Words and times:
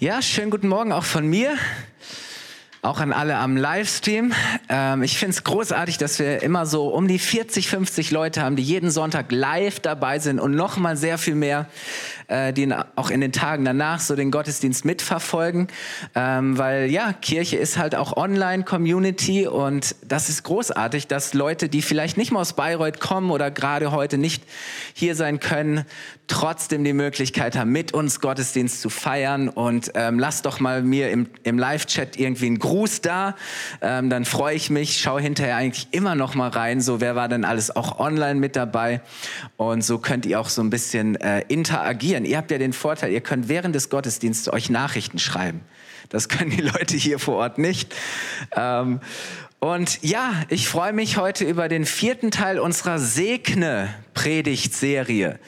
Ja, 0.00 0.20
schönen 0.22 0.50
guten 0.50 0.66
Morgen 0.66 0.90
auch 0.90 1.04
von 1.04 1.24
mir 1.24 1.56
auch 2.84 3.00
an 3.00 3.12
alle 3.12 3.36
am 3.36 3.56
Livestream. 3.56 4.32
Ähm, 4.68 5.02
ich 5.02 5.18
finde 5.18 5.30
es 5.30 5.42
großartig, 5.42 5.96
dass 5.96 6.18
wir 6.18 6.42
immer 6.42 6.66
so 6.66 6.88
um 6.88 7.08
die 7.08 7.18
40, 7.18 7.68
50 7.68 8.10
Leute 8.10 8.42
haben, 8.42 8.56
die 8.56 8.62
jeden 8.62 8.90
Sonntag 8.90 9.32
live 9.32 9.80
dabei 9.80 10.18
sind 10.18 10.38
und 10.38 10.54
noch 10.54 10.76
mal 10.76 10.94
sehr 10.94 11.16
viel 11.16 11.34
mehr, 11.34 11.66
äh, 12.28 12.52
die 12.52 12.70
auch 12.96 13.08
in 13.08 13.22
den 13.22 13.32
Tagen 13.32 13.64
danach 13.64 14.00
so 14.00 14.14
den 14.16 14.30
Gottesdienst 14.30 14.84
mitverfolgen. 14.84 15.68
Ähm, 16.14 16.58
weil 16.58 16.90
ja, 16.90 17.14
Kirche 17.14 17.56
ist 17.56 17.78
halt 17.78 17.94
auch 17.94 18.18
Online-Community 18.18 19.46
und 19.46 19.96
das 20.06 20.28
ist 20.28 20.42
großartig, 20.42 21.06
dass 21.06 21.32
Leute, 21.32 21.70
die 21.70 21.80
vielleicht 21.80 22.18
nicht 22.18 22.32
mal 22.32 22.40
aus 22.40 22.52
Bayreuth 22.52 23.00
kommen 23.00 23.30
oder 23.30 23.50
gerade 23.50 23.92
heute 23.92 24.18
nicht 24.18 24.44
hier 24.92 25.14
sein 25.14 25.40
können, 25.40 25.86
trotzdem 26.26 26.84
die 26.84 26.92
Möglichkeit 26.92 27.56
haben, 27.56 27.70
mit 27.70 27.92
uns 27.92 28.20
Gottesdienst 28.20 28.80
zu 28.80 28.90
feiern. 28.90 29.48
Und 29.48 29.92
ähm, 29.94 30.18
lass 30.18 30.42
doch 30.42 30.60
mal 30.60 30.82
mir 30.82 31.10
im, 31.10 31.26
im 31.42 31.58
Live-Chat 31.58 32.18
irgendwie 32.18 32.46
einen 32.46 32.58
Gruß 32.58 33.02
da. 33.02 33.34
Ähm, 33.82 34.10
dann 34.10 34.24
freue 34.24 34.54
ich 34.54 34.70
mich, 34.70 34.98
schaue 34.98 35.20
hinterher 35.20 35.56
eigentlich 35.56 35.88
immer 35.90 36.14
noch 36.14 36.34
mal 36.34 36.48
rein, 36.48 36.80
so 36.80 37.00
wer 37.00 37.14
war 37.14 37.28
denn 37.28 37.44
alles 37.44 37.74
auch 37.74 37.98
online 37.98 38.40
mit 38.40 38.56
dabei. 38.56 39.00
Und 39.56 39.84
so 39.84 39.98
könnt 39.98 40.26
ihr 40.26 40.40
auch 40.40 40.48
so 40.48 40.62
ein 40.62 40.70
bisschen 40.70 41.16
äh, 41.16 41.40
interagieren. 41.48 42.24
Ihr 42.24 42.38
habt 42.38 42.50
ja 42.50 42.58
den 42.58 42.72
Vorteil, 42.72 43.12
ihr 43.12 43.20
könnt 43.20 43.48
während 43.48 43.74
des 43.74 43.90
Gottesdienstes 43.90 44.52
euch 44.52 44.70
Nachrichten 44.70 45.18
schreiben. 45.18 45.60
Das 46.08 46.28
können 46.28 46.50
die 46.50 46.62
Leute 46.62 46.96
hier 46.96 47.18
vor 47.18 47.36
Ort 47.36 47.58
nicht. 47.58 47.94
Ähm, 48.54 49.00
und 49.58 50.02
ja, 50.02 50.34
ich 50.50 50.68
freue 50.68 50.92
mich 50.92 51.16
heute 51.16 51.44
über 51.44 51.68
den 51.68 51.86
vierten 51.86 52.30
Teil 52.30 52.58
unserer 52.58 52.98
Segne-Predigtserie. 52.98 55.38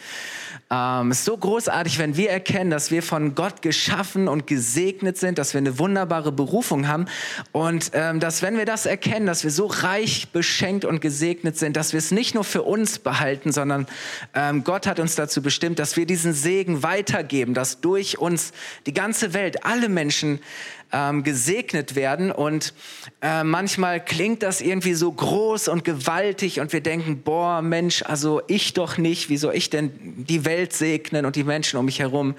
Ähm, 0.68 1.12
es 1.12 1.20
ist 1.20 1.24
so 1.26 1.36
großartig, 1.36 1.98
wenn 1.98 2.16
wir 2.16 2.30
erkennen, 2.30 2.70
dass 2.70 2.90
wir 2.90 3.02
von 3.02 3.36
Gott 3.36 3.62
geschaffen 3.62 4.26
und 4.26 4.48
gesegnet 4.48 5.16
sind, 5.16 5.38
dass 5.38 5.54
wir 5.54 5.58
eine 5.58 5.78
wunderbare 5.78 6.32
Berufung 6.32 6.88
haben 6.88 7.06
und 7.52 7.92
ähm, 7.94 8.18
dass 8.18 8.42
wenn 8.42 8.56
wir 8.56 8.64
das 8.64 8.84
erkennen, 8.84 9.26
dass 9.26 9.44
wir 9.44 9.52
so 9.52 9.66
reich 9.66 10.28
beschenkt 10.30 10.84
und 10.84 11.00
gesegnet 11.00 11.56
sind, 11.56 11.76
dass 11.76 11.92
wir 11.92 11.98
es 11.98 12.10
nicht 12.10 12.34
nur 12.34 12.42
für 12.42 12.62
uns 12.62 12.98
behalten, 12.98 13.52
sondern 13.52 13.86
ähm, 14.34 14.64
Gott 14.64 14.88
hat 14.88 14.98
uns 14.98 15.14
dazu 15.14 15.40
bestimmt, 15.40 15.78
dass 15.78 15.96
wir 15.96 16.04
diesen 16.04 16.32
Segen 16.32 16.82
weitergeben, 16.82 17.54
dass 17.54 17.80
durch 17.80 18.18
uns 18.18 18.52
die 18.86 18.94
ganze 18.94 19.34
Welt, 19.34 19.64
alle 19.64 19.88
Menschen 19.88 20.40
ähm, 20.96 21.22
gesegnet 21.22 21.94
werden. 21.94 22.30
Und 22.32 22.72
äh, 23.20 23.44
manchmal 23.44 24.02
klingt 24.02 24.42
das 24.42 24.60
irgendwie 24.60 24.94
so 24.94 25.12
groß 25.12 25.68
und 25.68 25.84
gewaltig 25.84 26.60
und 26.60 26.72
wir 26.72 26.80
denken, 26.80 27.22
boah, 27.22 27.60
Mensch, 27.60 28.02
also 28.02 28.40
ich 28.46 28.72
doch 28.72 28.96
nicht, 28.96 29.28
wie 29.28 29.36
soll 29.36 29.54
ich 29.54 29.68
denn 29.68 29.90
die 30.16 30.44
Welt 30.44 30.72
segnen 30.72 31.26
und 31.26 31.36
die 31.36 31.44
Menschen 31.44 31.78
um 31.78 31.84
mich 31.84 31.98
herum? 31.98 32.34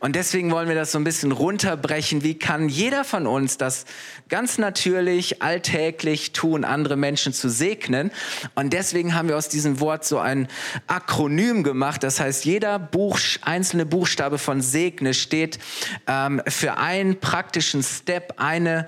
Und 0.00 0.14
deswegen 0.14 0.50
wollen 0.50 0.68
wir 0.68 0.74
das 0.74 0.92
so 0.92 0.98
ein 0.98 1.04
bisschen 1.04 1.32
runterbrechen. 1.32 2.22
Wie 2.22 2.38
kann 2.38 2.68
jeder 2.68 3.04
von 3.04 3.26
uns 3.26 3.56
das 3.56 3.86
ganz 4.28 4.58
natürlich, 4.58 5.42
alltäglich 5.42 6.32
tun, 6.32 6.64
andere 6.64 6.96
Menschen 6.96 7.32
zu 7.32 7.48
segnen? 7.48 8.10
Und 8.54 8.74
deswegen 8.74 9.14
haben 9.14 9.28
wir 9.28 9.36
aus 9.38 9.48
diesem 9.48 9.80
Wort 9.80 10.04
so 10.04 10.18
ein 10.18 10.48
Akronym 10.86 11.62
gemacht. 11.62 12.02
Das 12.02 12.20
heißt, 12.20 12.44
jeder 12.44 12.78
Buch, 12.78 13.18
einzelne 13.42 13.86
Buchstabe 13.86 14.36
von 14.38 14.60
Segne 14.60 15.14
steht 15.14 15.58
ähm, 16.06 16.42
für 16.46 16.76
einen 16.76 17.18
praktischen 17.18 17.82
Step, 17.82 18.01
eine, 18.36 18.86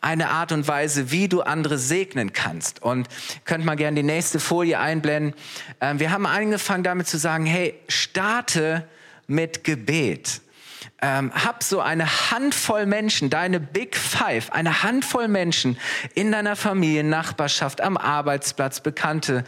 eine 0.00 0.30
Art 0.30 0.52
und 0.52 0.68
Weise, 0.68 1.10
wie 1.10 1.28
du 1.28 1.42
andere 1.42 1.78
segnen 1.78 2.32
kannst. 2.32 2.82
Und 2.82 3.08
könnt 3.44 3.64
mal 3.64 3.76
gerne 3.76 3.96
die 3.96 4.06
nächste 4.06 4.40
Folie 4.40 4.78
einblenden. 4.78 5.34
Ähm, 5.80 6.00
wir 6.00 6.10
haben 6.10 6.26
angefangen 6.26 6.84
damit 6.84 7.06
zu 7.06 7.18
sagen, 7.18 7.46
hey, 7.46 7.74
starte 7.88 8.86
mit 9.26 9.64
Gebet. 9.64 10.40
Ähm, 11.02 11.30
hab 11.34 11.62
so 11.62 11.80
eine 11.80 12.30
Handvoll 12.30 12.86
Menschen, 12.86 13.28
deine 13.28 13.60
Big 13.60 13.96
Five, 13.96 14.50
eine 14.52 14.82
Handvoll 14.82 15.28
Menschen 15.28 15.78
in 16.14 16.32
deiner 16.32 16.56
Familie, 16.56 17.04
Nachbarschaft, 17.04 17.80
am 17.80 17.96
Arbeitsplatz, 17.96 18.80
Bekannte, 18.80 19.44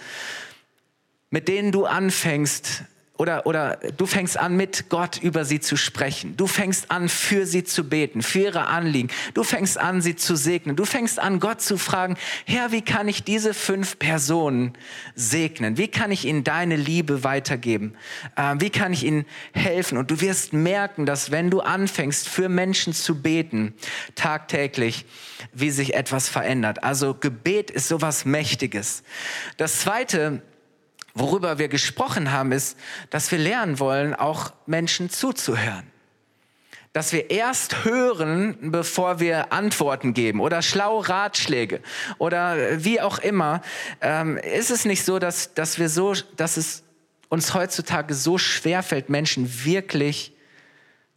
mit 1.30 1.48
denen 1.48 1.72
du 1.72 1.86
anfängst, 1.86 2.84
oder, 3.18 3.46
oder 3.46 3.80
du 3.96 4.06
fängst 4.06 4.38
an, 4.38 4.56
mit 4.56 4.88
Gott 4.88 5.18
über 5.20 5.44
sie 5.44 5.58
zu 5.58 5.76
sprechen. 5.76 6.36
Du 6.36 6.46
fängst 6.46 6.92
an, 6.92 7.08
für 7.08 7.46
sie 7.46 7.64
zu 7.64 7.88
beten, 7.88 8.22
für 8.22 8.38
ihre 8.38 8.68
Anliegen. 8.68 9.10
Du 9.34 9.42
fängst 9.42 9.76
an, 9.76 10.00
sie 10.00 10.14
zu 10.14 10.36
segnen. 10.36 10.76
Du 10.76 10.84
fängst 10.84 11.18
an, 11.18 11.40
Gott 11.40 11.60
zu 11.60 11.78
fragen, 11.78 12.16
Herr, 12.46 12.70
wie 12.70 12.80
kann 12.80 13.08
ich 13.08 13.24
diese 13.24 13.54
fünf 13.54 13.98
Personen 13.98 14.72
segnen? 15.16 15.76
Wie 15.76 15.88
kann 15.88 16.12
ich 16.12 16.26
ihnen 16.26 16.44
deine 16.44 16.76
Liebe 16.76 17.24
weitergeben? 17.24 17.96
Äh, 18.36 18.54
wie 18.60 18.70
kann 18.70 18.92
ich 18.92 19.04
ihnen 19.04 19.26
helfen? 19.52 19.98
Und 19.98 20.12
du 20.12 20.20
wirst 20.20 20.52
merken, 20.52 21.04
dass 21.04 21.32
wenn 21.32 21.50
du 21.50 21.60
anfängst, 21.60 22.28
für 22.28 22.48
Menschen 22.48 22.92
zu 22.92 23.20
beten, 23.20 23.74
tagtäglich, 24.14 25.06
wie 25.52 25.70
sich 25.70 25.94
etwas 25.94 26.28
verändert. 26.28 26.84
Also 26.84 27.14
Gebet 27.14 27.72
ist 27.72 27.88
sowas 27.88 28.24
Mächtiges. 28.24 29.02
Das 29.56 29.80
zweite, 29.80 30.40
worüber 31.18 31.58
wir 31.58 31.68
gesprochen 31.68 32.32
haben, 32.32 32.52
ist, 32.52 32.78
dass 33.10 33.30
wir 33.30 33.38
lernen 33.38 33.78
wollen, 33.78 34.14
auch 34.14 34.52
Menschen 34.66 35.10
zuzuhören. 35.10 35.86
Dass 36.92 37.12
wir 37.12 37.30
erst 37.30 37.84
hören, 37.84 38.70
bevor 38.72 39.20
wir 39.20 39.52
Antworten 39.52 40.14
geben 40.14 40.40
oder 40.40 40.62
schlaue 40.62 41.08
Ratschläge 41.08 41.80
oder 42.18 42.82
wie 42.82 43.00
auch 43.00 43.18
immer. 43.18 43.62
Ähm, 44.00 44.38
ist 44.38 44.70
es 44.70 44.84
nicht 44.84 45.04
so, 45.04 45.18
dass, 45.18 45.54
dass 45.54 45.78
wir 45.78 45.88
so, 45.88 46.14
dass 46.36 46.56
es 46.56 46.82
uns 47.28 47.54
heutzutage 47.54 48.14
so 48.14 48.38
schwer 48.38 48.82
fällt, 48.82 49.10
Menschen 49.10 49.64
wirklich 49.64 50.32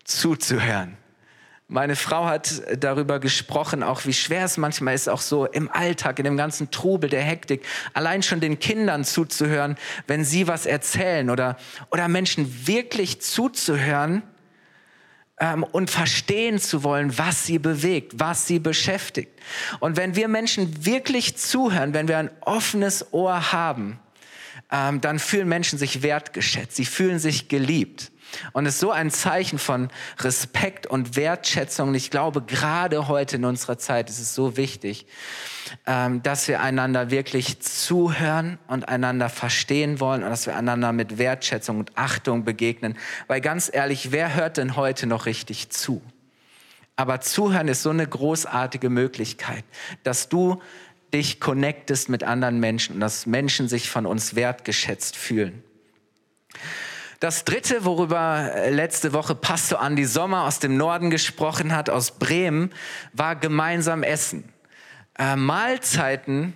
zuzuhören? 0.03 0.97
Meine 1.73 1.95
Frau 1.95 2.25
hat 2.25 2.61
darüber 2.77 3.21
gesprochen, 3.21 3.81
auch 3.81 4.05
wie 4.05 4.11
schwer 4.11 4.43
es 4.43 4.57
manchmal 4.57 4.93
ist, 4.93 5.07
auch 5.07 5.21
so 5.21 5.45
im 5.45 5.71
Alltag, 5.71 6.19
in 6.19 6.25
dem 6.25 6.35
ganzen 6.35 6.69
Trubel 6.69 7.09
der 7.09 7.21
Hektik, 7.21 7.65
allein 7.93 8.23
schon 8.23 8.41
den 8.41 8.59
Kindern 8.59 9.05
zuzuhören, 9.05 9.77
wenn 10.05 10.25
sie 10.25 10.49
was 10.49 10.65
erzählen 10.65 11.29
oder, 11.29 11.55
oder 11.89 12.09
Menschen 12.09 12.67
wirklich 12.67 13.21
zuzuhören 13.21 14.21
ähm, 15.39 15.63
und 15.63 15.89
verstehen 15.89 16.59
zu 16.59 16.83
wollen, 16.83 17.17
was 17.17 17.45
sie 17.45 17.57
bewegt, 17.57 18.15
was 18.17 18.47
sie 18.47 18.59
beschäftigt. 18.59 19.31
Und 19.79 19.95
wenn 19.95 20.17
wir 20.17 20.27
Menschen 20.27 20.85
wirklich 20.85 21.37
zuhören, 21.37 21.93
wenn 21.93 22.09
wir 22.09 22.17
ein 22.17 22.31
offenes 22.41 23.13
Ohr 23.13 23.53
haben, 23.53 23.97
ähm, 24.73 24.99
dann 24.99 25.19
fühlen 25.19 25.47
Menschen 25.47 25.79
sich 25.79 26.03
wertgeschätzt, 26.03 26.75
sie 26.75 26.85
fühlen 26.85 27.17
sich 27.17 27.47
geliebt. 27.47 28.11
Und 28.53 28.65
es 28.65 28.75
ist 28.75 28.79
so 28.79 28.91
ein 28.91 29.11
Zeichen 29.11 29.59
von 29.59 29.89
Respekt 30.19 30.87
und 30.87 31.15
Wertschätzung. 31.15 31.89
Und 31.89 31.95
ich 31.95 32.11
glaube, 32.11 32.41
gerade 32.41 33.07
heute 33.07 33.37
in 33.37 33.45
unserer 33.45 33.77
Zeit 33.77 34.09
ist 34.09 34.19
es 34.19 34.35
so 34.35 34.57
wichtig, 34.57 35.05
ähm, 35.85 36.21
dass 36.23 36.47
wir 36.47 36.61
einander 36.61 37.11
wirklich 37.11 37.59
zuhören 37.61 38.59
und 38.67 38.89
einander 38.89 39.29
verstehen 39.29 39.99
wollen 39.99 40.23
und 40.23 40.29
dass 40.29 40.45
wir 40.45 40.55
einander 40.55 40.91
mit 40.91 41.17
Wertschätzung 41.17 41.79
und 41.79 41.97
Achtung 41.97 42.43
begegnen. 42.43 42.97
Weil 43.27 43.41
ganz 43.41 43.69
ehrlich, 43.71 44.11
wer 44.11 44.35
hört 44.35 44.57
denn 44.57 44.75
heute 44.75 45.07
noch 45.07 45.25
richtig 45.25 45.69
zu? 45.69 46.01
Aber 46.95 47.21
zuhören 47.21 47.67
ist 47.67 47.83
so 47.83 47.89
eine 47.89 48.05
großartige 48.05 48.89
Möglichkeit, 48.89 49.63
dass 50.03 50.29
du 50.29 50.61
dich 51.13 51.39
connectest 51.39 52.09
mit 52.09 52.23
anderen 52.23 52.59
Menschen 52.59 52.95
und 52.95 53.01
dass 53.01 53.25
Menschen 53.25 53.67
sich 53.67 53.89
von 53.89 54.05
uns 54.05 54.35
wertgeschätzt 54.35 55.17
fühlen. 55.17 55.63
Das 57.21 57.45
dritte, 57.45 57.85
worüber 57.85 58.51
äh, 58.55 58.71
letzte 58.71 59.13
Woche 59.13 59.35
Pastor 59.35 59.79
Andi 59.79 60.05
Sommer 60.05 60.45
aus 60.45 60.57
dem 60.57 60.75
Norden 60.75 61.11
gesprochen 61.11 61.71
hat, 61.71 61.87
aus 61.87 62.17
Bremen, 62.17 62.71
war 63.13 63.35
gemeinsam 63.35 64.01
Essen. 64.01 64.51
Äh, 65.19 65.35
Mahlzeiten 65.35 66.55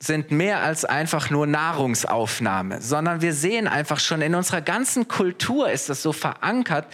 sind 0.00 0.30
mehr 0.30 0.60
als 0.60 0.84
einfach 0.84 1.30
nur 1.30 1.46
Nahrungsaufnahme, 1.46 2.82
sondern 2.82 3.22
wir 3.22 3.32
sehen 3.32 3.66
einfach 3.68 4.00
schon 4.00 4.20
in 4.22 4.34
unserer 4.34 4.60
ganzen 4.60 5.08
Kultur 5.08 5.70
ist 5.70 5.88
das 5.88 6.02
so 6.02 6.12
verankert, 6.12 6.86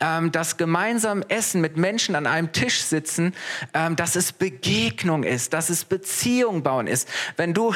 ähm, 0.00 0.30
dass 0.30 0.58
gemeinsam 0.58 1.22
Essen 1.28 1.60
mit 1.60 1.76
Menschen 1.76 2.14
an 2.14 2.26
einem 2.26 2.52
Tisch 2.52 2.82
sitzen, 2.82 3.34
ähm, 3.74 3.96
dass 3.96 4.16
es 4.16 4.32
Begegnung 4.32 5.24
ist, 5.24 5.54
dass 5.54 5.70
es 5.70 5.84
Beziehung 5.84 6.62
bauen 6.62 6.86
ist. 6.86 7.08
Wenn 7.36 7.52
du, 7.54 7.74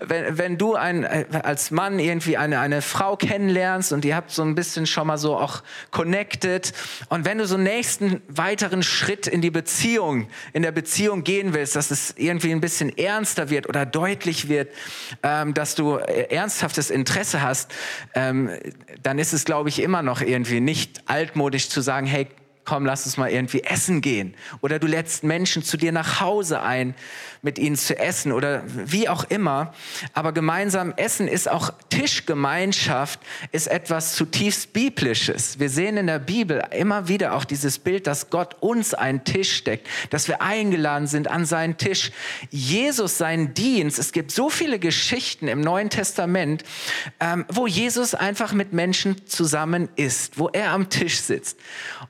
wenn, 0.00 0.38
wenn 0.38 0.58
du 0.58 0.74
ein, 0.74 1.04
äh, 1.04 1.26
als 1.42 1.70
Mann 1.70 1.98
irgendwie 1.98 2.36
eine, 2.36 2.58
eine 2.58 2.82
Frau 2.82 3.16
kennenlernst 3.16 3.92
und 3.92 4.04
ihr 4.04 4.16
habt 4.16 4.30
so 4.30 4.42
ein 4.42 4.54
bisschen 4.54 4.86
schon 4.86 5.06
mal 5.06 5.18
so 5.18 5.36
auch 5.36 5.62
connected 5.90 6.72
und 7.10 7.24
wenn 7.24 7.38
du 7.38 7.46
so 7.46 7.56
nächsten 7.56 8.22
weiteren 8.28 8.82
Schritt 8.82 9.26
in 9.26 9.40
die 9.40 9.50
Beziehung, 9.50 10.28
in 10.52 10.62
der 10.62 10.72
Beziehung 10.72 11.22
gehen 11.22 11.54
willst, 11.54 11.76
dass 11.76 11.90
es 11.90 12.14
irgendwie 12.16 12.50
ein 12.50 12.60
bisschen 12.60 12.96
ernster 12.96 13.50
wird 13.50 13.68
oder 13.68 13.86
deutlich 13.90 14.48
wird, 14.48 14.72
ähm, 15.22 15.54
dass 15.54 15.74
du 15.74 15.96
äh, 15.96 16.34
ernsthaftes 16.34 16.90
Interesse 16.90 17.42
hast, 17.42 17.72
ähm, 18.14 18.50
dann 19.02 19.18
ist 19.18 19.32
es, 19.32 19.44
glaube 19.44 19.68
ich, 19.68 19.82
immer 19.82 20.02
noch 20.02 20.20
irgendwie 20.20 20.60
nicht 20.60 21.02
altmodisch 21.06 21.68
zu 21.68 21.80
sagen, 21.80 22.06
hey, 22.06 22.28
komm, 22.64 22.86
lass 22.86 23.06
uns 23.06 23.16
mal 23.16 23.30
irgendwie 23.30 23.62
essen 23.62 24.00
gehen. 24.00 24.34
Oder 24.60 24.78
du 24.78 24.86
lädst 24.86 25.24
Menschen 25.24 25.62
zu 25.62 25.76
dir 25.76 25.92
nach 25.92 26.20
Hause 26.20 26.62
ein, 26.62 26.94
mit 27.42 27.58
ihnen 27.58 27.76
zu 27.76 27.98
essen 27.98 28.32
oder 28.32 28.62
wie 28.66 29.08
auch 29.08 29.24
immer. 29.24 29.72
Aber 30.12 30.32
gemeinsam 30.32 30.92
essen 30.96 31.26
ist 31.26 31.48
auch 31.48 31.72
Tischgemeinschaft, 31.88 33.20
ist 33.52 33.66
etwas 33.66 34.14
zutiefst 34.14 34.72
biblisches. 34.72 35.58
Wir 35.58 35.70
sehen 35.70 35.96
in 35.96 36.06
der 36.06 36.18
Bibel 36.18 36.62
immer 36.70 37.08
wieder 37.08 37.34
auch 37.34 37.44
dieses 37.44 37.78
Bild, 37.78 38.06
dass 38.06 38.30
Gott 38.30 38.56
uns 38.60 38.92
einen 38.92 39.24
Tisch 39.24 39.56
steckt, 39.56 39.88
dass 40.10 40.28
wir 40.28 40.42
eingeladen 40.42 41.06
sind 41.06 41.28
an 41.28 41.46
seinen 41.46 41.78
Tisch. 41.78 42.12
Jesus, 42.50 43.16
seinen 43.16 43.54
Dienst. 43.54 43.98
Es 43.98 44.12
gibt 44.12 44.30
so 44.30 44.50
viele 44.50 44.78
Geschichten 44.78 45.48
im 45.48 45.62
Neuen 45.62 45.88
Testament, 45.88 46.64
ähm, 47.20 47.46
wo 47.48 47.66
Jesus 47.66 48.14
einfach 48.14 48.52
mit 48.52 48.72
Menschen 48.72 49.26
zusammen 49.26 49.88
ist, 49.96 50.38
wo 50.38 50.48
er 50.48 50.72
am 50.72 50.90
Tisch 50.90 51.20
sitzt 51.20 51.58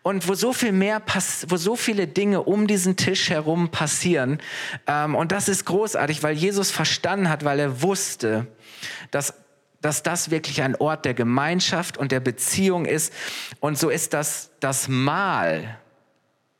und 0.02 0.26
wo 0.26 0.34
so 0.40 0.52
viel 0.52 0.72
mehr, 0.72 1.02
wo 1.48 1.56
so 1.56 1.76
viele 1.76 2.06
Dinge 2.06 2.42
um 2.42 2.66
diesen 2.66 2.96
Tisch 2.96 3.30
herum 3.30 3.70
passieren. 3.70 4.40
Ähm, 4.86 5.14
und 5.14 5.32
das 5.32 5.48
ist 5.48 5.66
großartig, 5.66 6.22
weil 6.22 6.34
Jesus 6.34 6.70
verstanden 6.70 7.28
hat, 7.28 7.44
weil 7.44 7.60
er 7.60 7.82
wusste, 7.82 8.46
dass 9.10 9.34
dass 9.82 10.02
das 10.02 10.30
wirklich 10.30 10.60
ein 10.60 10.76
Ort 10.76 11.06
der 11.06 11.14
Gemeinschaft 11.14 11.96
und 11.96 12.12
der 12.12 12.20
Beziehung 12.20 12.84
ist. 12.84 13.14
Und 13.60 13.78
so 13.78 13.88
ist 13.88 14.12
das 14.12 14.50
das 14.60 14.88
Mahl, 14.88 15.78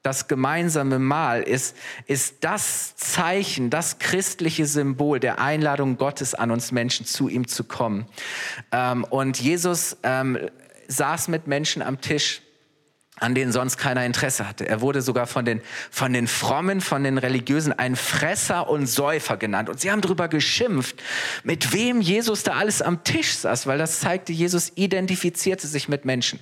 das 0.03 0.29
gemeinsame 0.29 0.99
Mahl 0.99 1.43
ist, 1.43 1.76
ist 2.06 2.37
das 2.41 2.97
Zeichen, 2.97 3.69
das 3.69 3.99
christliche 3.99 4.65
Symbol 4.65 5.21
der 5.21 5.38
Einladung 5.38 5.99
Gottes 5.99 6.35
an 6.35 6.50
uns 6.50 6.73
Menschen, 6.73 7.05
zu 7.05 7.29
ihm 7.29 7.47
zu 7.47 7.65
kommen. 7.65 8.06
Ähm, 8.73 9.05
und 9.05 9.38
Jesus 9.38 9.99
ähm, 10.03 10.38
saß 10.88 11.29
mit 11.29 11.47
Menschen 11.47 11.83
am 11.83 12.00
Tisch 12.00 12.41
an 13.21 13.35
denen 13.35 13.53
sonst 13.53 13.77
keiner 13.77 14.05
Interesse 14.05 14.49
hatte. 14.49 14.67
Er 14.67 14.81
wurde 14.81 15.03
sogar 15.03 15.27
von 15.27 15.45
den, 15.45 15.61
von 15.91 16.13
den 16.13 16.27
Frommen, 16.27 16.81
von 16.81 17.05
den 17.05 17.19
Religiösen 17.19 17.73
ein 17.73 17.95
Fresser 17.95 18.69
und 18.69 18.87
Säufer 18.87 19.37
genannt. 19.37 19.69
Und 19.69 19.79
sie 19.79 19.91
haben 19.91 20.01
darüber 20.01 20.27
geschimpft, 20.29 21.01
mit 21.45 21.73
wem 21.73 22.01
Jesus 22.01 22.43
da 22.43 22.53
alles 22.53 22.81
am 22.81 23.05
Tisch 23.05 23.35
saß, 23.35 23.67
weil 23.67 23.79
das 23.79 24.01
zeigte, 24.01 24.33
Jesus 24.33 24.73
identifizierte 24.75 25.67
sich 25.67 25.89
mit 25.89 26.07
Menschen. 26.07 26.41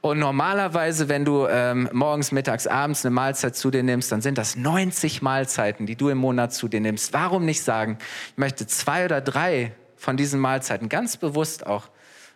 Und 0.00 0.18
normalerweise, 0.18 1.08
wenn 1.08 1.26
du 1.26 1.46
ähm, 1.46 1.88
morgens, 1.92 2.32
mittags, 2.32 2.66
abends 2.66 3.04
eine 3.04 3.14
Mahlzeit 3.14 3.54
zu 3.54 3.70
dir 3.70 3.82
nimmst, 3.82 4.10
dann 4.10 4.22
sind 4.22 4.38
das 4.38 4.56
90 4.56 5.20
Mahlzeiten, 5.20 5.84
die 5.86 5.96
du 5.96 6.08
im 6.08 6.18
Monat 6.18 6.54
zu 6.54 6.68
dir 6.68 6.80
nimmst. 6.80 7.12
Warum 7.12 7.44
nicht 7.44 7.62
sagen, 7.62 7.98
ich 8.32 8.38
möchte 8.38 8.66
zwei 8.66 9.04
oder 9.04 9.20
drei 9.20 9.72
von 9.96 10.16
diesen 10.16 10.40
Mahlzeiten 10.40 10.88
ganz 10.88 11.18
bewusst 11.18 11.66
auch 11.66 11.88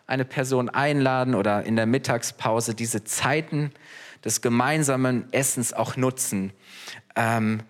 eine 0.07 0.25
Person 0.25 0.69
einladen 0.69 1.35
oder 1.35 1.65
in 1.65 1.77
der 1.77 1.87
Mittagspause 1.87 2.75
diese 2.75 3.05
Zeiten 3.05 3.73
des 4.25 4.41
gemeinsamen 4.41 5.33
Essens 5.33 5.73
auch 5.73 5.97
nutzen, 5.97 6.53
ähm, 7.17 7.63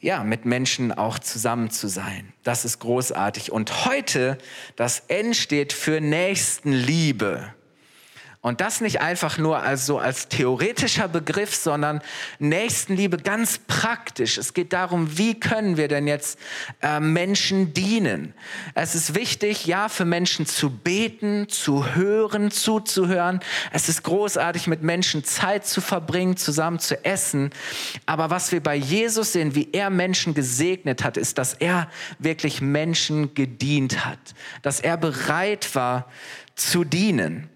ja, 0.00 0.22
mit 0.22 0.44
Menschen 0.44 0.92
auch 0.92 1.18
zusammen 1.18 1.70
zu 1.70 1.88
sein. 1.88 2.32
Das 2.42 2.66
ist 2.66 2.78
großartig. 2.80 3.50
Und 3.50 3.86
heute, 3.86 4.36
das 4.76 5.04
N 5.08 5.32
steht 5.32 5.72
für 5.72 6.00
Nächstenliebe. 6.00 7.54
Und 8.44 8.60
das 8.60 8.82
nicht 8.82 9.00
einfach 9.00 9.38
nur 9.38 9.62
als 9.62 9.86
so 9.86 9.98
als 9.98 10.28
theoretischer 10.28 11.08
Begriff, 11.08 11.54
sondern 11.54 12.02
Nächstenliebe 12.38 13.16
ganz 13.16 13.56
praktisch. 13.56 14.36
Es 14.36 14.52
geht 14.52 14.74
darum, 14.74 15.16
wie 15.16 15.40
können 15.40 15.78
wir 15.78 15.88
denn 15.88 16.06
jetzt 16.06 16.38
äh, 16.82 17.00
Menschen 17.00 17.72
dienen? 17.72 18.34
Es 18.74 18.94
ist 18.94 19.14
wichtig, 19.14 19.64
ja, 19.64 19.88
für 19.88 20.04
Menschen 20.04 20.44
zu 20.44 20.68
beten, 20.68 21.48
zu 21.48 21.94
hören, 21.94 22.50
zuzuhören. 22.50 23.40
Es 23.72 23.88
ist 23.88 24.02
großartig, 24.02 24.66
mit 24.66 24.82
Menschen 24.82 25.24
Zeit 25.24 25.66
zu 25.66 25.80
verbringen, 25.80 26.36
zusammen 26.36 26.80
zu 26.80 27.02
essen. 27.02 27.48
Aber 28.04 28.28
was 28.28 28.52
wir 28.52 28.62
bei 28.62 28.76
Jesus 28.76 29.32
sehen, 29.32 29.54
wie 29.54 29.70
er 29.72 29.88
Menschen 29.88 30.34
gesegnet 30.34 31.02
hat, 31.02 31.16
ist, 31.16 31.38
dass 31.38 31.54
er 31.54 31.88
wirklich 32.18 32.60
Menschen 32.60 33.32
gedient 33.32 34.04
hat, 34.04 34.18
dass 34.60 34.80
er 34.80 34.98
bereit 34.98 35.74
war 35.74 36.10
zu 36.56 36.84
dienen. 36.84 37.48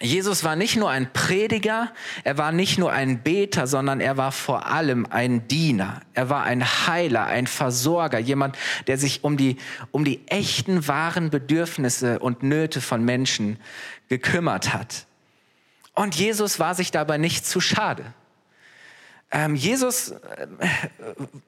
Jesus 0.00 0.44
war 0.44 0.56
nicht 0.56 0.76
nur 0.76 0.90
ein 0.90 1.10
Prediger, 1.10 1.90
er 2.22 2.36
war 2.36 2.52
nicht 2.52 2.78
nur 2.78 2.92
ein 2.92 3.22
Beter, 3.22 3.66
sondern 3.66 4.00
er 4.00 4.18
war 4.18 4.30
vor 4.30 4.66
allem 4.66 5.06
ein 5.08 5.48
Diener. 5.48 6.02
Er 6.12 6.28
war 6.28 6.44
ein 6.44 6.62
Heiler, 6.62 7.24
ein 7.24 7.46
Versorger, 7.46 8.18
jemand, 8.18 8.58
der 8.88 8.98
sich 8.98 9.24
um 9.24 9.38
die, 9.38 9.56
um 9.92 10.04
die 10.04 10.26
echten, 10.28 10.86
wahren 10.86 11.30
Bedürfnisse 11.30 12.18
und 12.18 12.42
Nöte 12.42 12.82
von 12.82 13.04
Menschen 13.06 13.58
gekümmert 14.08 14.74
hat. 14.74 15.06
Und 15.94 16.14
Jesus 16.14 16.60
war 16.60 16.74
sich 16.74 16.90
dabei 16.90 17.16
nicht 17.16 17.46
zu 17.46 17.62
schade. 17.62 18.04
Ähm, 19.32 19.56
Jesus 19.56 20.10
äh, 20.10 20.46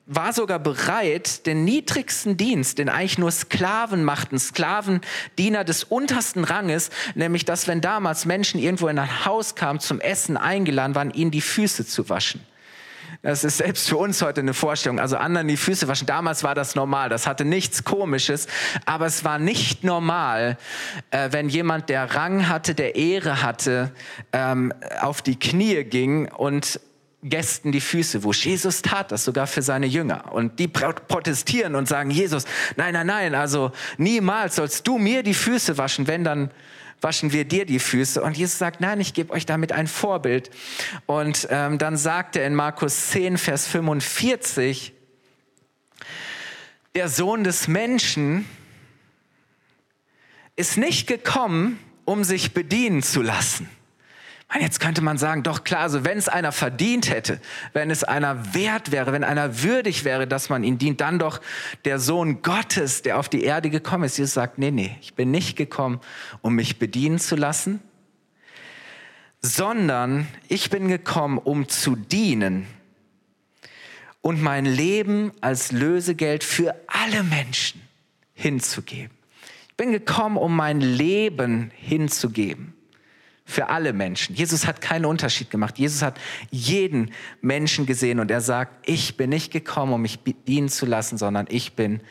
war 0.06 0.32
sogar 0.32 0.58
bereit, 0.58 1.46
den 1.46 1.64
niedrigsten 1.64 2.36
Dienst, 2.36 2.78
den 2.78 2.88
eigentlich 2.88 3.18
nur 3.18 3.30
Sklaven 3.30 4.02
machten, 4.02 4.38
Sklavendiener 4.38 5.62
des 5.62 5.84
untersten 5.84 6.42
Ranges, 6.42 6.90
nämlich 7.14 7.44
dass 7.44 7.68
wenn 7.68 7.80
damals 7.80 8.24
Menschen 8.24 8.58
irgendwo 8.58 8.88
in 8.88 8.98
ein 8.98 9.24
Haus 9.24 9.54
kamen 9.54 9.78
zum 9.78 10.00
Essen 10.00 10.36
eingeladen 10.36 10.96
waren, 10.96 11.10
ihnen 11.12 11.30
die 11.30 11.40
Füße 11.40 11.86
zu 11.86 12.08
waschen. 12.08 12.44
Das 13.22 13.42
ist 13.42 13.58
selbst 13.58 13.88
für 13.88 13.96
uns 13.96 14.22
heute 14.22 14.40
eine 14.40 14.54
Vorstellung. 14.54 15.00
Also 15.00 15.16
anderen 15.16 15.48
die 15.48 15.56
Füße 15.56 15.88
waschen. 15.88 16.06
Damals 16.06 16.44
war 16.44 16.54
das 16.54 16.74
normal. 16.74 17.08
Das 17.08 17.26
hatte 17.26 17.44
nichts 17.44 17.82
Komisches. 17.82 18.46
Aber 18.86 19.06
es 19.06 19.24
war 19.24 19.38
nicht 19.38 19.82
normal, 19.82 20.56
äh, 21.10 21.28
wenn 21.32 21.48
jemand, 21.48 21.88
der 21.88 22.14
Rang 22.14 22.48
hatte, 22.48 22.74
der 22.74 22.94
Ehre 22.94 23.42
hatte, 23.42 23.92
ähm, 24.32 24.72
auf 25.00 25.22
die 25.22 25.38
Knie 25.38 25.84
ging 25.84 26.30
und 26.30 26.80
Gästen 27.22 27.72
die 27.72 27.80
Füße 27.80 28.22
wusch. 28.22 28.46
Jesus 28.46 28.80
tat 28.80 29.10
das 29.10 29.24
sogar 29.24 29.48
für 29.48 29.62
seine 29.62 29.86
Jünger. 29.86 30.32
Und 30.32 30.58
die 30.60 30.68
protestieren 30.68 31.74
und 31.74 31.88
sagen, 31.88 32.10
Jesus, 32.10 32.44
nein, 32.76 32.92
nein, 32.94 33.08
nein, 33.08 33.34
also 33.34 33.72
niemals 33.96 34.56
sollst 34.56 34.86
du 34.86 34.98
mir 34.98 35.22
die 35.24 35.34
Füße 35.34 35.78
waschen, 35.78 36.06
wenn 36.06 36.22
dann 36.22 36.50
waschen 37.00 37.32
wir 37.32 37.44
dir 37.44 37.64
die 37.64 37.80
Füße. 37.80 38.22
Und 38.22 38.36
Jesus 38.36 38.58
sagt, 38.58 38.80
nein, 38.80 39.00
ich 39.00 39.14
gebe 39.14 39.32
euch 39.32 39.46
damit 39.46 39.72
ein 39.72 39.88
Vorbild. 39.88 40.50
Und 41.06 41.48
ähm, 41.50 41.78
dann 41.78 41.96
sagt 41.96 42.36
er 42.36 42.46
in 42.46 42.54
Markus 42.54 43.08
10, 43.08 43.36
Vers 43.38 43.66
45, 43.66 44.92
der 46.94 47.08
Sohn 47.08 47.44
des 47.44 47.68
Menschen 47.68 48.44
ist 50.56 50.76
nicht 50.76 51.06
gekommen, 51.06 51.78
um 52.04 52.24
sich 52.24 52.52
bedienen 52.54 53.02
zu 53.02 53.22
lassen 53.22 53.68
meine, 54.48 54.64
jetzt 54.64 54.80
könnte 54.80 55.02
man 55.02 55.18
sagen, 55.18 55.42
doch 55.42 55.62
klar, 55.62 55.80
also 55.80 56.04
wenn 56.04 56.16
es 56.16 56.28
einer 56.28 56.52
verdient 56.52 57.10
hätte, 57.10 57.38
wenn 57.74 57.90
es 57.90 58.02
einer 58.02 58.54
wert 58.54 58.92
wäre, 58.92 59.12
wenn 59.12 59.22
einer 59.24 59.62
würdig 59.62 60.04
wäre, 60.04 60.26
dass 60.26 60.48
man 60.48 60.64
ihn 60.64 60.78
dient, 60.78 61.02
dann 61.02 61.18
doch 61.18 61.40
der 61.84 61.98
Sohn 61.98 62.40
Gottes, 62.40 63.02
der 63.02 63.18
auf 63.18 63.28
die 63.28 63.44
Erde 63.44 63.68
gekommen 63.68 64.04
ist. 64.04 64.16
Jesus 64.16 64.34
sagt, 64.34 64.58
nee, 64.58 64.70
nee, 64.70 64.96
ich 65.02 65.14
bin 65.14 65.30
nicht 65.30 65.56
gekommen, 65.56 66.00
um 66.40 66.54
mich 66.54 66.78
bedienen 66.78 67.18
zu 67.18 67.36
lassen, 67.36 67.80
sondern 69.42 70.26
ich 70.48 70.70
bin 70.70 70.88
gekommen, 70.88 71.36
um 71.36 71.68
zu 71.68 71.94
dienen 71.94 72.66
und 74.22 74.42
mein 74.42 74.64
Leben 74.64 75.32
als 75.42 75.72
Lösegeld 75.72 76.42
für 76.42 76.74
alle 76.86 77.22
Menschen 77.22 77.82
hinzugeben. 78.32 79.16
Ich 79.68 79.76
bin 79.76 79.92
gekommen, 79.92 80.38
um 80.38 80.56
mein 80.56 80.80
Leben 80.80 81.70
hinzugeben 81.76 82.77
für 83.48 83.70
alle 83.70 83.94
Menschen. 83.94 84.34
Jesus 84.34 84.66
hat 84.66 84.82
keinen 84.82 85.06
Unterschied 85.06 85.50
gemacht. 85.50 85.78
Jesus 85.78 86.02
hat 86.02 86.20
jeden 86.50 87.12
Menschen 87.40 87.86
gesehen 87.86 88.20
und 88.20 88.30
er 88.30 88.42
sagt, 88.42 88.86
ich 88.86 89.16
bin 89.16 89.30
nicht 89.30 89.50
gekommen, 89.50 89.94
um 89.94 90.02
mich 90.02 90.18
dienen 90.46 90.68
zu 90.68 90.84
lassen, 90.84 91.16
sondern 91.16 91.46
ich 91.48 91.72
bin 91.72 92.02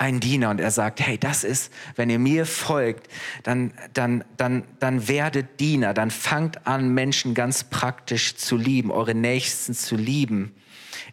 ein 0.00 0.18
Diener. 0.18 0.50
Und 0.50 0.60
er 0.60 0.70
sagt, 0.70 1.00
hey, 1.00 1.18
das 1.18 1.44
ist, 1.44 1.72
wenn 1.94 2.08
ihr 2.08 2.18
mir 2.18 2.46
folgt, 2.46 3.08
dann, 3.42 3.72
dann, 3.92 4.24
dann, 4.38 4.64
dann 4.78 5.08
werdet 5.08 5.60
Diener, 5.60 5.92
dann 5.92 6.10
fangt 6.10 6.66
an, 6.66 6.94
Menschen 6.94 7.34
ganz 7.34 7.64
praktisch 7.64 8.34
zu 8.36 8.56
lieben, 8.56 8.90
eure 8.90 9.14
Nächsten 9.14 9.74
zu 9.74 9.96
lieben. 9.96 10.54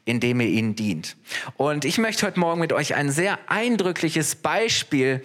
indem 0.06 0.40
ihr 0.40 0.48
ihnen 0.48 0.76
dient. 0.76 1.18
Und 1.58 1.84
ich 1.84 1.98
möchte 1.98 2.26
heute 2.26 2.40
Morgen 2.40 2.62
mit 2.62 2.72
euch 2.72 2.96
ein 2.96 3.12
sehr 3.12 3.38
eindrückliches 3.48 4.36
Beispiel 4.36 5.22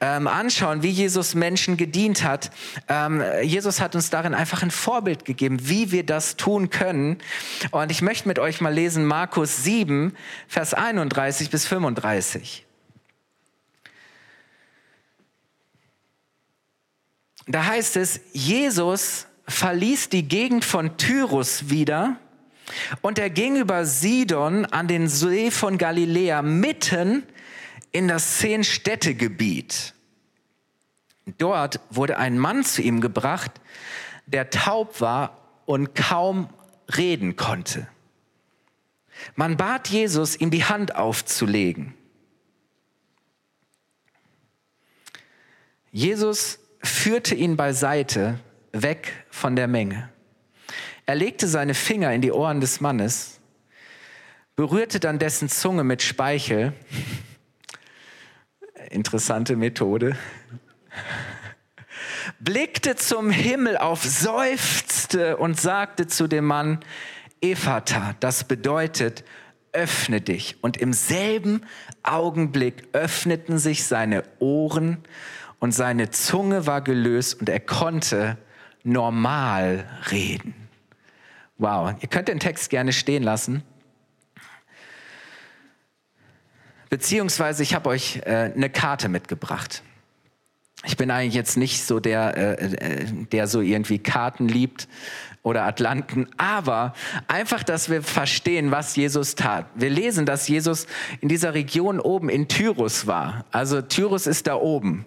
ähm, 0.00 0.26
anschauen, 0.26 0.82
wie 0.82 0.90
Jesus 0.90 1.34
Menschen 1.34 1.78
gedient 1.78 2.22
hat. 2.22 2.50
Ähm, 2.88 3.22
Jesus 3.42 3.80
hat 3.80 3.94
uns 3.94 4.10
darin 4.10 4.34
einfach 4.34 4.62
ein 4.62 4.70
Vorbild 4.70 5.24
gegeben, 5.24 5.68
wie 5.68 5.90
wir 5.90 6.04
das 6.04 6.36
tun 6.36 6.68
können. 6.68 7.16
Und 7.70 7.90
ich 7.90 8.02
möchte 8.02 8.28
mit 8.28 8.38
euch 8.38 8.60
mal 8.60 8.74
lesen 8.74 9.06
Markus 9.06 9.64
7, 9.64 10.14
Vers 10.48 10.74
31 10.74 11.48
bis 11.48 11.66
35. 11.66 12.65
Da 17.46 17.64
heißt 17.64 17.96
es, 17.96 18.20
Jesus 18.32 19.26
verließ 19.46 20.08
die 20.08 20.26
Gegend 20.26 20.64
von 20.64 20.96
Tyrus 20.96 21.70
wieder 21.70 22.18
und 23.00 23.18
er 23.18 23.30
ging 23.30 23.56
über 23.56 23.86
Sidon 23.86 24.64
an 24.66 24.88
den 24.88 25.08
See 25.08 25.52
von 25.52 25.78
Galiläa 25.78 26.42
mitten 26.42 27.22
in 27.92 28.08
das 28.08 28.38
Zehn-Städte-Gebiet. 28.38 29.94
Dort 31.38 31.80
wurde 31.90 32.18
ein 32.18 32.38
Mann 32.38 32.64
zu 32.64 32.82
ihm 32.82 33.00
gebracht, 33.00 33.52
der 34.26 34.50
taub 34.50 35.00
war 35.00 35.38
und 35.66 35.94
kaum 35.94 36.48
reden 36.96 37.36
konnte. 37.36 37.86
Man 39.36 39.56
bat 39.56 39.88
Jesus, 39.88 40.36
ihm 40.36 40.50
die 40.50 40.64
Hand 40.64 40.96
aufzulegen. 40.96 41.94
Jesus 45.90 46.58
führte 46.88 47.34
ihn 47.34 47.56
beiseite, 47.56 48.38
weg 48.72 49.12
von 49.30 49.56
der 49.56 49.68
Menge. 49.68 50.08
Er 51.06 51.14
legte 51.14 51.46
seine 51.46 51.74
Finger 51.74 52.12
in 52.12 52.20
die 52.20 52.32
Ohren 52.32 52.60
des 52.60 52.80
Mannes, 52.80 53.40
berührte 54.56 54.98
dann 54.98 55.18
dessen 55.18 55.48
Zunge 55.48 55.84
mit 55.84 56.02
Speichel. 56.02 56.72
Interessante 58.90 59.56
Methode. 59.56 60.16
Blickte 62.40 62.96
zum 62.96 63.30
Himmel 63.30 63.76
auf, 63.76 64.02
seufzte 64.02 65.36
und 65.36 65.60
sagte 65.60 66.06
zu 66.06 66.26
dem 66.26 66.44
Mann, 66.44 66.80
Ephata, 67.40 68.16
das 68.20 68.44
bedeutet, 68.44 69.24
öffne 69.72 70.20
dich. 70.20 70.56
Und 70.62 70.76
im 70.76 70.92
selben 70.92 71.62
Augenblick 72.02 72.88
öffneten 72.92 73.58
sich 73.58 73.84
seine 73.84 74.24
Ohren 74.38 75.04
und 75.58 75.72
seine 75.72 76.10
Zunge 76.10 76.66
war 76.66 76.80
gelöst 76.80 77.40
und 77.40 77.48
er 77.48 77.60
konnte 77.60 78.36
normal 78.82 79.84
reden. 80.10 80.54
Wow, 81.58 81.94
ihr 82.00 82.08
könnt 82.08 82.28
den 82.28 82.40
Text 82.40 82.70
gerne 82.70 82.92
stehen 82.92 83.22
lassen. 83.22 83.62
Beziehungsweise 86.90 87.62
ich 87.62 87.74
habe 87.74 87.88
euch 87.88 88.20
äh, 88.24 88.52
eine 88.54 88.70
Karte 88.70 89.08
mitgebracht. 89.08 89.82
Ich 90.84 90.96
bin 90.96 91.10
eigentlich 91.10 91.34
jetzt 91.34 91.56
nicht 91.56 91.84
so 91.84 91.98
der, 91.98 92.36
äh, 92.36 92.64
äh, 92.64 93.06
der 93.32 93.48
so 93.48 93.60
irgendwie 93.60 93.98
Karten 93.98 94.46
liebt 94.46 94.86
oder 95.42 95.64
Atlanten, 95.64 96.28
aber 96.36 96.92
einfach, 97.26 97.64
dass 97.64 97.88
wir 97.88 98.02
verstehen, 98.02 98.70
was 98.70 98.94
Jesus 98.94 99.34
tat. 99.34 99.66
Wir 99.74 99.90
lesen, 99.90 100.26
dass 100.26 100.46
Jesus 100.46 100.86
in 101.20 101.28
dieser 101.28 101.54
Region 101.54 101.98
oben 101.98 102.28
in 102.28 102.46
Tyrus 102.46 103.06
war. 103.06 103.46
Also 103.50 103.80
Tyrus 103.80 104.26
ist 104.26 104.46
da 104.46 104.56
oben. 104.56 105.06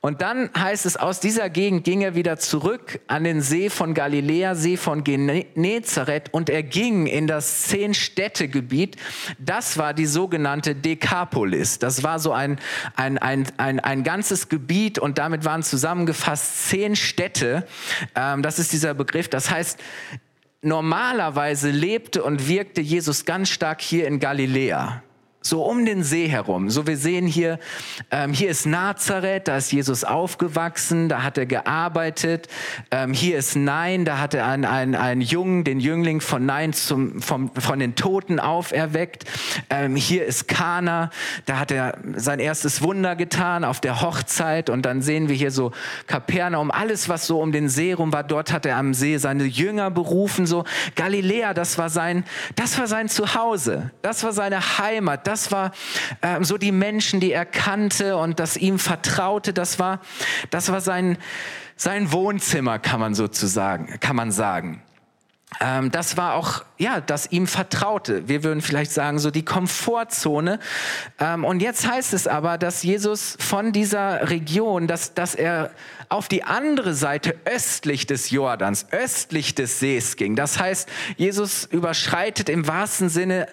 Und 0.00 0.22
dann 0.22 0.48
heißt 0.56 0.86
es, 0.86 0.96
aus 0.96 1.18
dieser 1.18 1.50
Gegend 1.50 1.82
ging 1.82 2.02
er 2.02 2.14
wieder 2.14 2.38
zurück 2.38 3.00
an 3.08 3.24
den 3.24 3.40
See 3.40 3.68
von 3.68 3.94
Galiläa, 3.94 4.54
See 4.54 4.76
von 4.76 5.02
Genezareth 5.02 6.32
und 6.32 6.48
er 6.48 6.62
ging 6.62 7.08
in 7.08 7.26
das 7.26 7.64
Zehn-Städte-Gebiet. 7.64 8.96
Das 9.40 9.76
war 9.76 9.94
die 9.94 10.06
sogenannte 10.06 10.76
Dekapolis. 10.76 11.80
Das 11.80 12.04
war 12.04 12.20
so 12.20 12.32
ein, 12.32 12.60
ein, 12.94 13.18
ein, 13.18 13.48
ein, 13.56 13.80
ein 13.80 14.04
ganzes 14.04 14.48
Gebiet 14.48 15.00
und 15.00 15.18
damit 15.18 15.44
waren 15.44 15.64
zusammengefasst 15.64 16.68
zehn 16.68 16.94
Städte. 16.94 17.66
Ähm, 18.14 18.42
das 18.42 18.60
ist 18.60 18.72
dieser 18.72 18.94
Begriff. 18.94 19.28
Das 19.28 19.50
heißt, 19.50 19.80
normalerweise 20.62 21.70
lebte 21.70 22.22
und 22.22 22.46
wirkte 22.46 22.80
Jesus 22.80 23.24
ganz 23.24 23.48
stark 23.48 23.80
hier 23.80 24.06
in 24.06 24.20
Galiläa 24.20 25.02
so 25.40 25.62
um 25.62 25.84
den 25.84 26.02
See 26.02 26.28
herum. 26.28 26.68
So 26.68 26.86
wir 26.86 26.96
sehen 26.96 27.26
hier, 27.26 27.58
ähm, 28.10 28.32
hier 28.32 28.50
ist 28.50 28.66
Nazareth, 28.66 29.46
da 29.46 29.56
ist 29.56 29.72
Jesus 29.72 30.02
aufgewachsen, 30.02 31.08
da 31.08 31.22
hat 31.22 31.38
er 31.38 31.46
gearbeitet. 31.46 32.48
Ähm, 32.90 33.12
hier 33.12 33.38
ist 33.38 33.54
Nein, 33.54 34.04
da 34.04 34.18
hat 34.18 34.34
er 34.34 34.46
einen, 34.46 34.64
einen, 34.64 34.94
einen 34.96 35.20
Jungen, 35.20 35.62
den 35.62 35.78
Jüngling 35.78 36.20
von 36.20 36.44
Nein 36.44 36.72
zum, 36.72 37.22
vom, 37.22 37.52
von 37.54 37.78
den 37.78 37.94
Toten 37.94 38.40
auferweckt. 38.40 39.26
Ähm, 39.70 39.94
hier 39.94 40.26
ist 40.26 40.48
Kana, 40.48 41.10
da 41.46 41.60
hat 41.60 41.70
er 41.70 41.98
sein 42.16 42.40
erstes 42.40 42.82
Wunder 42.82 43.14
getan 43.14 43.64
auf 43.64 43.80
der 43.80 44.00
Hochzeit. 44.00 44.68
Und 44.68 44.82
dann 44.82 45.02
sehen 45.02 45.28
wir 45.28 45.36
hier 45.36 45.52
so 45.52 45.70
Kapernaum, 46.08 46.72
alles 46.72 47.08
was 47.08 47.28
so 47.28 47.40
um 47.40 47.52
den 47.52 47.68
See 47.68 47.92
rum 47.92 48.12
war, 48.12 48.24
dort 48.24 48.52
hat 48.52 48.66
er 48.66 48.76
am 48.76 48.92
See 48.92 49.16
seine 49.18 49.44
Jünger 49.44 49.92
berufen. 49.92 50.46
So 50.46 50.64
Galiläa, 50.96 51.54
das 51.54 51.78
war 51.78 51.90
sein, 51.90 52.24
das 52.56 52.76
war 52.76 52.88
sein 52.88 53.08
Zuhause, 53.08 53.92
das 54.02 54.24
war 54.24 54.32
seine 54.32 54.78
Heimat, 54.78 55.27
das 55.28 55.52
war 55.52 55.72
äh, 56.22 56.42
so 56.42 56.56
die 56.56 56.72
Menschen, 56.72 57.20
die 57.20 57.32
er 57.32 57.44
kannte 57.44 58.16
und 58.16 58.40
das 58.40 58.56
ihm 58.56 58.78
vertraute. 58.78 59.52
Das 59.52 59.78
war, 59.78 60.00
das 60.50 60.72
war 60.72 60.80
sein, 60.80 61.18
sein 61.76 62.12
Wohnzimmer, 62.12 62.78
kann 62.78 62.98
man 62.98 63.14
sozusagen, 63.14 64.00
kann 64.00 64.16
man 64.16 64.32
sagen. 64.32 64.82
Ähm, 65.60 65.90
das 65.90 66.16
war 66.16 66.34
auch, 66.34 66.64
ja, 66.76 67.00
das 67.00 67.30
ihm 67.32 67.46
vertraute. 67.46 68.28
Wir 68.28 68.44
würden 68.44 68.60
vielleicht 68.60 68.90
sagen, 68.90 69.18
so 69.18 69.30
die 69.30 69.44
Komfortzone. 69.44 70.60
Ähm, 71.18 71.44
und 71.44 71.60
jetzt 71.60 71.86
heißt 71.86 72.12
es 72.14 72.26
aber, 72.26 72.58
dass 72.58 72.82
Jesus 72.82 73.36
von 73.38 73.72
dieser 73.72 74.30
Region, 74.30 74.86
dass, 74.86 75.14
dass 75.14 75.34
er 75.34 75.70
auf 76.08 76.28
die 76.28 76.44
andere 76.44 76.94
Seite 76.94 77.34
östlich 77.44 78.06
des 78.06 78.30
Jordans, 78.30 78.86
östlich 78.92 79.54
des 79.54 79.78
Sees 79.78 80.16
ging. 80.16 80.36
Das 80.36 80.58
heißt, 80.58 80.88
Jesus 81.16 81.64
überschreitet 81.64 82.48
im 82.48 82.66
wahrsten 82.66 83.08
Sinne 83.08 83.48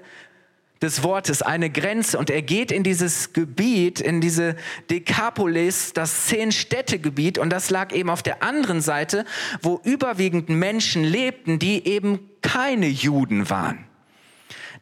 des 0.81 1.03
Wortes 1.03 1.41
eine 1.41 1.69
Grenze 1.69 2.17
und 2.17 2.29
er 2.29 2.41
geht 2.41 2.71
in 2.71 2.83
dieses 2.83 3.33
Gebiet, 3.33 3.99
in 3.99 4.21
diese 4.21 4.55
Dekapolis, 4.89 5.93
das 5.93 6.25
Zehn-Städte-Gebiet 6.25 7.37
und 7.37 7.49
das 7.49 7.69
lag 7.69 7.93
eben 7.93 8.09
auf 8.09 8.23
der 8.23 8.43
anderen 8.43 8.81
Seite, 8.81 9.25
wo 9.61 9.79
überwiegend 9.83 10.49
Menschen 10.49 11.03
lebten, 11.03 11.59
die 11.59 11.87
eben 11.87 12.19
keine 12.41 12.87
Juden 12.87 13.49
waren. 13.49 13.85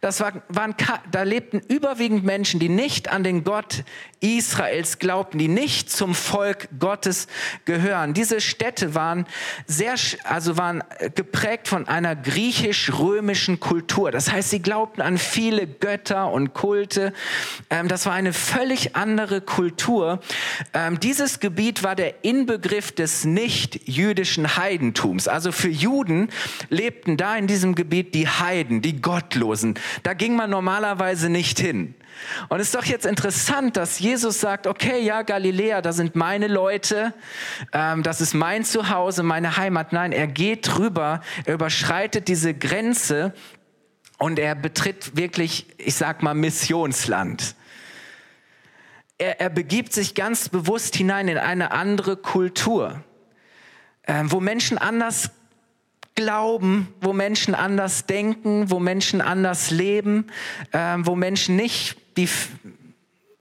Das 0.04 0.20
war, 0.20 0.34
waren, 0.50 0.76
da 1.12 1.24
lebten 1.24 1.62
überwiegend 1.70 2.26
Menschen, 2.26 2.60
die 2.60 2.68
nicht 2.68 3.08
an 3.08 3.24
den 3.24 3.46
Gott 3.46 3.86
Israels 4.20 5.00
glaubten, 5.00 5.38
die 5.38 5.48
nicht 5.48 5.90
zum 5.90 6.14
Volk 6.14 6.68
Gottes 6.78 7.28
gehören. 7.64 8.14
Diese 8.14 8.42
Städte 8.42 8.96
waren 8.96 9.26
sehr, 9.66 9.96
also 10.26 10.58
waren 10.58 10.84
geprägt 11.16 11.70
von 11.70 11.88
einer 11.88 12.18
griechisch-römischen 12.18 13.62
Kultur. 13.62 14.12
Das 14.12 14.30
heißt, 14.30 14.50
sie 14.50 14.62
glaubten 14.62 15.02
an 15.02 15.18
viele 15.18 15.68
Götter 15.68 16.32
und 16.32 16.54
Kulte. 16.54 17.14
Ähm, 17.70 17.88
das 17.88 18.06
war 18.06 18.14
eine 18.14 18.34
völlig 18.34 18.98
andere 18.98 19.40
Kultur. 19.40 20.20
Ähm, 20.74 21.00
dieses 21.00 21.40
Gebiet 21.40 21.82
war 21.84 21.96
der 21.96 22.26
Inbegriff 22.26 22.92
des 22.92 23.24
nicht-jüdischen 23.24 24.58
Heidentums. 24.58 25.30
Also 25.30 25.54
für 25.54 25.70
Juden 25.70 26.30
lebten 26.68 27.16
da 27.16 27.38
in 27.38 27.48
diesem 27.48 27.76
Gebiet 27.76 28.16
die 28.16 28.28
Heiden, 28.28 28.82
die 28.82 29.02
Gottlosen, 29.02 29.76
da 30.02 30.14
ging 30.14 30.36
man 30.36 30.50
normalerweise 30.50 31.30
nicht 31.30 31.60
hin. 31.60 31.96
Und 32.50 32.60
es 32.60 32.68
ist 32.68 32.76
doch 32.76 32.86
jetzt 32.86 33.06
interessant, 33.06 33.78
dass 33.78 34.00
Jesus 34.00 34.40
sagt, 34.40 34.68
okay, 34.68 35.02
ja, 35.02 35.22
Galiläa, 35.24 35.82
da 35.82 35.94
sind 35.94 36.16
meine 36.16 36.48
Leute, 36.48 37.14
ähm, 37.72 38.04
das 38.04 38.22
ist 38.22 38.34
mein 38.34 38.64
Zuhause, 38.64 39.24
meine 39.24 39.58
Heimat. 39.58 39.94
Nein, 39.94 40.12
er 40.12 40.28
geht 40.28 40.68
drüber, 40.68 41.22
er 41.46 41.56
überschreitet 41.56 42.28
diese 42.28 42.54
Grenze 42.54 43.34
und 44.18 44.40
er 44.40 44.56
betritt 44.56 45.18
wirklich, 45.18 45.68
ich 45.78 45.96
sag 45.96 46.24
mal, 46.24 46.34
Missionsland. 46.34 47.56
Er, 49.18 49.42
er 49.42 49.50
begibt 49.50 49.94
sich 49.94 50.16
ganz 50.16 50.50
bewusst 50.50 50.96
hinein 50.96 51.28
in 51.28 51.38
eine 51.38 51.72
andere 51.72 52.18
Kultur, 52.18 53.04
äh, 54.04 54.24
wo 54.26 54.40
Menschen 54.40 54.78
anders 54.78 55.32
glauben, 56.16 56.94
wo 57.02 57.14
Menschen 57.14 57.56
anders 57.56 58.06
denken, 58.06 58.70
wo 58.70 58.80
Menschen 58.80 59.22
anders 59.22 59.72
leben, 59.72 60.28
äh, 60.72 60.98
wo 61.00 61.16
Menschen 61.16 61.56
nicht 61.56 61.98
die, 62.18 62.30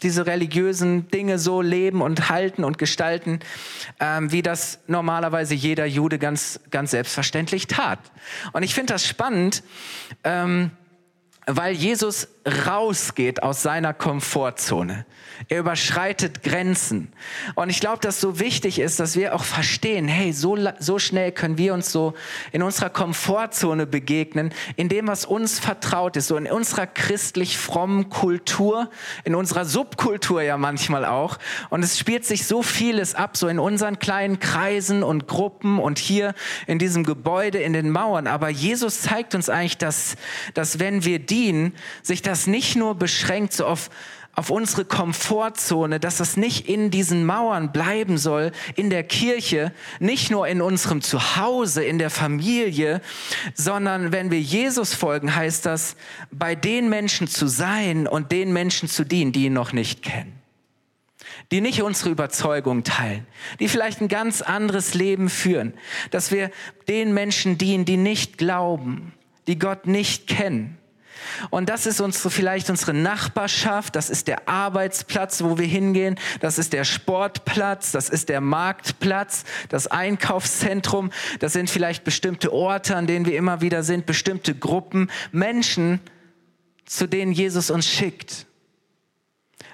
diese 0.03 0.27
religiösen 0.27 1.09
Dinge 1.09 1.39
so 1.39 1.61
leben 1.61 2.03
und 2.03 2.29
halten 2.29 2.65
und 2.65 2.79
gestalten, 2.79 3.41
äh, 3.99 4.21
wie 4.23 4.43
das 4.43 4.81
normalerweise 4.87 5.55
jeder 5.55 5.87
Jude 5.87 6.19
ganz, 6.19 6.61
ganz 6.71 6.93
selbstverständlich 6.93 7.67
tat. 7.67 7.99
Und 8.53 8.63
ich 8.63 8.75
finde 8.75 8.95
das 8.95 9.07
spannend. 9.07 9.63
Ähm, 10.25 10.71
weil 11.47 11.75
Jesus 11.75 12.29
rausgeht 12.67 13.43
aus 13.43 13.63
seiner 13.63 13.95
Komfortzone. 13.95 15.07
Er 15.49 15.61
überschreitet 15.61 16.43
Grenzen. 16.43 17.13
Und 17.55 17.69
ich 17.71 17.81
glaube, 17.81 17.99
dass 18.01 18.21
so 18.21 18.39
wichtig 18.39 18.79
ist, 18.79 19.01
dass 19.01 19.17
wir 19.17 19.35
auch 19.35 19.43
verstehen, 19.43 20.07
hey, 20.07 20.33
so, 20.33 20.57
so 20.79 20.99
schnell 20.99 21.33
können 21.33 21.59
wir 21.59 21.75
uns 21.75 21.91
so 21.91 22.15
in 22.53 22.63
unserer 22.63 22.91
Komfortzone 22.91 23.87
begegnen, 23.87 24.53
in 24.77 24.89
dem, 24.89 25.09
was 25.09 25.25
uns 25.25 25.59
vertraut 25.59 26.17
ist, 26.17 26.29
so 26.29 26.37
in 26.37 26.47
unserer 26.47 26.87
christlich 26.87 27.59
frommen 27.59 28.09
Kultur, 28.09 28.91
in 29.25 29.35
unserer 29.35 29.65
Subkultur 29.65 30.43
ja 30.43 30.57
manchmal 30.57 31.05
auch. 31.05 31.39
Und 31.71 31.83
es 31.83 31.99
spielt 31.99 32.25
sich 32.25 32.47
so 32.47 32.63
vieles 32.63 33.15
ab, 33.15 33.37
so 33.37 33.49
in 33.49 33.59
unseren 33.59 33.99
kleinen 33.99 34.39
Kreisen 34.39 35.03
und 35.03 35.27
Gruppen 35.27 35.79
und 35.79 35.99
hier 35.99 36.35
in 36.67 36.79
diesem 36.79 37.05
Gebäude, 37.05 37.59
in 37.59 37.73
den 37.73 37.91
Mauern. 37.91 38.27
Aber 38.27 38.49
Jesus 38.49 39.03
zeigt 39.03 39.35
uns 39.35 39.49
eigentlich, 39.49 39.79
dass, 39.79 40.17
dass 40.55 40.79
wenn 40.79 41.05
wir 41.05 41.19
dienen, 41.33 41.75
sich 42.03 42.23
das 42.23 42.47
nicht 42.47 42.77
nur 42.77 42.95
beschränkt 42.95 43.55
so 43.55 43.67
auf 43.67 43.91
auf 44.35 44.49
unsere 44.49 44.87
Komfortzone, 44.87 46.01
dass 46.01 46.17
das 46.17 46.39
nicht 46.39 46.67
in 46.67 46.91
diesen 46.91 47.27
Mauern 47.27 47.71
bleiben 47.71 48.17
soll, 48.17 48.53
in 48.77 48.89
der 48.89 49.05
Kirche, 49.05 49.73
nicht 50.01 50.31
nur 50.31 50.49
in 50.49 50.63
unserem 50.63 51.03
Zuhause, 51.03 51.85
in 51.85 51.99
der 51.99 52.09
Familie, 52.09 53.03
sondern 53.55 54.11
wenn 54.11 54.31
wir 54.31 54.41
Jesus 54.41 54.95
folgen, 54.95 55.35
heißt 55.35 55.67
das, 55.67 55.97
bei 56.31 56.55
den 56.55 56.89
Menschen 56.89 57.29
zu 57.29 57.47
sein 57.47 58.07
und 58.07 58.33
den 58.33 58.55
Menschen 58.55 58.89
zu 58.89 59.05
dienen, 59.05 59.33
die 59.33 59.47
ihn 59.47 59.53
noch 59.53 59.73
nicht 59.73 60.03
kennen 60.03 60.39
die 61.51 61.61
nicht 61.61 61.83
unsere 61.83 62.09
Überzeugung 62.11 62.83
teilen, 62.83 63.27
die 63.61 63.69
vielleicht 63.69 64.01
ein 64.01 64.09
ganz 64.09 64.41
anderes 64.41 64.95
Leben 64.95 65.29
führen, 65.29 65.75
dass 66.11 66.31
wir 66.31 66.51
den 66.89 67.13
Menschen 67.13 67.59
dienen, 67.59 67.85
die 67.85 67.99
nicht 67.99 68.39
glauben, 68.39 69.13
die 69.47 69.59
Gott 69.59 69.87
nicht 69.87 70.27
kennen. 70.27 70.79
Und 71.51 71.69
das 71.69 71.87
ist 71.87 72.01
unsere, 72.01 72.31
vielleicht 72.31 72.71
unsere 72.71 72.95
Nachbarschaft, 72.95 73.97
das 73.97 74.11
ist 74.11 74.29
der 74.29 74.49
Arbeitsplatz, 74.49 75.43
wo 75.43 75.59
wir 75.59 75.67
hingehen, 75.67 76.19
das 76.41 76.59
ist 76.59 76.73
der 76.73 76.85
Sportplatz, 76.85 77.93
das 77.93 78.09
ist 78.09 78.29
der 78.29 78.41
Marktplatz, 78.41 79.45
das 79.69 79.87
Einkaufszentrum, 79.87 81.11
das 81.41 81.53
sind 81.53 81.71
vielleicht 81.71 82.05
bestimmte 82.05 82.53
Orte, 82.53 82.97
an 82.97 83.07
denen 83.07 83.27
wir 83.27 83.37
immer 83.37 83.61
wieder 83.61 83.83
sind, 83.83 84.07
bestimmte 84.07 84.55
Gruppen, 84.55 85.11
Menschen, 85.31 86.01
zu 86.85 87.07
denen 87.07 87.33
Jesus 87.33 87.71
uns 87.71 87.87
schickt. 87.87 88.47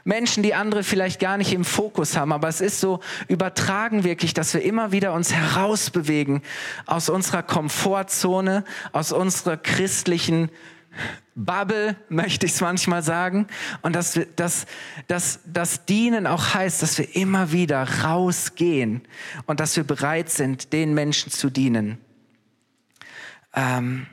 Menschen, 0.09 0.43
die 0.43 0.55
andere 0.55 0.85
vielleicht 0.85 1.21
gar 1.21 1.37
nicht 1.37 1.53
im 1.53 1.67
Fokus 1.67 2.17
haben, 2.17 2.33
aber 2.33 2.49
es 2.49 2.63
ist 2.63 2.81
so 2.81 3.01
übertragen 3.29 4.05
wirklich, 4.05 4.33
dass 4.33 4.55
wir 4.55 4.63
immer 4.63 4.91
wieder 4.91 5.13
uns 5.13 5.35
herausbewegen 5.35 6.41
aus 6.87 7.11
unserer 7.11 7.43
Komfortzone, 7.43 8.65
aus 8.93 9.13
unserer 9.13 9.59
christlichen 9.59 10.51
Bubble, 11.39 11.95
möchte 12.09 12.47
ich 12.47 12.53
es 12.53 12.61
manchmal 12.61 13.03
sagen. 13.03 13.47
Und 13.83 13.95
dass, 13.95 14.17
wir, 14.17 14.27
dass, 14.27 14.67
dass 15.07 15.39
das 15.47 15.85
Dienen 15.85 16.27
auch 16.27 16.55
heißt, 16.55 16.83
dass 16.83 16.99
wir 16.99 17.15
immer 17.15 17.53
wieder 17.53 18.03
rausgehen 18.03 19.03
und 19.47 19.61
dass 19.61 19.77
wir 19.77 19.85
bereit 19.85 20.31
sind, 20.31 20.73
den 20.73 20.95
Menschen 20.95 21.31
zu 21.31 21.49
dienen. 21.49 21.99
Ähm, 23.55 24.07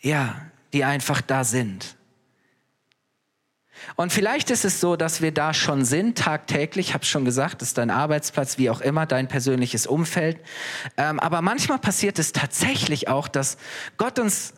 ja, 0.00 0.34
die 0.72 0.82
einfach 0.82 1.20
da 1.20 1.44
sind. 1.44 1.96
Und 3.96 4.12
vielleicht 4.12 4.50
ist 4.50 4.64
es 4.64 4.80
so, 4.80 4.96
dass 4.96 5.22
wir 5.22 5.32
da 5.32 5.54
schon 5.54 5.84
sind, 5.84 6.18
tagtäglich, 6.18 6.88
ich 6.88 6.94
habe 6.94 7.04
schon 7.04 7.24
gesagt, 7.24 7.62
ist 7.62 7.78
dein 7.78 7.90
Arbeitsplatz, 7.90 8.58
wie 8.58 8.70
auch 8.70 8.80
immer, 8.80 9.06
dein 9.06 9.28
persönliches 9.28 9.86
Umfeld. 9.86 10.38
Ähm, 10.96 11.20
aber 11.20 11.42
manchmal 11.42 11.78
passiert 11.78 12.18
es 12.18 12.32
tatsächlich 12.32 13.08
auch, 13.08 13.28
dass 13.28 13.56
Gott 13.98 14.18
uns 14.18 14.54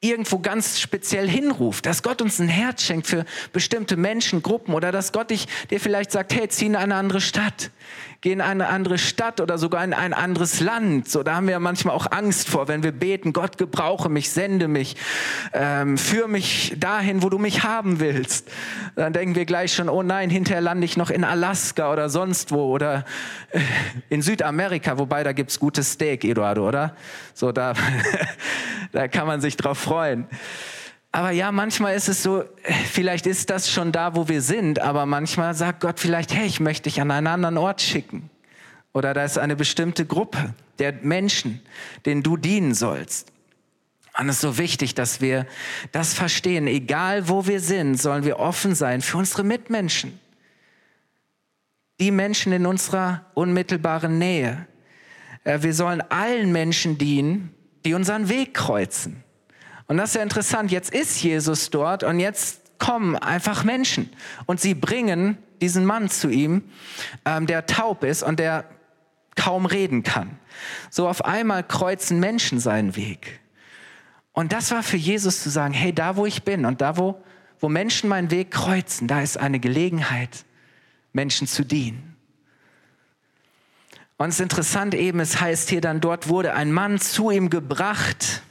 irgendwo 0.00 0.38
ganz 0.38 0.78
speziell 0.80 1.28
hinruft, 1.28 1.86
dass 1.86 2.02
Gott 2.02 2.20
uns 2.20 2.38
ein 2.38 2.48
Herz 2.48 2.82
schenkt 2.82 3.06
für 3.06 3.24
bestimmte 3.52 3.96
Menschen, 3.96 4.42
Gruppen 4.42 4.74
oder 4.74 4.92
dass 4.92 5.12
Gott 5.12 5.30
dich, 5.30 5.46
dir 5.70 5.80
vielleicht 5.80 6.12
sagt, 6.12 6.34
hey, 6.34 6.48
zieh 6.48 6.66
in 6.66 6.76
eine 6.76 6.94
andere 6.96 7.20
Stadt, 7.20 7.70
geh 8.26 8.32
in 8.32 8.40
eine 8.40 8.66
andere 8.66 8.98
Stadt 8.98 9.40
oder 9.40 9.56
sogar 9.56 9.84
in 9.84 9.94
ein 9.94 10.12
anderes 10.12 10.58
Land. 10.58 11.08
So, 11.08 11.22
da 11.22 11.36
haben 11.36 11.46
wir 11.46 11.52
ja 11.52 11.60
manchmal 11.60 11.94
auch 11.94 12.10
Angst 12.10 12.48
vor, 12.48 12.66
wenn 12.66 12.82
wir 12.82 12.90
beten, 12.90 13.32
Gott 13.32 13.56
gebrauche 13.56 14.08
mich, 14.08 14.30
sende 14.30 14.66
mich, 14.66 14.96
ähm, 15.52 15.96
führe 15.96 16.26
mich 16.26 16.74
dahin, 16.76 17.22
wo 17.22 17.28
du 17.28 17.38
mich 17.38 17.62
haben 17.62 18.00
willst. 18.00 18.48
Dann 18.96 19.12
denken 19.12 19.36
wir 19.36 19.44
gleich 19.44 19.72
schon, 19.72 19.88
oh 19.88 20.02
nein, 20.02 20.28
hinterher 20.28 20.60
lande 20.60 20.84
ich 20.86 20.96
noch 20.96 21.10
in 21.10 21.22
Alaska 21.22 21.92
oder 21.92 22.08
sonst 22.08 22.50
wo 22.50 22.64
oder 22.74 23.04
äh, 23.52 23.60
in 24.08 24.22
Südamerika, 24.22 24.98
wobei 24.98 25.22
da 25.22 25.30
gibt's 25.30 25.60
gutes 25.60 25.92
Steak, 25.92 26.24
Eduardo, 26.24 26.66
oder? 26.66 26.96
So, 27.32 27.52
da, 27.52 27.74
da 28.92 29.06
kann 29.06 29.28
man 29.28 29.40
sich 29.40 29.56
drauf 29.56 29.78
freuen. 29.78 30.26
Aber 31.16 31.30
ja, 31.30 31.50
manchmal 31.50 31.94
ist 31.96 32.10
es 32.10 32.22
so, 32.22 32.44
vielleicht 32.92 33.26
ist 33.26 33.48
das 33.48 33.70
schon 33.70 33.90
da, 33.90 34.14
wo 34.14 34.28
wir 34.28 34.42
sind, 34.42 34.80
aber 34.80 35.06
manchmal 35.06 35.54
sagt 35.54 35.80
Gott 35.80 35.98
vielleicht, 35.98 36.34
hey, 36.34 36.46
ich 36.46 36.60
möchte 36.60 36.90
dich 36.90 37.00
an 37.00 37.10
einen 37.10 37.26
anderen 37.26 37.56
Ort 37.56 37.80
schicken. 37.80 38.28
Oder 38.92 39.14
da 39.14 39.24
ist 39.24 39.38
eine 39.38 39.56
bestimmte 39.56 40.04
Gruppe 40.04 40.52
der 40.78 40.92
Menschen, 40.92 41.62
denen 42.04 42.22
du 42.22 42.36
dienen 42.36 42.74
sollst. 42.74 43.32
Und 44.18 44.28
es 44.28 44.34
ist 44.34 44.40
so 44.42 44.58
wichtig, 44.58 44.94
dass 44.94 45.22
wir 45.22 45.46
das 45.90 46.12
verstehen. 46.12 46.66
Egal 46.66 47.30
wo 47.30 47.46
wir 47.46 47.60
sind, 47.60 47.94
sollen 47.94 48.24
wir 48.24 48.38
offen 48.38 48.74
sein 48.74 49.00
für 49.00 49.16
unsere 49.16 49.42
Mitmenschen. 49.42 50.20
Die 51.98 52.10
Menschen 52.10 52.52
in 52.52 52.66
unserer 52.66 53.24
unmittelbaren 53.32 54.18
Nähe. 54.18 54.66
Äh, 55.44 55.62
wir 55.62 55.72
sollen 55.72 56.02
allen 56.10 56.52
Menschen 56.52 56.98
dienen, 56.98 57.54
die 57.86 57.94
unseren 57.94 58.28
Weg 58.28 58.52
kreuzen. 58.52 59.24
Und 59.86 59.98
das 59.98 60.10
ist 60.10 60.16
ja 60.16 60.22
interessant. 60.22 60.70
Jetzt 60.70 60.92
ist 60.92 61.22
Jesus 61.22 61.70
dort 61.70 62.02
und 62.02 62.20
jetzt 62.20 62.78
kommen 62.78 63.16
einfach 63.16 63.64
Menschen 63.64 64.10
und 64.46 64.60
sie 64.60 64.74
bringen 64.74 65.38
diesen 65.60 65.84
Mann 65.84 66.10
zu 66.10 66.28
ihm, 66.28 66.64
ähm, 67.24 67.46
der 67.46 67.66
taub 67.66 68.04
ist 68.04 68.22
und 68.22 68.38
der 68.38 68.64
kaum 69.36 69.66
reden 69.66 70.02
kann. 70.02 70.38
So 70.90 71.08
auf 71.08 71.24
einmal 71.24 71.62
kreuzen 71.62 72.20
Menschen 72.20 72.58
seinen 72.58 72.96
Weg. 72.96 73.40
Und 74.32 74.52
das 74.52 74.70
war 74.70 74.82
für 74.82 74.96
Jesus 74.96 75.42
zu 75.42 75.50
sagen, 75.50 75.72
hey, 75.72 75.92
da 75.94 76.16
wo 76.16 76.26
ich 76.26 76.42
bin 76.42 76.66
und 76.66 76.80
da 76.80 76.96
wo, 76.96 77.22
wo 77.58 77.68
Menschen 77.68 78.08
meinen 78.08 78.30
Weg 78.30 78.50
kreuzen, 78.50 79.08
da 79.08 79.22
ist 79.22 79.38
eine 79.38 79.60
Gelegenheit, 79.60 80.44
Menschen 81.12 81.46
zu 81.46 81.64
dienen. 81.64 82.16
Und 84.18 84.28
es 84.28 84.36
ist 84.36 84.40
interessant 84.40 84.94
eben, 84.94 85.20
es 85.20 85.40
heißt 85.40 85.68
hier 85.68 85.80
dann, 85.80 86.00
dort 86.00 86.28
wurde 86.28 86.54
ein 86.54 86.72
Mann 86.72 86.98
zu 86.98 87.30
ihm 87.30 87.50
gebracht, 87.50 88.42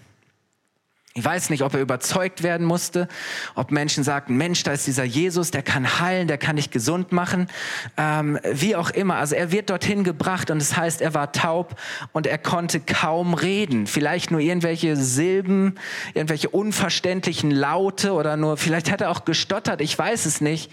ich 1.18 1.24
weiß 1.24 1.50
nicht, 1.50 1.64
ob 1.64 1.74
er 1.74 1.80
überzeugt 1.80 2.44
werden 2.44 2.68
musste, 2.68 3.08
ob 3.56 3.72
Menschen 3.72 4.04
sagten, 4.04 4.36
Mensch, 4.36 4.64
da 4.64 4.74
ist 4.74 4.86
dieser 4.86 5.06
Jesus, 5.06 5.50
der 5.50 5.64
kann 5.64 6.02
heilen, 6.02 6.28
der 6.28 6.38
kann 6.38 6.58
dich 6.58 6.72
gesund 6.72 7.14
machen, 7.14 7.48
ähm, 7.96 8.38
wie 8.52 8.76
auch 8.76 8.90
immer. 8.90 9.16
Also 9.16 9.34
er 9.36 9.50
wird 9.50 9.70
dorthin 9.70 10.04
gebracht 10.04 10.52
und 10.52 10.58
es 10.58 10.70
das 10.70 10.78
heißt, 10.78 11.02
er 11.02 11.14
war 11.14 11.32
taub 11.32 11.80
und 12.12 12.28
er 12.28 12.38
konnte 12.38 12.82
kaum 12.82 13.34
reden. 13.34 13.88
Vielleicht 13.88 14.30
nur 14.30 14.42
irgendwelche 14.42 14.98
Silben, 14.98 15.76
irgendwelche 16.14 16.50
unverständlichen 16.50 17.50
Laute 17.50 18.12
oder 18.12 18.36
nur, 18.36 18.58
vielleicht 18.58 18.92
hat 18.92 19.00
er 19.00 19.10
auch 19.10 19.24
gestottert, 19.24 19.80
ich 19.80 19.98
weiß 19.98 20.26
es 20.26 20.42
nicht. 20.42 20.70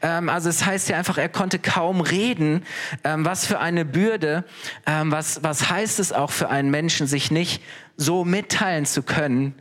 Ähm, 0.00 0.30
also 0.30 0.48
es 0.48 0.64
heißt 0.64 0.88
ja 0.88 0.96
einfach, 0.96 1.18
er 1.18 1.28
konnte 1.28 1.58
kaum 1.58 2.00
reden. 2.00 2.62
Ähm, 3.04 3.26
was 3.26 3.44
für 3.44 3.58
eine 3.58 3.84
Bürde, 3.84 4.44
ähm, 4.86 5.12
was, 5.12 5.42
was 5.42 5.68
heißt 5.68 6.00
es 6.00 6.14
auch 6.14 6.30
für 6.30 6.48
einen 6.48 6.70
Menschen, 6.70 7.06
sich 7.06 7.30
nicht 7.30 7.62
so 7.98 8.24
mitteilen 8.24 8.86
zu 8.86 9.02
können, 9.02 9.54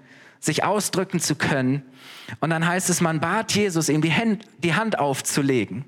sich 0.44 0.66
ausdrücken 0.66 1.22
zu 1.22 1.36
können. 1.36 1.84
Und 2.42 2.50
dann 2.50 2.68
heißt 2.68 2.90
es, 2.90 3.00
man 3.00 3.22
bat 3.22 3.54
Jesus, 3.54 3.88
ihm 3.88 4.02
die, 4.02 4.12
Hand, 4.12 4.44
die 4.58 4.74
Hand 4.74 5.00
aufzulegen. 5.00 5.86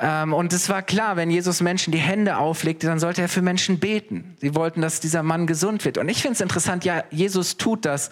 Ähm, 0.00 0.32
und 0.32 0.52
es 0.52 0.68
war 0.68 0.82
klar, 0.82 1.16
wenn 1.16 1.30
Jesus 1.30 1.60
Menschen 1.60 1.92
die 1.92 1.98
Hände 1.98 2.38
auflegte, 2.38 2.88
dann 2.88 2.98
sollte 2.98 3.22
er 3.22 3.28
für 3.28 3.40
Menschen 3.40 3.78
beten. 3.78 4.36
Sie 4.40 4.56
wollten, 4.56 4.80
dass 4.80 4.98
dieser 4.98 5.22
Mann 5.22 5.46
gesund 5.46 5.84
wird. 5.84 5.96
Und 5.96 6.08
ich 6.08 6.22
finde 6.22 6.34
es 6.34 6.40
interessant, 6.40 6.84
ja, 6.84 7.04
Jesus 7.10 7.56
tut 7.56 7.84
das, 7.84 8.10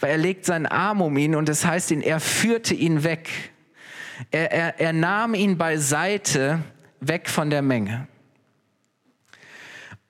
weil 0.00 0.10
er 0.10 0.18
legt 0.18 0.44
seinen 0.44 0.66
Arm 0.66 1.00
um 1.00 1.16
ihn 1.16 1.36
und 1.36 1.48
es 1.48 1.64
heißt 1.64 1.92
ihn, 1.92 2.02
er 2.02 2.18
führte 2.18 2.74
ihn 2.74 3.04
weg. 3.04 3.28
Er, 4.32 4.50
er, 4.50 4.80
er 4.80 4.92
nahm 4.92 5.34
ihn 5.34 5.58
beiseite, 5.58 6.58
weg 7.00 7.28
von 7.28 7.50
der 7.50 7.62
Menge. 7.62 8.08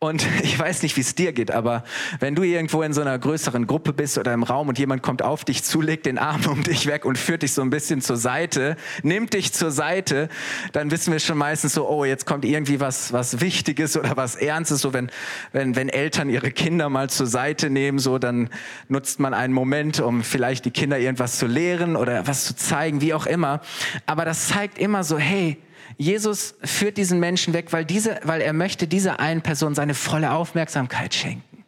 Und 0.00 0.24
ich 0.44 0.56
weiß 0.56 0.82
nicht, 0.82 0.96
wie 0.96 1.00
es 1.00 1.16
dir 1.16 1.32
geht, 1.32 1.50
aber 1.50 1.82
wenn 2.20 2.36
du 2.36 2.44
irgendwo 2.44 2.82
in 2.82 2.92
so 2.92 3.00
einer 3.00 3.18
größeren 3.18 3.66
Gruppe 3.66 3.92
bist 3.92 4.16
oder 4.16 4.32
im 4.32 4.44
Raum 4.44 4.68
und 4.68 4.78
jemand 4.78 5.02
kommt 5.02 5.22
auf 5.22 5.44
dich 5.44 5.64
zu, 5.64 5.80
legt 5.80 6.06
den 6.06 6.18
Arm 6.18 6.46
um 6.50 6.62
dich 6.62 6.86
weg 6.86 7.04
und 7.04 7.18
führt 7.18 7.42
dich 7.42 7.52
so 7.52 7.62
ein 7.62 7.70
bisschen 7.70 8.00
zur 8.00 8.16
Seite, 8.16 8.76
nimmt 9.02 9.34
dich 9.34 9.52
zur 9.52 9.72
Seite, 9.72 10.28
dann 10.72 10.92
wissen 10.92 11.12
wir 11.12 11.18
schon 11.18 11.36
meistens 11.36 11.74
so, 11.74 11.88
oh, 11.88 12.04
jetzt 12.04 12.26
kommt 12.26 12.44
irgendwie 12.44 12.78
was, 12.78 13.12
was 13.12 13.40
Wichtiges 13.40 13.96
oder 13.96 14.16
was 14.16 14.36
Ernstes. 14.36 14.82
So 14.82 14.92
wenn, 14.92 15.10
wenn, 15.52 15.74
wenn 15.74 15.88
Eltern 15.88 16.30
ihre 16.30 16.52
Kinder 16.52 16.88
mal 16.88 17.10
zur 17.10 17.26
Seite 17.26 17.68
nehmen, 17.68 17.98
so 17.98 18.18
dann 18.18 18.50
nutzt 18.88 19.18
man 19.18 19.34
einen 19.34 19.52
Moment, 19.52 19.98
um 19.98 20.22
vielleicht 20.22 20.64
die 20.64 20.70
Kinder 20.70 20.98
irgendwas 20.98 21.38
zu 21.38 21.46
lehren 21.46 21.96
oder 21.96 22.26
was 22.26 22.44
zu 22.44 22.54
zeigen, 22.54 23.00
wie 23.00 23.14
auch 23.14 23.26
immer. 23.26 23.60
Aber 24.06 24.24
das 24.24 24.46
zeigt 24.46 24.78
immer 24.78 25.02
so, 25.02 25.18
hey, 25.18 25.58
Jesus 25.96 26.54
führt 26.62 26.96
diesen 26.96 27.18
Menschen 27.20 27.54
weg, 27.54 27.72
weil, 27.72 27.84
diese, 27.84 28.20
weil 28.24 28.40
er 28.40 28.52
möchte 28.52 28.86
dieser 28.86 29.20
einen 29.20 29.42
Person 29.42 29.74
seine 29.74 29.94
volle 29.94 30.32
Aufmerksamkeit 30.32 31.14
schenken. 31.14 31.64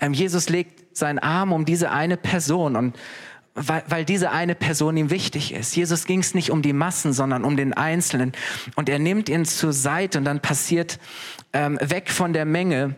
Ähm, 0.00 0.12
Jesus 0.12 0.48
legt 0.48 0.96
seinen 0.96 1.18
Arm 1.18 1.52
um 1.52 1.64
diese 1.64 1.90
eine 1.90 2.16
Person 2.16 2.76
und 2.76 2.96
weil, 3.54 3.82
weil 3.88 4.04
diese 4.04 4.30
eine 4.30 4.54
Person 4.54 4.96
ihm 4.96 5.10
wichtig 5.10 5.52
ist. 5.52 5.74
Jesus 5.74 6.04
ging 6.06 6.20
es 6.20 6.34
nicht 6.34 6.50
um 6.50 6.62
die 6.62 6.72
Massen, 6.72 7.12
sondern 7.12 7.44
um 7.44 7.56
den 7.56 7.72
Einzelnen. 7.72 8.32
Und 8.76 8.88
er 8.88 8.98
nimmt 8.98 9.28
ihn 9.28 9.44
zur 9.44 9.72
Seite 9.72 10.18
und 10.18 10.24
dann 10.24 10.40
passiert 10.40 10.98
ähm, 11.52 11.78
weg 11.82 12.10
von 12.10 12.32
der 12.32 12.44
Menge. 12.44 12.94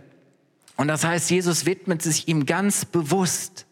Und 0.76 0.88
das 0.88 1.04
heißt, 1.04 1.30
Jesus 1.30 1.64
widmet 1.64 2.02
sich 2.02 2.28
ihm 2.28 2.44
ganz 2.44 2.84
bewusst 2.84 3.66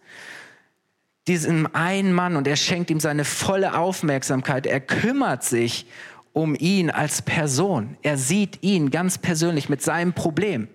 diesem 1.29 1.68
einen 1.75 2.12
Mann 2.12 2.35
und 2.35 2.49
er 2.49 2.57
schenkt 2.57 2.90
ihm 2.90 2.99
seine 2.99 3.25
volle 3.25 3.79
Aufmerksamkeit. 3.79 4.66
Er 4.66 4.81
kümmert 4.81 5.44
sich 5.44 5.87
um 6.33 6.55
ihn 6.55 6.90
als 6.90 7.23
Person. 7.23 7.97
Er 8.03 8.16
sieht 8.16 8.62
ihn 8.62 8.90
ganz 8.90 9.19
persönlich 9.19 9.69
mit 9.69 9.83
seinem 9.83 10.12
Problem, 10.12 10.69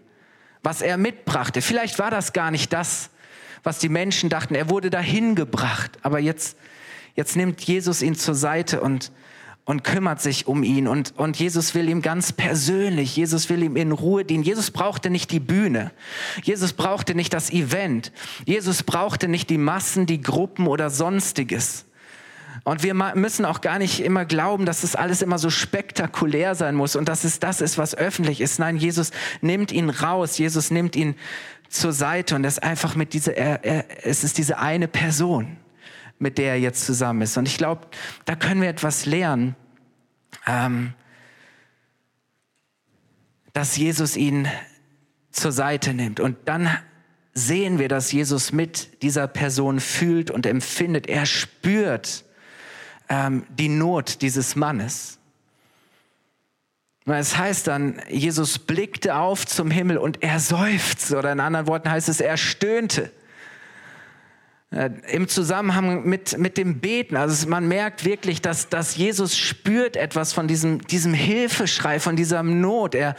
was 0.63 0.81
er 0.81 0.97
mitbrachte. 0.97 1.61
Vielleicht 1.61 1.99
war 1.99 2.11
das 2.11 2.33
gar 2.33 2.51
nicht 2.51 2.73
das, 2.73 3.09
was 3.63 3.79
die 3.79 3.89
Menschen 3.89 4.29
dachten. 4.29 4.55
Er 4.55 4.69
wurde 4.69 4.89
dahin 4.89 5.35
gebracht. 5.35 5.97
Aber 6.01 6.19
jetzt, 6.19 6.57
jetzt 7.15 7.35
nimmt 7.35 7.61
Jesus 7.61 8.01
ihn 8.01 8.15
zur 8.15 8.35
Seite 8.35 8.81
und, 8.81 9.11
und 9.63 9.83
kümmert 9.83 10.21
sich 10.21 10.45
um 10.47 10.61
ihn. 10.63 10.87
Und, 10.87 11.13
und 11.17 11.37
Jesus 11.37 11.73
will 11.73 11.87
ihm 11.89 12.01
ganz 12.01 12.33
persönlich, 12.33 13.15
Jesus 13.15 13.49
will 13.49 13.63
ihm 13.63 13.75
in 13.75 13.91
Ruhe 13.91 14.25
dienen. 14.25 14.43
Jesus 14.43 14.71
brauchte 14.71 15.09
nicht 15.09 15.31
die 15.31 15.39
Bühne. 15.39 15.91
Jesus 16.43 16.73
brauchte 16.73 17.15
nicht 17.15 17.33
das 17.33 17.49
Event. 17.49 18.11
Jesus 18.45 18.83
brauchte 18.83 19.27
nicht 19.27 19.49
die 19.49 19.57
Massen, 19.57 20.05
die 20.05 20.21
Gruppen 20.21 20.67
oder 20.67 20.89
sonstiges. 20.89 21.85
Und 22.65 22.81
wir 22.81 22.95
müssen 22.95 23.45
auch 23.45 23.61
gar 23.61 23.77
nicht 23.77 23.99
immer 24.03 24.25
glauben, 24.25 24.65
dass 24.65 24.81
das 24.81 24.95
alles 24.95 25.21
immer 25.21 25.37
so 25.37 25.51
spektakulär 25.51 26.55
sein 26.55 26.73
muss 26.73 26.95
und 26.95 27.07
dass 27.07 27.23
es 27.23 27.37
das 27.37 27.61
ist, 27.61 27.77
was 27.77 27.93
öffentlich 27.93 28.41
ist. 28.41 28.57
Nein, 28.57 28.75
Jesus 28.75 29.11
nimmt 29.41 29.71
ihn 29.71 29.91
raus. 29.91 30.39
Jesus 30.39 30.71
nimmt 30.71 30.95
ihn 30.95 31.13
zur 31.69 31.93
Seite 31.93 32.33
und 32.33 32.43
ist 32.43 32.63
einfach 32.63 32.95
mit 32.95 33.13
dieser, 33.13 33.37
er, 33.37 33.63
er, 33.63 33.85
es 34.03 34.23
ist 34.23 34.39
diese 34.39 34.57
eine 34.57 34.87
Person, 34.87 35.57
mit 36.17 36.39
der 36.39 36.53
er 36.53 36.59
jetzt 36.59 36.87
zusammen 36.87 37.21
ist. 37.21 37.37
Und 37.37 37.47
ich 37.47 37.59
glaube, 37.59 37.85
da 38.25 38.35
können 38.35 38.63
wir 38.63 38.69
etwas 38.69 39.05
lernen, 39.05 39.55
ähm, 40.47 40.93
dass 43.53 43.77
Jesus 43.77 44.17
ihn 44.17 44.47
zur 45.29 45.51
Seite 45.51 45.93
nimmt. 45.93 46.19
Und 46.19 46.35
dann 46.45 46.67
sehen 47.35 47.77
wir, 47.77 47.89
dass 47.89 48.11
Jesus 48.11 48.51
mit 48.51 49.03
dieser 49.03 49.27
Person 49.27 49.79
fühlt 49.79 50.31
und 50.31 50.47
empfindet. 50.47 51.05
Er 51.05 51.27
spürt 51.27 52.24
ähm, 53.09 53.45
die 53.49 53.69
Not 53.69 54.21
dieses 54.21 54.55
Mannes. 54.55 55.19
Es 57.07 57.37
heißt 57.37 57.67
dann, 57.67 58.01
Jesus 58.09 58.57
blickte 58.57 59.15
auf 59.15 59.45
zum 59.45 59.69
Himmel 59.69 59.97
und 59.97 60.23
er 60.23 60.39
seufzte, 60.39 61.17
oder 61.17 61.31
in 61.31 61.39
anderen 61.39 61.67
Worten 61.67 61.91
heißt 61.91 62.09
es, 62.09 62.19
er 62.19 62.35
stöhnte. 62.35 63.11
Äh, 64.71 64.89
Im 65.11 65.27
Zusammenhang 65.27 66.03
mit, 66.05 66.39
mit 66.39 66.57
dem 66.57 66.79
Beten, 66.79 67.15
also 67.15 67.47
man 67.47 67.67
merkt 67.67 68.05
wirklich, 68.05 68.41
dass, 68.41 68.69
dass 68.69 68.95
Jesus 68.95 69.37
spürt 69.37 69.95
etwas 69.97 70.33
von 70.33 70.47
diesem, 70.47 70.81
diesem 70.81 71.13
Hilfeschrei, 71.13 71.99
von 71.99 72.15
dieser 72.15 72.41
Not. 72.41 72.95
Er, 72.95 73.15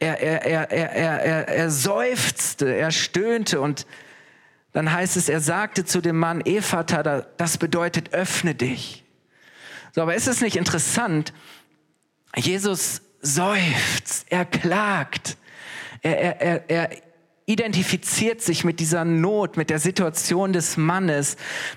er, 0.00 0.20
er, 0.20 0.44
er, 0.44 0.70
er, 0.70 1.20
er, 1.22 1.48
er 1.48 1.70
seufzte, 1.70 2.74
er 2.74 2.90
stöhnte 2.90 3.62
und 3.62 3.86
dann 4.72 4.92
heißt 4.92 5.16
es, 5.16 5.30
er 5.30 5.40
sagte 5.40 5.86
zu 5.86 6.02
dem 6.02 6.18
Mann, 6.18 6.42
Ephata, 6.42 7.22
das 7.36 7.58
bedeutet, 7.58 8.12
öffne 8.12 8.54
dich. 8.54 9.03
So, 9.94 10.02
aber 10.02 10.16
ist 10.16 10.26
es 10.26 10.40
nicht 10.40 10.56
interessant? 10.56 11.32
Jesus 12.34 13.00
seufzt, 13.22 14.26
er 14.28 14.44
klagt, 14.44 15.36
er, 16.02 16.18
er, 16.18 16.40
er, 16.40 16.70
er 16.70 16.90
identifiziert 17.46 18.42
sich 18.42 18.64
mit 18.64 18.80
dieser 18.80 19.04
Not, 19.04 19.56
mit 19.56 19.70
der 19.70 19.78
Situation 19.78 20.52
des 20.52 20.76
Mannes. 20.76 21.36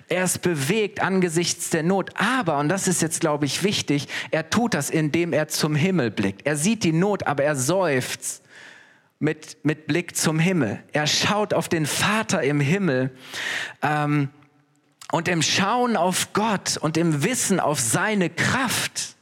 Er 0.09 0.23
ist 0.23 0.41
bewegt 0.41 0.99
angesichts 0.99 1.69
der 1.69 1.83
Not. 1.83 2.09
Aber, 2.15 2.57
und 2.57 2.69
das 2.69 2.87
ist 2.87 3.03
jetzt, 3.03 3.19
glaube 3.19 3.45
ich, 3.45 3.61
wichtig, 3.61 4.07
er 4.31 4.49
tut 4.49 4.73
das, 4.73 4.89
indem 4.89 5.31
er 5.31 5.47
zum 5.47 5.75
Himmel 5.75 6.09
blickt. 6.09 6.47
Er 6.47 6.55
sieht 6.55 6.83
die 6.83 6.93
Not, 6.93 7.27
aber 7.27 7.43
er 7.43 7.55
seufzt 7.55 8.41
mit, 9.19 9.63
mit 9.63 9.85
Blick 9.85 10.15
zum 10.15 10.39
Himmel. 10.39 10.81
Er 10.91 11.05
schaut 11.05 11.53
auf 11.53 11.69
den 11.69 11.85
Vater 11.85 12.41
im 12.41 12.61
Himmel. 12.61 13.11
Ähm, 13.83 14.29
und 15.11 15.27
im 15.27 15.41
Schauen 15.41 15.95
auf 15.95 16.33
Gott 16.33 16.77
und 16.77 16.97
im 16.97 17.23
Wissen 17.23 17.59
auf 17.59 17.79
seine 17.79 18.29
Kraft 18.29 19.15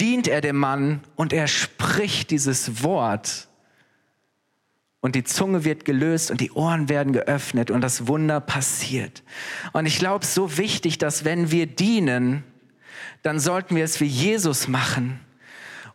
dient 0.00 0.28
er 0.28 0.40
dem 0.40 0.56
Mann 0.56 1.00
und 1.16 1.32
er 1.32 1.48
spricht 1.48 2.30
dieses 2.30 2.82
Wort. 2.82 3.48
Und 5.00 5.16
die 5.16 5.24
Zunge 5.24 5.64
wird 5.64 5.84
gelöst 5.84 6.30
und 6.30 6.40
die 6.40 6.50
Ohren 6.52 6.88
werden 6.88 7.12
geöffnet 7.12 7.70
und 7.70 7.82
das 7.82 8.06
Wunder 8.06 8.40
passiert. 8.40 9.22
Und 9.72 9.86
ich 9.86 9.98
glaube, 9.98 10.22
es 10.22 10.30
ist 10.30 10.34
so 10.34 10.56
wichtig, 10.56 10.98
dass 10.98 11.24
wenn 11.24 11.50
wir 11.50 11.66
dienen, 11.66 12.42
dann 13.22 13.38
sollten 13.38 13.76
wir 13.76 13.84
es 13.84 14.00
wie 14.00 14.06
Jesus 14.06 14.66
machen 14.66 15.20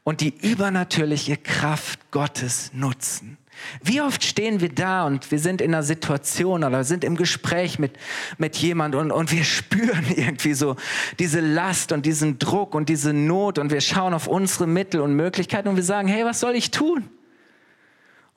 und 0.04 0.22
die 0.22 0.36
übernatürliche 0.41 1.38
Kraft 1.38 2.12
Gottes 2.12 2.72
nutzen. 2.74 3.38
Wie 3.84 4.02
oft 4.02 4.24
stehen 4.24 4.62
wir 4.62 4.69
da 4.69 5.06
und 5.06 5.32
wir 5.32 5.39
sind 5.39 5.62
in 5.62 5.74
einer 5.74 5.84
Situation 5.84 6.63
oder 6.63 6.84
sind 6.84 7.04
im 7.04 7.15
Gespräch 7.15 7.80
mit, 7.80 7.93
mit 8.38 8.58
jemand 8.58 8.95
und, 8.95 9.12
und 9.12 9.32
wir 9.32 9.43
spüren 9.45 10.06
irgendwie 10.15 10.54
so 10.54 10.76
diese 11.19 11.39
Last 11.39 11.91
und 11.91 12.06
diesen 12.06 12.39
Druck 12.39 12.76
und 12.76 12.89
diese 12.89 13.13
Not 13.13 13.60
und 13.60 13.72
wir 13.72 13.82
schauen 13.82 14.13
auf 14.13 14.28
unsere 14.28 14.67
Mittel 14.67 15.02
und 15.02 15.13
Möglichkeiten 15.13 15.67
und 15.67 15.76
wir 15.76 15.84
sagen, 15.84 16.08
hey, 16.08 16.26
was 16.26 16.39
soll 16.39 16.56
ich 16.56 16.72
tun? 16.72 17.10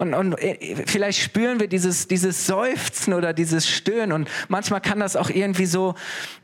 Und, 0.02 0.14
und 0.14 0.32
äh, 0.40 0.84
vielleicht 0.84 1.20
spüren 1.20 1.60
wir 1.60 1.68
dieses, 1.68 2.08
dieses 2.08 2.44
Seufzen 2.44 3.14
oder 3.14 3.32
dieses 3.32 3.68
Stöhnen. 3.68 4.10
Und 4.10 4.28
manchmal 4.48 4.80
kann 4.80 4.98
das 4.98 5.14
auch 5.14 5.30
irgendwie 5.30 5.66
so 5.66 5.94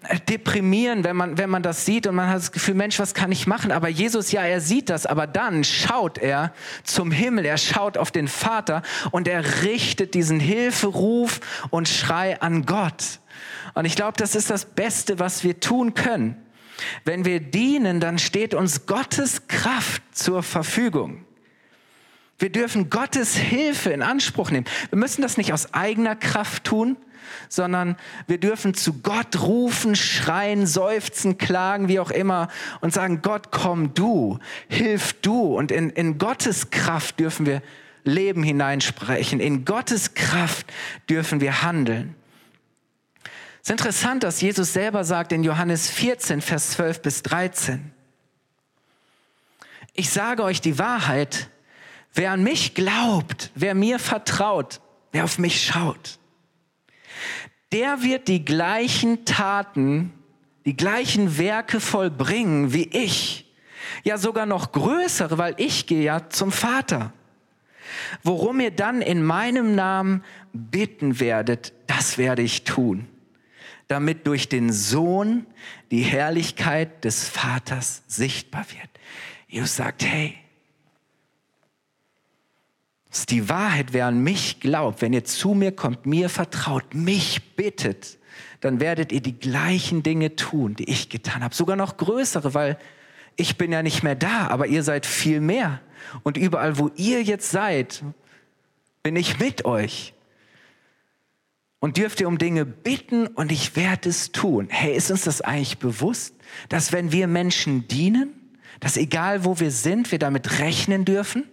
äh, 0.09 0.21
deprimieren, 0.29 1.03
wenn 1.03 1.17
man, 1.17 1.39
wenn 1.39 1.51
man 1.51 1.65
das 1.65 1.85
sieht 1.85 2.07
und 2.07 2.15
man 2.15 2.29
hat 2.29 2.37
das 2.37 2.53
Gefühl, 2.53 2.75
Mensch, 2.75 3.01
was 3.01 3.15
kann 3.15 3.33
ich 3.33 3.49
machen? 3.49 3.73
Aber 3.73 3.89
Jesus, 3.89 4.31
ja, 4.31 4.45
er 4.45 4.61
sieht 4.61 4.91
das, 4.91 5.07
aber 5.07 5.27
dann 5.27 5.65
schaut 5.65 6.19
er 6.19 6.53
zum 6.85 7.11
Himmel, 7.11 7.47
er 7.47 7.59
schaut 7.59 7.99
auf 7.99 8.13
den 8.13 8.29
Vater 8.29 8.83
und 9.11 9.27
er 9.27 9.63
richtet 9.65 10.15
diesen 10.15 10.39
Hilferuf 10.39 11.41
und 11.71 11.89
Schrei 11.89 12.41
an 12.41 12.65
Gott. 12.65 13.19
Und 13.75 13.87
ich 13.87 13.97
glaube, 13.97 14.17
das 14.17 14.37
ist 14.37 14.51
das 14.51 14.67
Beste, 14.67 15.19
was 15.19 15.43
wir 15.43 15.59
tun 15.59 15.95
können. 15.95 16.37
Wenn 17.05 17.25
wir 17.25 17.41
dienen, 17.41 17.99
dann 17.99 18.21
steht 18.21 18.55
uns 18.55 18.87
Gottes 18.87 19.49
Kraft 19.49 20.03
zur 20.13 20.45
Verfügung. 20.45 21.25
Wir 22.39 22.51
dürfen 22.51 22.89
Gottes 22.89 23.37
Hilfe 23.37 23.91
in 23.91 24.03
Anspruch 24.03 24.51
nehmen. 24.51 24.67
Wir 24.91 24.99
müssen 24.99 25.23
das 25.23 25.37
nicht 25.37 25.53
aus 25.53 25.75
eigener 25.75 26.15
Kraft 26.15 26.65
tun, 26.65 26.97
sondern 27.49 27.97
wir 28.27 28.39
dürfen 28.39 28.75
zu 28.75 29.01
Gott 29.01 29.41
rufen, 29.43 29.97
schreien, 29.97 30.67
seufzen, 30.67 31.39
klagen, 31.39 31.89
wie 31.89 32.01
auch 32.01 32.11
immer 32.11 32.49
und 32.81 32.93
sagen, 32.93 33.23
Gott, 33.23 33.51
komm 33.51 33.93
du, 33.95 34.39
hilf 34.69 35.15
du. 35.15 35.57
Und 35.57 35.73
in, 35.73 35.91
in 35.91 36.19
Gottes 36.19 36.71
Kraft 36.71 37.19
dürfen 37.21 37.45
wir 37.45 37.63
Leben 38.05 38.43
hineinsprechen. 38.43 39.41
In 39.41 39.65
Gottes 39.65 40.15
Kraft 40.15 40.67
dürfen 41.11 41.41
wir 41.41 41.63
handeln. 41.63 42.15
Es 43.63 43.69
ist 43.69 43.71
interessant, 43.71 44.23
dass 44.23 44.41
Jesus 44.41 44.73
selber 44.73 45.05
sagt 45.05 45.33
in 45.33 45.43
Johannes 45.43 45.91
14, 45.91 46.41
Vers 46.41 46.71
12 46.71 47.03
bis 47.03 47.23
13, 47.23 47.93
ich 49.93 50.11
sage 50.11 50.45
euch 50.45 50.61
die 50.61 50.79
Wahrheit, 50.79 51.51
Wer 52.15 52.33
an 52.33 52.43
mich 52.43 52.75
glaubt, 52.75 53.51
wer 53.55 53.75
mir 53.75 53.99
vertraut, 53.99 54.81
wer 55.13 55.25
auf 55.25 55.39
mich 55.39 55.65
schaut, 55.65 56.19
der 57.73 58.03
wird 58.03 58.29
die 58.29 58.45
gleichen 58.45 59.25
Taten, 59.25 60.13
die 60.65 60.77
gleichen 60.77 61.39
Werke 61.39 61.81
vollbringen 61.81 62.73
wie 62.73 62.89
ich. 62.89 63.47
Ja, 64.05 64.19
sogar 64.19 64.47
noch 64.47 64.73
größere, 64.73 65.39
weil 65.39 65.55
ich 65.59 65.87
gehe 65.87 66.03
ja 66.03 66.29
zum 66.31 66.53
Vater. 66.53 67.13
Worum 68.23 68.61
ihr 68.61 68.71
dann 68.71 69.03
in 69.03 69.23
meinem 69.23 69.75
Namen 69.75 70.23
bitten 70.53 71.21
werdet, 71.21 71.73
das 71.87 72.19
werde 72.19 72.43
ich 72.43 72.65
tun, 72.65 73.07
damit 73.87 74.27
durch 74.27 74.49
den 74.49 74.73
Sohn 74.73 75.47
die 75.91 76.03
Herrlichkeit 76.03 77.05
des 77.05 77.29
Vaters 77.29 78.03
sichtbar 78.07 78.67
wird. 78.71 78.91
Jesus 79.49 79.77
sagt, 79.77 80.05
hey, 80.05 80.37
ist 83.19 83.31
die 83.31 83.49
Wahrheit, 83.49 83.93
wer 83.93 84.07
an 84.07 84.23
mich 84.23 84.61
glaubt, 84.61 85.03
wenn 85.03 85.13
ihr 85.13 85.25
zu 85.25 85.55
mir 85.55 85.73
kommt, 85.73 86.07
mir 86.07 86.29
vertraut, 86.29 86.95
mich 86.95 87.55
bittet, 87.57 88.19
dann 88.61 88.81
werdet 88.81 89.13
ihr 89.13 89.21
die 89.21 89.39
gleichen 89.39 90.03
Dinge 90.03 90.37
tun, 90.37 90.75
die 90.75 90.89
ich 90.89 91.09
getan 91.09 91.43
habe. 91.43 91.55
Sogar 91.55 91.77
noch 91.77 91.97
größere, 91.97 92.55
weil 92.55 92.79
ich 93.37 93.57
bin 93.57 93.73
ja 93.73 93.83
nicht 93.83 94.03
mehr 94.03 94.17
da, 94.17 94.49
aber 94.49 94.67
ihr 94.67 94.83
seid 94.83 95.07
viel 95.07 95.41
mehr. 95.41 95.81
Und 96.23 96.37
überall, 96.37 96.79
wo 96.79 96.91
ihr 96.97 97.23
jetzt 97.23 97.51
seid, 97.51 98.03
bin 99.03 99.17
ich 99.17 99.39
mit 99.39 99.65
euch. 99.65 100.15
Und 101.81 101.97
dürft 101.97 102.21
ihr 102.21 102.27
um 102.27 102.39
Dinge 102.39 102.65
bitten 102.65 103.29
und 103.29 103.53
ich 103.53 103.77
werde 103.77 104.09
es 104.09 104.33
tun. 104.33 104.67
Hey, 104.69 104.97
ist 104.97 105.13
uns 105.13 105.23
das 105.23 105.41
eigentlich 105.41 105.79
bewusst, 105.79 106.35
dass 106.69 106.93
wenn 106.93 107.13
wir 107.13 107.29
Menschen 107.29 107.87
dienen, 107.87 108.35
dass 108.81 108.97
egal 108.97 109.45
wo 109.45 109.61
wir 109.61 109.71
sind, 109.71 110.11
wir 110.11 110.19
damit 110.19 110.59
rechnen 110.59 111.05
dürfen? 111.05 111.45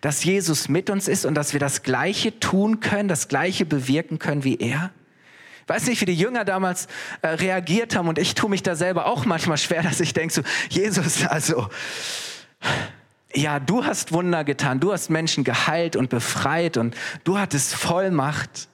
Dass 0.00 0.24
Jesus 0.24 0.68
mit 0.68 0.90
uns 0.90 1.08
ist 1.08 1.24
und 1.24 1.34
dass 1.34 1.52
wir 1.52 1.60
das 1.60 1.82
Gleiche 1.82 2.38
tun 2.40 2.80
können, 2.80 3.08
das 3.08 3.28
Gleiche 3.28 3.64
bewirken 3.64 4.18
können 4.18 4.44
wie 4.44 4.56
er? 4.56 4.90
Ich 5.62 5.68
weiß 5.68 5.86
nicht, 5.86 6.00
wie 6.02 6.06
die 6.06 6.14
Jünger 6.14 6.44
damals 6.44 6.88
äh, 7.22 7.28
reagiert 7.28 7.96
haben 7.96 8.08
und 8.08 8.18
ich 8.18 8.34
tue 8.34 8.50
mich 8.50 8.62
da 8.62 8.76
selber 8.76 9.06
auch 9.06 9.24
manchmal 9.24 9.56
schwer, 9.56 9.82
dass 9.82 9.98
ich 10.00 10.12
denke 10.12 10.34
so, 10.34 10.42
Jesus, 10.68 11.26
also, 11.26 11.68
ja, 13.34 13.58
du 13.60 13.84
hast 13.84 14.12
Wunder 14.12 14.44
getan, 14.44 14.78
du 14.78 14.92
hast 14.92 15.08
Menschen 15.08 15.42
geheilt 15.42 15.96
und 15.96 16.10
befreit 16.10 16.76
und 16.76 16.94
du 17.24 17.38
hattest 17.38 17.74
Vollmacht. 17.74 18.68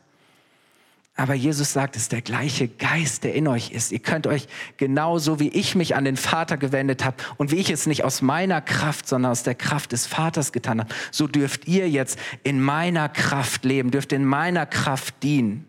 Aber 1.16 1.34
Jesus 1.34 1.72
sagt, 1.72 1.96
es 1.96 2.02
ist 2.02 2.12
der 2.12 2.22
gleiche 2.22 2.68
Geist, 2.68 3.24
der 3.24 3.34
in 3.34 3.46
euch 3.46 3.72
ist. 3.72 3.92
Ihr 3.92 3.98
könnt 3.98 4.26
euch 4.26 4.46
genauso 4.76 5.38
wie 5.38 5.48
ich 5.48 5.74
mich 5.74 5.94
an 5.94 6.04
den 6.04 6.16
Vater 6.16 6.56
gewendet 6.56 7.04
habe 7.04 7.16
und 7.36 7.50
wie 7.50 7.56
ich 7.56 7.68
es 7.70 7.86
nicht 7.86 8.04
aus 8.04 8.22
meiner 8.22 8.60
Kraft, 8.60 9.06
sondern 9.06 9.32
aus 9.32 9.42
der 9.42 9.54
Kraft 9.54 9.92
des 9.92 10.06
Vaters 10.06 10.52
getan 10.52 10.80
habe, 10.80 10.94
so 11.10 11.26
dürft 11.26 11.68
ihr 11.68 11.90
jetzt 11.90 12.18
in 12.42 12.60
meiner 12.60 13.08
Kraft 13.08 13.64
leben, 13.64 13.90
dürft 13.90 14.12
in 14.12 14.24
meiner 14.24 14.66
Kraft 14.66 15.22
dienen. 15.22 15.66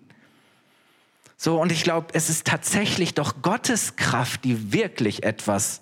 So, 1.35 1.59
und 1.59 1.71
ich 1.71 1.83
glaube, 1.83 2.09
es 2.13 2.29
ist 2.29 2.45
tatsächlich 2.45 3.15
doch 3.15 3.41
Gottes 3.41 3.95
Kraft, 3.95 4.43
die 4.43 4.71
wirklich 4.71 5.23
etwas 5.23 5.81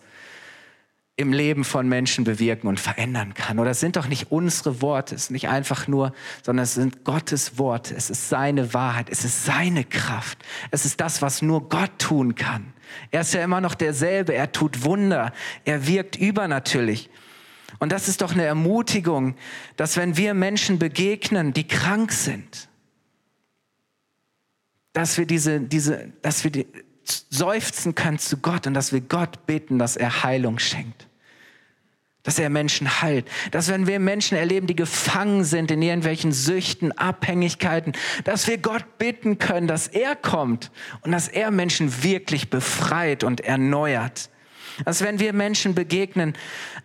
im 1.19 1.33
Leben 1.33 1.65
von 1.65 1.89
Menschen 1.89 2.23
bewirken 2.23 2.69
und 2.69 2.79
verändern 2.79 3.33
kann. 3.33 3.59
Oder 3.59 3.71
es 3.71 3.81
sind 3.81 3.97
doch 3.97 4.07
nicht 4.07 4.31
unsere 4.31 4.81
Worte, 4.81 5.15
es 5.15 5.23
ist 5.23 5.31
nicht 5.31 5.49
einfach 5.49 5.85
nur, 5.85 6.13
sondern 6.43 6.63
es 6.63 6.75
sind 6.75 7.03
Gottes 7.03 7.57
Worte, 7.57 7.93
es 7.93 8.09
ist 8.09 8.29
seine 8.29 8.73
Wahrheit, 8.73 9.09
es 9.09 9.25
ist 9.25 9.43
seine 9.43 9.83
Kraft, 9.83 10.37
es 10.71 10.85
ist 10.85 11.01
das, 11.01 11.21
was 11.21 11.41
nur 11.41 11.67
Gott 11.67 11.91
tun 11.99 12.35
kann. 12.35 12.73
Er 13.11 13.21
ist 13.21 13.33
ja 13.33 13.43
immer 13.43 13.59
noch 13.59 13.75
derselbe, 13.75 14.33
er 14.33 14.53
tut 14.53 14.85
Wunder, 14.85 15.33
er 15.65 15.85
wirkt 15.87 16.15
übernatürlich. 16.15 17.09
Und 17.79 17.91
das 17.91 18.07
ist 18.07 18.21
doch 18.21 18.31
eine 18.31 18.45
Ermutigung, 18.45 19.35
dass 19.75 19.97
wenn 19.97 20.15
wir 20.15 20.33
Menschen 20.33 20.79
begegnen, 20.79 21.51
die 21.51 21.67
krank 21.67 22.13
sind, 22.13 22.69
dass 24.93 25.17
wir 25.17 25.25
diese, 25.25 25.59
diese, 25.59 26.13
dass 26.21 26.45
wir 26.45 26.51
die, 26.51 26.65
seufzen 27.03 27.93
können 27.93 28.19
zu 28.19 28.37
Gott 28.37 28.67
und 28.67 28.73
dass 28.73 28.93
wir 28.93 29.01
Gott 29.01 29.45
bitten, 29.47 29.79
dass 29.79 29.97
er 29.97 30.23
Heilung 30.23 30.59
schenkt 30.59 31.08
dass 32.29 32.37
er 32.37 32.51
Menschen 32.51 33.01
heilt. 33.01 33.27
Dass 33.49 33.69
wenn 33.69 33.87
wir 33.87 33.99
Menschen 33.99 34.37
erleben, 34.37 34.67
die 34.67 34.75
gefangen 34.75 35.43
sind 35.43 35.71
in 35.71 35.81
irgendwelchen 35.81 36.31
Süchten, 36.31 36.91
Abhängigkeiten, 36.91 37.93
dass 38.23 38.45
wir 38.45 38.59
Gott 38.59 38.99
bitten 38.99 39.39
können, 39.39 39.65
dass 39.65 39.87
er 39.87 40.15
kommt 40.15 40.69
und 41.01 41.11
dass 41.11 41.27
er 41.27 41.49
Menschen 41.49 42.03
wirklich 42.03 42.51
befreit 42.51 43.23
und 43.23 43.41
erneuert 43.41 44.29
dass 44.85 45.01
wenn 45.01 45.19
wir 45.19 45.33
Menschen 45.33 45.75
begegnen, 45.75 46.33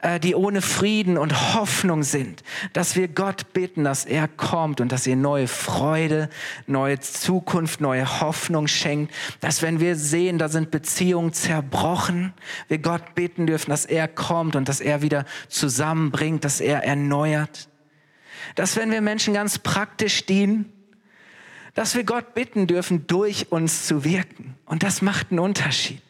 äh, 0.01 0.19
die 0.21 0.35
ohne 0.35 0.63
Frieden 0.63 1.19
und 1.19 1.55
Hoffnung 1.55 2.03
sind, 2.03 2.43
dass 2.73 2.97
wir 2.97 3.09
Gott 3.09 3.53
bitten, 3.53 3.85
dass 3.85 4.05
er 4.05 4.29
kommt 4.29 4.81
und 4.81 4.91
dass 4.93 5.07
er 5.07 5.17
neue 5.17 5.49
Freude, 5.49 6.29
neue 6.67 7.01
Zukunft, 7.01 7.81
neue 7.81 8.21
Hoffnung 8.21 8.67
schenkt, 8.67 9.13
dass 9.41 9.63
wenn 9.63 9.81
wir 9.81 9.97
sehen, 9.97 10.39
da 10.39 10.49
sind 10.49 10.71
Beziehungen 10.71 11.33
zerbrochen, 11.33 12.33
wir 12.69 12.79
Gott 12.79 13.15
bitten 13.15 13.47
dürfen, 13.47 13.71
dass 13.71 13.85
er 13.85 14.09
kommt 14.09 14.57
und 14.57 14.69
dass 14.69 14.81
er 14.81 15.03
wieder 15.03 15.25
zusammenbringt, 15.49 16.45
dass 16.45 16.61
er 16.61 16.85
erneuert. 16.85 17.69
Dass 18.55 18.77
wenn 18.77 18.91
wir 18.91 19.01
Menschen 19.01 19.35
ganz 19.35 19.59
praktisch 19.59 20.27
dienen, 20.27 20.71
dass 21.75 21.97
wir 21.97 22.05
Gott 22.05 22.35
bitten 22.35 22.67
dürfen, 22.69 23.07
durch 23.09 23.51
uns 23.51 23.87
zu 23.87 24.05
wirken. 24.05 24.55
Und 24.65 24.85
das 24.85 25.03
macht 25.03 25.31
einen 25.31 25.41
Unterschied 25.41 26.01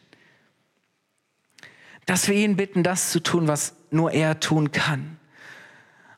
dass 2.05 2.27
wir 2.27 2.35
ihn 2.35 2.55
bitten, 2.55 2.83
das 2.83 3.11
zu 3.11 3.21
tun, 3.21 3.47
was 3.47 3.75
nur 3.91 4.11
er 4.11 4.39
tun 4.39 4.71
kann. 4.71 5.17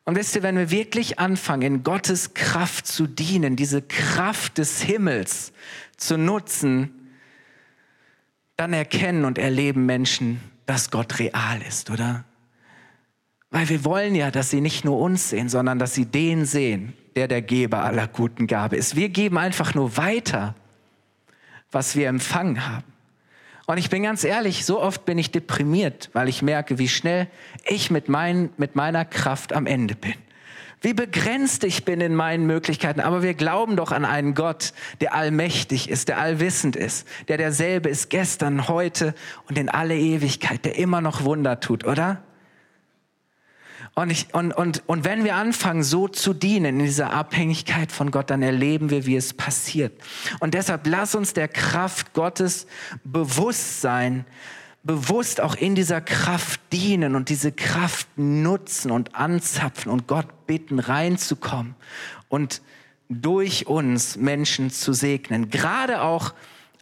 Und 0.05 0.15
wisst 0.15 0.35
ihr, 0.35 0.43
wenn 0.43 0.57
wir 0.57 0.71
wirklich 0.71 1.19
anfangen, 1.19 1.61
in 1.63 1.83
Gottes 1.83 2.33
Kraft 2.33 2.87
zu 2.87 3.07
dienen, 3.07 3.55
diese 3.55 3.81
Kraft 3.81 4.57
des 4.57 4.81
Himmels 4.81 5.51
zu 5.97 6.17
nutzen, 6.17 7.11
dann 8.55 8.73
erkennen 8.73 9.25
und 9.25 9.37
erleben 9.37 9.85
Menschen, 9.85 10.41
dass 10.65 10.91
Gott 10.91 11.19
real 11.19 11.61
ist, 11.67 11.89
oder? 11.89 12.23
Weil 13.49 13.69
wir 13.69 13.85
wollen 13.85 14.15
ja, 14.15 14.31
dass 14.31 14.49
sie 14.49 14.61
nicht 14.61 14.83
nur 14.83 14.99
uns 14.99 15.29
sehen, 15.29 15.49
sondern 15.49 15.79
dass 15.79 15.93
sie 15.93 16.05
den 16.05 16.45
sehen, 16.45 16.93
der 17.15 17.27
der 17.27 17.41
Geber 17.41 17.83
aller 17.83 18.07
guten 18.07 18.47
Gabe 18.47 18.75
ist. 18.75 18.95
Wir 18.95 19.09
geben 19.09 19.37
einfach 19.37 19.73
nur 19.73 19.97
weiter, 19.97 20.55
was 21.71 21.95
wir 21.95 22.07
empfangen 22.07 22.67
haben. 22.67 22.96
Und 23.67 23.77
ich 23.77 23.89
bin 23.89 24.03
ganz 24.03 24.23
ehrlich, 24.23 24.65
so 24.65 24.81
oft 24.81 25.03
bin 25.03 25.17
ich 25.17 25.29
deprimiert, 25.31 26.09
weil 26.13 26.29
ich 26.29 26.41
merke, 26.41 26.79
wie 26.79 26.87
schnell 26.87 27.27
ich 27.67 27.91
mit, 27.91 28.07
mein, 28.07 28.49
mit 28.55 28.77
meiner 28.77 29.03
Kraft 29.03 29.51
am 29.51 29.67
Ende 29.67 29.93
bin. 29.93 30.13
Wie 30.79 30.93
begrenzt 30.93 31.65
ich 31.65 31.83
bin 31.83 31.99
in 31.99 32.15
meinen 32.15 32.45
Möglichkeiten. 32.45 33.01
Aber 33.01 33.23
wir 33.23 33.33
glauben 33.33 33.75
doch 33.75 33.91
an 33.91 34.05
einen 34.05 34.35
Gott, 34.35 34.71
der 35.01 35.13
allmächtig 35.13 35.89
ist, 35.89 36.07
der 36.07 36.19
allwissend 36.19 36.77
ist, 36.77 37.05
der 37.27 37.35
derselbe 37.35 37.89
ist 37.89 38.09
gestern, 38.09 38.69
heute 38.69 39.13
und 39.49 39.57
in 39.57 39.67
alle 39.67 39.97
Ewigkeit, 39.97 40.63
der 40.63 40.77
immer 40.77 41.01
noch 41.01 41.25
Wunder 41.25 41.59
tut, 41.59 41.83
oder? 41.83 42.23
Und, 43.97 44.11
ich, 44.11 44.31
und, 44.31 44.51
und, 44.51 44.83
und 44.85 45.05
wenn 45.05 45.23
wir 45.23 45.33
anfangen, 45.33 45.81
so 45.81 46.07
zu 46.07 46.35
dienen 46.35 46.79
in 46.79 46.85
dieser 46.85 47.13
Abhängigkeit 47.13 47.91
von 47.91 48.11
Gott, 48.11 48.29
dann 48.29 48.43
erleben 48.43 48.91
wir, 48.91 49.07
wie 49.07 49.15
es 49.15 49.33
passiert. 49.33 49.91
Und 50.39 50.53
deshalb 50.53 50.85
lass 50.85 51.15
uns 51.15 51.33
der 51.33 51.47
Kraft 51.47 52.13
Gottes 52.13 52.67
bewusst 53.03 53.81
sein, 53.81 54.27
bewusst 54.83 55.41
auch 55.41 55.55
in 55.55 55.73
dieser 55.73 55.99
Kraft 55.99 56.61
dienen 56.71 57.15
und 57.15 57.29
diese 57.29 57.51
Kraft 57.51 58.07
nutzen 58.17 58.91
und 58.91 59.15
anzapfen 59.15 59.91
und 59.91 60.05
Gott 60.05 60.45
bitten, 60.45 60.77
reinzukommen 60.77 61.73
und 62.29 62.61
durch 63.09 63.65
uns 63.65 64.15
Menschen 64.15 64.69
zu 64.69 64.93
segnen. 64.93 65.49
Gerade 65.49 66.03
auch 66.03 66.35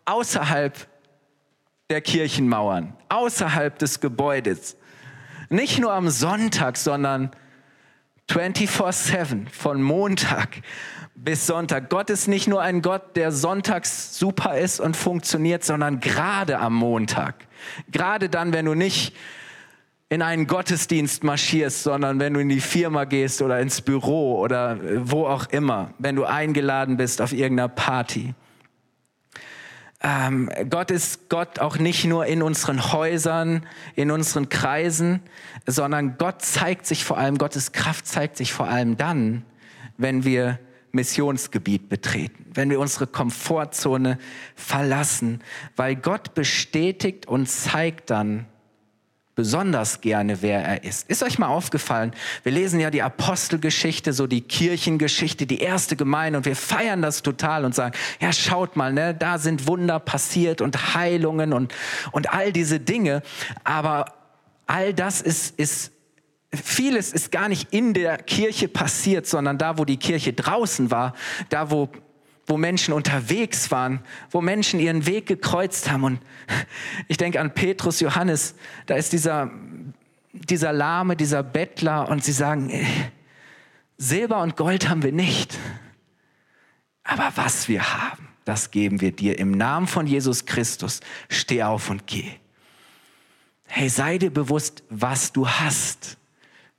außerhalb 0.04 0.86
der 1.90 2.02
Kirchenmauern, 2.02 2.94
außerhalb 3.08 3.80
des 3.80 4.02
Gebäudes. 4.02 4.76
Nicht 5.50 5.80
nur 5.80 5.94
am 5.94 6.10
Sonntag, 6.10 6.78
sondern 6.78 7.32
24-7, 8.30 9.50
von 9.50 9.82
Montag 9.82 10.62
bis 11.14 11.48
Sonntag. 11.48 11.90
Gott 11.90 12.10
ist 12.10 12.28
nicht 12.28 12.48
nur 12.48 12.62
ein 12.62 12.82
Gott, 12.82 13.16
der 13.16 13.32
sonntags 13.32 14.18
super 14.18 14.58
ist 14.58 14.80
und 14.80 14.98
funktioniert, 14.98 15.64
sondern 15.64 16.00
gerade 16.00 16.60
am 16.60 16.76
Montag. 16.76 17.36
Gerade 17.92 18.30
dann, 18.30 18.52
wenn 18.54 18.66
du 18.66 18.74
nicht 18.74 19.16
in 20.10 20.22
einen 20.22 20.48
Gottesdienst 20.48 21.24
marschierst, 21.24 21.84
sondern 21.84 22.20
wenn 22.20 22.34
du 22.34 22.40
in 22.40 22.50
die 22.50 22.60
Firma 22.60 23.06
gehst 23.06 23.42
oder 23.42 23.60
ins 23.60 23.82
Büro 23.82 24.40
oder 24.40 24.78
wo 25.08 25.26
auch 25.26 25.48
immer, 25.48 25.94
wenn 25.98 26.16
du 26.16 26.26
eingeladen 26.26 26.98
bist 26.98 27.22
auf 27.22 27.32
irgendeiner 27.32 27.70
Party 27.70 28.34
ähm, 30.06 30.52
Gott 30.70 30.92
ist 30.92 31.30
Gott 31.30 31.58
auch 31.58 31.80
nicht 31.80 32.06
nur 32.06 32.28
in 32.28 32.44
unseren 32.44 32.94
Häusern, 32.94 33.66
in 33.96 34.12
unseren 34.12 34.50
Kreisen, 34.50 35.22
sondern 35.66 36.20
Gott 36.20 36.44
zeigt 36.44 36.86
sich 36.86 37.04
vor 37.04 37.18
allem, 37.18 37.40
Gottes 37.40 37.72
Kraft 37.72 38.06
zeigt 38.06 38.38
sich 38.38 38.54
vor 38.54 38.68
allem 38.68 38.98
dann, 38.98 39.44
wenn 39.98 40.24
wir 40.24 40.60
Missionsgebiet 40.92 41.90
betreten, 41.90 42.46
wenn 42.54 42.70
wir 42.70 42.80
unsere 42.80 43.08
Komfortzone 43.08 44.20
verlassen, 44.56 45.42
weil 45.76 45.96
Gott 45.96 46.36
bestätigt 46.36 47.28
und 47.28 47.50
zeigt 47.50 48.12
dann, 48.12 48.46
besonders 49.36 50.00
gerne, 50.00 50.42
wer 50.42 50.64
er 50.64 50.84
ist. 50.84 51.10
Ist 51.10 51.22
euch 51.22 51.38
mal 51.38 51.48
aufgefallen, 51.48 52.14
wir 52.44 52.52
lesen 52.52 52.80
ja 52.80 52.90
die 52.90 53.02
Apostelgeschichte, 53.02 54.14
so 54.14 54.28
die 54.28 54.42
Kirchengeschichte, 54.42 55.46
die 55.46 55.60
erste 55.60 55.96
Gemeinde 55.96 56.38
und 56.38 56.46
wir 56.46 56.56
feiern 56.56 57.02
das 57.02 57.22
total 57.22 57.66
und 57.66 57.76
sagen, 57.76 57.94
ja, 58.22 58.32
schaut 58.32 58.78
mal, 58.78 58.94
ne, 58.94 59.14
da 59.14 59.38
sind 59.38 59.68
Wunder 59.68 60.00
passiert 60.00 60.62
und 60.62 60.96
Heilungen 60.96 61.52
und, 61.52 61.74
und 62.12 62.34
all 62.34 62.54
diese 62.54 62.80
Dinge. 62.80 63.22
Aber 63.66 64.14
all 64.68 64.94
das 64.94 65.22
ist, 65.22 65.60
ist 65.60 65.92
vieles 66.54 67.12
ist 67.12 67.32
gar 67.32 67.50
nicht 67.50 67.74
in 67.74 67.94
der 67.94 68.18
Kirche 68.18 68.68
passiert, 68.68 69.28
sondern 69.28 69.58
da, 69.58 69.78
wo 69.78 69.86
die 69.86 69.98
Kirche 69.98 70.32
draußen 70.32 70.92
war, 70.92 71.14
da, 71.50 71.72
wo 71.72 71.90
wo 72.46 72.58
Menschen 72.58 72.94
unterwegs 72.94 73.72
waren, 73.72 74.00
wo 74.30 74.42
Menschen 74.42 74.80
ihren 74.80 75.06
Weg 75.06 75.26
gekreuzt 75.26 75.90
haben. 75.90 76.04
Und 76.04 76.20
ich 77.08 77.18
denke 77.18 77.40
an 77.40 77.54
Petrus, 77.54 78.00
Johannes, 78.00 78.56
da 78.86 78.96
ist 78.96 79.14
dieser, 79.14 79.52
dieser 80.34 80.74
Lahme, 80.74 81.16
dieser 81.16 81.44
Bettler 81.44 82.10
und 82.10 82.24
sie 82.24 82.32
sagen, 82.32 82.72
Silber 83.98 84.42
und 84.42 84.58
Gold 84.58 84.90
haben 84.90 85.04
wir 85.04 85.14
nicht, 85.14 85.58
aber 87.04 87.32
was 87.36 87.70
wir 87.70 87.94
haben, 87.94 88.28
das 88.44 88.72
geben 88.72 89.00
wir 89.00 89.12
dir. 89.12 89.40
Im 89.40 89.52
Namen 89.52 89.88
von 89.88 90.06
Jesus 90.06 90.46
Christus, 90.46 91.00
steh 91.30 91.64
auf 91.64 91.90
und 91.90 92.06
geh. 92.08 92.30
Hey, 93.68 93.90
sei 93.90 94.18
dir 94.18 94.32
bewusst, 94.32 94.84
was 94.90 95.32
du 95.32 95.48
hast 95.48 96.18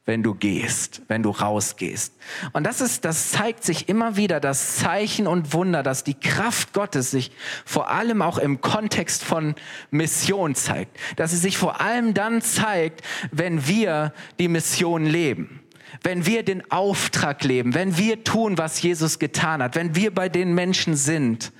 wenn 0.06 0.22
du 0.22 0.34
gehst, 0.34 1.02
wenn 1.08 1.24
du 1.24 1.30
rausgehst. 1.30 2.14
Und 2.52 2.64
das 2.64 2.80
ist, 2.80 3.04
das 3.04 3.32
zeigt 3.32 3.64
sich 3.64 3.88
immer 3.88 4.16
wieder, 4.16 4.38
das 4.38 4.76
Zeichen 4.76 5.26
und 5.26 5.52
Wunder, 5.52 5.82
dass 5.82 6.04
die 6.04 6.14
Kraft 6.14 6.72
Gottes 6.72 7.10
sich 7.10 7.32
vor 7.64 7.90
allem 7.90 8.22
auch 8.22 8.38
im 8.38 8.60
Kontext 8.60 9.24
von 9.24 9.56
Mission 9.90 10.54
zeigt. 10.54 10.96
Dass 11.16 11.32
sie 11.32 11.36
sich 11.36 11.58
vor 11.58 11.80
allem 11.80 12.14
dann 12.14 12.40
zeigt, 12.40 13.02
wenn 13.32 13.66
wir 13.66 14.12
die 14.38 14.48
Mission 14.48 15.04
leben. 15.04 15.60
Wenn 16.02 16.24
wir 16.24 16.44
den 16.44 16.70
Auftrag 16.70 17.42
leben, 17.42 17.74
wenn 17.74 17.98
wir 17.98 18.22
tun, 18.22 18.58
was 18.58 18.80
Jesus 18.82 19.18
getan 19.18 19.62
hat, 19.62 19.74
wenn 19.74 19.96
wir 19.96 20.14
bei 20.14 20.28
den 20.28 20.54
Menschen 20.54 20.94
sind, 20.94 21.52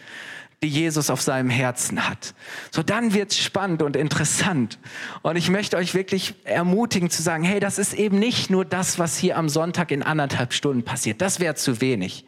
die 0.62 0.68
Jesus 0.68 1.10
auf 1.10 1.20
seinem 1.20 1.50
Herzen 1.50 2.08
hat. 2.08 2.34
So 2.70 2.82
dann 2.82 3.12
wird's 3.12 3.36
spannend 3.36 3.82
und 3.82 3.94
interessant. 3.94 4.78
Und 5.20 5.36
ich 5.36 5.50
möchte 5.50 5.76
euch 5.76 5.94
wirklich 5.94 6.34
ermutigen 6.44 7.10
zu 7.10 7.22
sagen, 7.22 7.44
hey, 7.44 7.60
das 7.60 7.78
ist 7.78 7.92
eben 7.92 8.18
nicht 8.18 8.48
nur 8.48 8.64
das, 8.64 8.98
was 8.98 9.18
hier 9.18 9.36
am 9.36 9.50
Sonntag 9.50 9.90
in 9.90 10.02
anderthalb 10.02 10.54
Stunden 10.54 10.82
passiert. 10.82 11.20
Das 11.20 11.40
wäre 11.40 11.56
zu 11.56 11.82
wenig. 11.82 12.24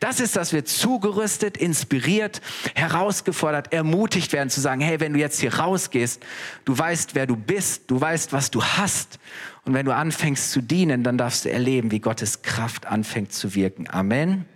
Das 0.00 0.18
ist, 0.18 0.34
dass 0.34 0.52
wir 0.52 0.64
zugerüstet, 0.64 1.56
inspiriert, 1.56 2.40
herausgefordert, 2.74 3.72
ermutigt 3.72 4.32
werden 4.32 4.50
zu 4.50 4.60
sagen, 4.60 4.80
hey, 4.80 4.98
wenn 4.98 5.12
du 5.12 5.20
jetzt 5.20 5.40
hier 5.40 5.54
rausgehst, 5.54 6.20
du 6.64 6.76
weißt, 6.76 7.14
wer 7.14 7.26
du 7.26 7.36
bist, 7.36 7.90
du 7.90 8.00
weißt, 8.00 8.32
was 8.32 8.50
du 8.50 8.62
hast. 8.62 9.20
Und 9.64 9.74
wenn 9.74 9.86
du 9.86 9.94
anfängst 9.94 10.50
zu 10.50 10.60
dienen, 10.62 11.04
dann 11.04 11.16
darfst 11.16 11.44
du 11.44 11.50
erleben, 11.50 11.92
wie 11.92 12.00
Gottes 12.00 12.42
Kraft 12.42 12.86
anfängt 12.86 13.32
zu 13.32 13.54
wirken. 13.54 13.88
Amen. 13.88 14.46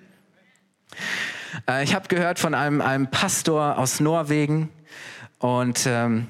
Äh, 1.68 1.84
ich 1.84 1.94
habe 1.94 2.08
gehört 2.08 2.38
von 2.38 2.54
einem, 2.54 2.80
einem 2.80 3.08
Pastor 3.08 3.78
aus 3.78 4.00
Norwegen 4.00 4.70
und 5.38 5.86
ähm, 5.86 6.28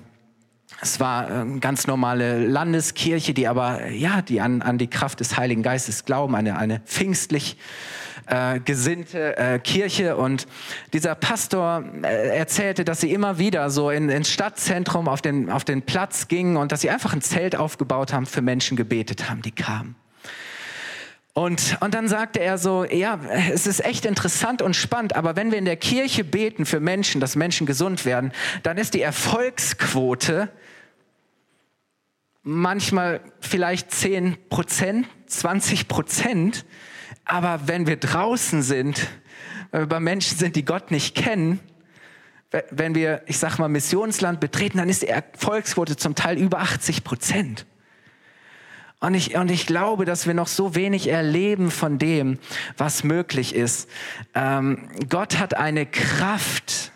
es 0.81 0.99
war 0.99 1.29
eine 1.29 1.61
ganz 1.61 1.87
normale 1.87 2.45
Landeskirche, 2.45 3.35
die 3.35 3.47
aber 3.47 3.89
ja, 3.91 4.21
die 4.21 4.41
an, 4.41 4.63
an 4.63 4.79
die 4.79 4.89
Kraft 4.89 5.21
des 5.21 5.37
Heiligen 5.37 5.63
Geistes 5.63 6.05
glauben, 6.05 6.35
eine, 6.35 6.59
eine 6.59 6.81
pfingstlich 6.81 7.57
äh, 8.27 8.59
gesinnte 8.59 9.37
äh, 9.37 9.59
Kirche. 9.61 10.17
Und 10.17 10.47
dieser 10.93 11.15
Pastor 11.15 11.85
äh, 12.03 12.37
erzählte, 12.37 12.85
dass 12.85 13.01
sie 13.01 13.13
immer 13.13 13.39
wieder 13.39 13.71
so 13.71 13.91
in, 13.91 14.09
ins 14.09 14.31
Stadtzentrum 14.31 15.09
auf 15.09 15.23
den, 15.23 15.51
auf 15.51 15.65
den 15.65 15.83
Platz 15.83 16.27
gingen 16.27 16.57
und 16.57 16.73
dass 16.73 16.81
sie 16.81 16.91
einfach 16.91 17.13
ein 17.13 17.23
Zelt 17.23 17.55
aufgebaut 17.55 18.13
haben, 18.13 18.27
für 18.27 18.43
Menschen 18.43 18.77
gebetet 18.77 19.31
haben, 19.31 19.43
die 19.43 19.53
kamen. 19.53 19.95
Und, 21.35 21.79
und 21.81 21.95
dann 21.95 22.09
sagte 22.09 22.41
er 22.41 22.59
so, 22.59 22.85
ja, 22.85 23.19
es 23.53 23.67
ist 23.67 23.83
echt 23.85 24.05
interessant 24.05 24.61
und 24.61 24.77
spannend, 24.77 25.17
aber 25.17 25.35
wenn 25.35 25.51
wir 25.51 25.59
in 25.59 25.65
der 25.65 25.79
Kirche 25.79 26.25
beten 26.25 26.67
für 26.67 26.79
Menschen, 26.79 27.23
dass 27.23 27.37
Menschen 27.37 27.67
gesund 27.67 28.05
werden, 28.05 28.33
dann 28.63 28.77
ist 28.77 28.93
die 28.93 29.01
Erfolgsquote 29.01 30.51
manchmal 32.43 33.21
vielleicht 33.41 33.91
10 33.93 34.37
Prozent, 34.51 35.07
20 35.27 35.89
Prozent. 35.89 36.67
Aber 37.25 37.67
wenn 37.67 37.87
wir 37.87 37.97
draußen 37.97 38.63
sind, 38.63 39.07
wenn 39.71 39.83
wir 39.83 39.87
bei 39.87 40.01
Menschen 40.01 40.37
sind, 40.37 40.57
die 40.57 40.65
Gott 40.65 40.91
nicht 40.91 41.15
kennen, 41.15 41.61
wenn 42.71 42.95
wir, 42.95 43.23
ich 43.27 43.39
sag 43.39 43.59
mal, 43.59 43.69
Missionsland 43.69 44.39
betreten, 44.41 44.79
dann 44.79 44.91
ist 44.91 45.01
die 45.01 45.09
Erfolgsquote 45.09 45.97
zum 45.97 46.15
Teil 46.15 46.37
über 46.37 46.59
80 46.59 47.05
Prozent. 47.05 47.65
Und 49.03 49.15
ich, 49.15 49.35
und 49.35 49.51
ich 49.51 49.67
glaube, 49.67 50.05
dass 50.05 50.29
wir 50.29 50.35
noch 50.35 50.47
so 50.47 50.77
wenig 50.77 51.09
erleben 51.09 51.73
von 51.73 51.99
dem, 51.99 52.39
was 52.77 53.03
möglich 53.03 53.53
ist. 53.53 53.91
Ähm, 54.33 54.89
Gott 55.09 55.41
hat 55.41 55.55
eine 55.55 55.87
Kraft, 55.87 56.93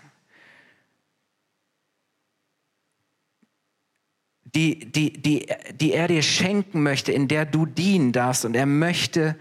die, 4.44 4.78
die, 4.92 5.20
die, 5.20 5.48
die 5.74 5.92
er 5.94 6.06
dir 6.06 6.22
schenken 6.22 6.84
möchte, 6.84 7.10
in 7.10 7.26
der 7.26 7.44
du 7.44 7.66
dienen 7.66 8.12
darfst. 8.12 8.44
Und 8.44 8.54
er 8.54 8.66
möchte 8.66 9.34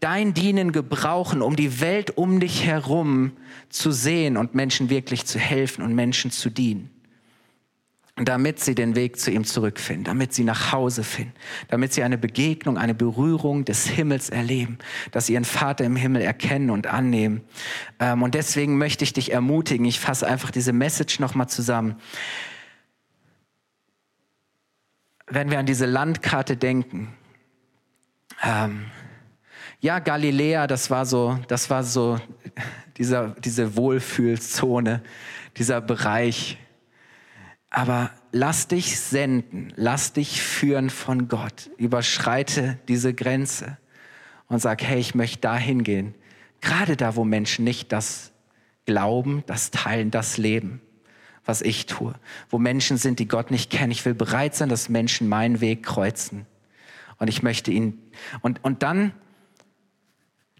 dein 0.00 0.34
Dienen 0.34 0.72
gebrauchen, 0.72 1.40
um 1.40 1.56
die 1.56 1.80
Welt 1.80 2.18
um 2.18 2.38
dich 2.38 2.66
herum 2.66 3.32
zu 3.70 3.92
sehen 3.92 4.36
und 4.36 4.54
Menschen 4.54 4.90
wirklich 4.90 5.24
zu 5.24 5.38
helfen 5.38 5.82
und 5.82 5.94
Menschen 5.94 6.30
zu 6.30 6.50
dienen 6.50 6.90
damit 8.26 8.60
sie 8.60 8.74
den 8.74 8.96
Weg 8.96 9.18
zu 9.18 9.30
ihm 9.30 9.44
zurückfinden, 9.44 10.04
damit 10.04 10.34
sie 10.34 10.44
nach 10.44 10.72
Hause 10.72 11.04
finden, 11.04 11.32
damit 11.68 11.92
sie 11.92 12.02
eine 12.02 12.18
Begegnung, 12.18 12.76
eine 12.76 12.94
Berührung 12.94 13.64
des 13.64 13.86
Himmels 13.86 14.28
erleben, 14.28 14.78
dass 15.10 15.26
sie 15.26 15.34
ihren 15.34 15.44
Vater 15.44 15.84
im 15.84 15.96
Himmel 15.96 16.22
erkennen 16.22 16.70
und 16.70 16.86
annehmen. 16.86 17.42
Ähm, 17.98 18.22
und 18.22 18.34
deswegen 18.34 18.78
möchte 18.78 19.04
ich 19.04 19.12
dich 19.12 19.32
ermutigen, 19.32 19.86
ich 19.86 20.00
fasse 20.00 20.26
einfach 20.26 20.50
diese 20.50 20.72
Message 20.72 21.18
nochmal 21.20 21.48
zusammen. 21.48 21.96
Wenn 25.26 25.50
wir 25.50 25.58
an 25.58 25.66
diese 25.66 25.86
Landkarte 25.86 26.56
denken, 26.56 27.14
ähm, 28.42 28.86
ja, 29.80 29.98
Galiläa, 29.98 30.66
das 30.66 30.90
war 30.90 31.06
so, 31.06 31.38
das 31.48 31.70
war 31.70 31.84
so 31.84 32.20
dieser, 32.98 33.28
diese 33.40 33.76
Wohlfühlzone, 33.76 35.02
dieser 35.56 35.80
Bereich, 35.80 36.58
aber 37.70 38.10
lass 38.32 38.66
dich 38.66 38.98
senden, 38.98 39.72
lass 39.76 40.12
dich 40.12 40.42
führen 40.42 40.90
von 40.90 41.28
Gott. 41.28 41.70
Überschreite 41.78 42.78
diese 42.88 43.14
Grenze 43.14 43.78
und 44.48 44.60
sag, 44.60 44.82
hey, 44.82 44.98
ich 44.98 45.14
möchte 45.14 45.40
da 45.40 45.56
hingehen. 45.56 46.14
Gerade 46.60 46.96
da, 46.96 47.14
wo 47.14 47.24
Menschen 47.24 47.64
nicht 47.64 47.92
das 47.92 48.32
glauben, 48.86 49.44
das 49.46 49.70
teilen, 49.70 50.10
das 50.10 50.36
leben, 50.36 50.80
was 51.44 51.62
ich 51.62 51.86
tue. 51.86 52.14
Wo 52.50 52.58
Menschen 52.58 52.96
sind, 52.96 53.20
die 53.20 53.28
Gott 53.28 53.52
nicht 53.52 53.70
kennen. 53.70 53.92
Ich 53.92 54.04
will 54.04 54.14
bereit 54.14 54.56
sein, 54.56 54.68
dass 54.68 54.88
Menschen 54.88 55.28
meinen 55.28 55.60
Weg 55.60 55.84
kreuzen. 55.84 56.46
Und 57.18 57.28
ich 57.28 57.42
möchte 57.42 57.70
ihn, 57.70 58.02
und, 58.42 58.64
und 58.64 58.82
dann 58.82 59.12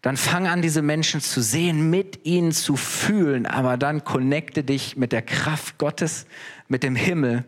dann 0.02 0.16
fang 0.16 0.46
an, 0.46 0.62
diese 0.62 0.80
Menschen 0.80 1.20
zu 1.20 1.42
sehen, 1.42 1.90
mit 1.90 2.24
ihnen 2.24 2.52
zu 2.52 2.76
fühlen, 2.76 3.44
aber 3.44 3.76
dann 3.76 4.02
connecte 4.02 4.64
dich 4.64 4.96
mit 4.96 5.12
der 5.12 5.20
Kraft 5.20 5.76
Gottes, 5.76 6.26
mit 6.70 6.82
dem 6.82 6.96
Himmel. 6.96 7.44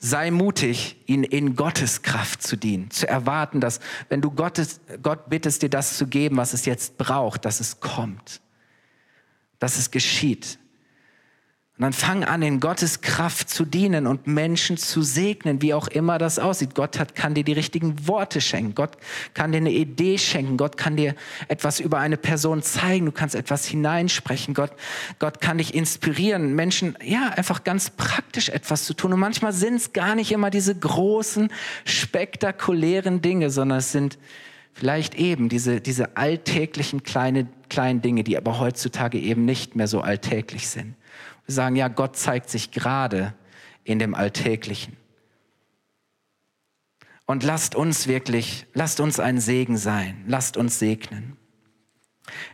Sei 0.00 0.30
mutig, 0.30 0.96
ihnen 1.06 1.24
in 1.24 1.56
Gottes 1.56 2.02
Kraft 2.02 2.42
zu 2.42 2.56
dienen, 2.56 2.90
zu 2.90 3.08
erwarten, 3.08 3.60
dass 3.60 3.80
wenn 4.08 4.20
du 4.20 4.30
Gottes, 4.30 4.80
Gott 5.02 5.28
bittest, 5.28 5.62
dir 5.62 5.68
das 5.68 5.98
zu 5.98 6.06
geben, 6.06 6.36
was 6.36 6.52
es 6.52 6.66
jetzt 6.66 6.98
braucht, 6.98 7.44
dass 7.44 7.58
es 7.58 7.80
kommt, 7.80 8.40
dass 9.58 9.76
es 9.76 9.90
geschieht. 9.90 10.58
Und 11.78 11.84
dann 11.84 11.92
fang 11.92 12.24
an, 12.24 12.42
in 12.42 12.58
Gottes 12.58 13.02
Kraft 13.02 13.48
zu 13.48 13.64
dienen 13.64 14.08
und 14.08 14.26
Menschen 14.26 14.76
zu 14.78 15.02
segnen, 15.02 15.62
wie 15.62 15.74
auch 15.74 15.86
immer 15.86 16.18
das 16.18 16.40
aussieht. 16.40 16.74
Gott 16.74 16.98
hat, 16.98 17.14
kann 17.14 17.34
dir 17.34 17.44
die 17.44 17.52
richtigen 17.52 18.08
Worte 18.08 18.40
schenken. 18.40 18.74
Gott 18.74 18.98
kann 19.32 19.52
dir 19.52 19.58
eine 19.58 19.70
Idee 19.70 20.18
schenken. 20.18 20.56
Gott 20.56 20.76
kann 20.76 20.96
dir 20.96 21.14
etwas 21.46 21.78
über 21.78 22.00
eine 22.00 22.16
Person 22.16 22.64
zeigen. 22.64 23.06
Du 23.06 23.12
kannst 23.12 23.36
etwas 23.36 23.64
hineinsprechen. 23.64 24.54
Gott, 24.54 24.72
Gott 25.20 25.40
kann 25.40 25.58
dich 25.58 25.72
inspirieren, 25.72 26.56
Menschen, 26.56 26.98
ja, 27.00 27.28
einfach 27.36 27.62
ganz 27.62 27.90
praktisch 27.90 28.48
etwas 28.48 28.84
zu 28.84 28.92
tun. 28.92 29.12
Und 29.12 29.20
manchmal 29.20 29.52
sind 29.52 29.76
es 29.76 29.92
gar 29.92 30.16
nicht 30.16 30.32
immer 30.32 30.50
diese 30.50 30.74
großen, 30.74 31.48
spektakulären 31.84 33.22
Dinge, 33.22 33.50
sondern 33.50 33.78
es 33.78 33.92
sind 33.92 34.18
vielleicht 34.74 35.14
eben 35.14 35.48
diese, 35.48 35.80
diese 35.80 36.16
alltäglichen 36.16 37.04
kleine, 37.04 37.46
kleinen 37.68 38.02
Dinge, 38.02 38.24
die 38.24 38.36
aber 38.36 38.58
heutzutage 38.58 39.20
eben 39.20 39.44
nicht 39.44 39.76
mehr 39.76 39.86
so 39.86 40.00
alltäglich 40.00 40.66
sind. 40.66 40.96
Wir 41.48 41.54
sagen, 41.54 41.76
ja, 41.76 41.88
Gott 41.88 42.14
zeigt 42.14 42.50
sich 42.50 42.72
gerade 42.72 43.32
in 43.82 43.98
dem 43.98 44.14
Alltäglichen. 44.14 44.98
Und 47.24 47.42
lasst 47.42 47.74
uns 47.74 48.06
wirklich, 48.06 48.66
lasst 48.74 49.00
uns 49.00 49.18
ein 49.18 49.40
Segen 49.40 49.78
sein, 49.78 50.22
lasst 50.26 50.58
uns 50.58 50.78
segnen. 50.78 51.38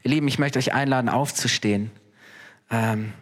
Ihr 0.04 0.12
Lieben, 0.12 0.28
ich 0.28 0.38
möchte 0.38 0.60
euch 0.60 0.72
einladen, 0.72 1.08
aufzustehen. 1.08 1.90
Ähm 2.70 3.12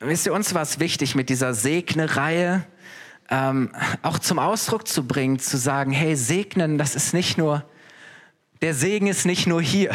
Wisst 0.00 0.26
ihr, 0.26 0.34
uns 0.34 0.52
war 0.52 0.62
es 0.62 0.80
wichtig, 0.80 1.14
mit 1.14 1.28
dieser 1.28 1.54
Segne-Reihe 1.54 2.66
ähm, 3.30 3.70
auch 4.02 4.18
zum 4.18 4.40
Ausdruck 4.40 4.88
zu 4.88 5.06
bringen, 5.06 5.38
zu 5.38 5.56
sagen, 5.56 5.92
hey, 5.92 6.16
segnen, 6.16 6.76
das 6.76 6.96
ist 6.96 7.14
nicht 7.14 7.38
nur 7.38 7.64
der 8.62 8.74
Segen 8.74 9.06
ist 9.06 9.26
nicht 9.26 9.46
nur 9.46 9.60
hier, 9.60 9.92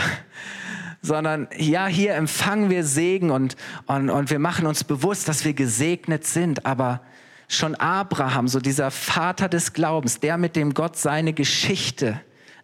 sondern 1.02 1.48
ja, 1.58 1.88
hier 1.88 2.16
empfangen 2.16 2.70
wir 2.70 2.84
Segen 2.84 3.32
und, 3.32 3.56
und, 3.86 4.10
und 4.10 4.30
wir 4.30 4.40
machen 4.40 4.66
uns 4.66 4.84
bewusst, 4.84 5.28
dass 5.28 5.46
wir 5.46 5.54
gesegnet 5.54 6.26
sind. 6.26 6.66
Aber 6.66 7.02
schon 7.48 7.76
Abraham, 7.76 8.48
so 8.48 8.60
dieser 8.60 8.92
Vater 8.92 9.50
des 9.50 9.74
Glaubens, 9.74 10.20
der 10.20 10.38
mit 10.38 10.56
dem 10.56 10.74
Gott 10.74 10.98
seine 10.98 11.34
Geschichte 11.34 12.22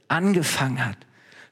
angefangen 0.07 0.85
hat, 0.85 0.97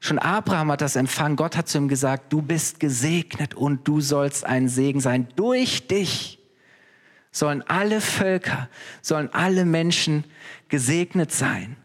schon 0.00 0.18
Abraham 0.18 0.72
hat 0.72 0.82
das 0.82 0.96
empfangen. 0.96 1.36
Gott 1.36 1.56
hat 1.56 1.68
zu 1.68 1.78
ihm 1.78 1.88
gesagt, 1.88 2.32
du 2.32 2.42
bist 2.42 2.80
gesegnet 2.80 3.54
und 3.54 3.88
du 3.88 4.00
sollst 4.00 4.44
ein 4.44 4.68
Segen 4.68 5.00
sein. 5.00 5.28
Durch 5.36 5.88
dich 5.88 6.38
sollen 7.32 7.62
alle 7.62 8.00
Völker, 8.00 8.68
sollen 9.00 9.32
alle 9.32 9.64
Menschen 9.64 10.24
gesegnet 10.68 11.32
sein. 11.32 11.76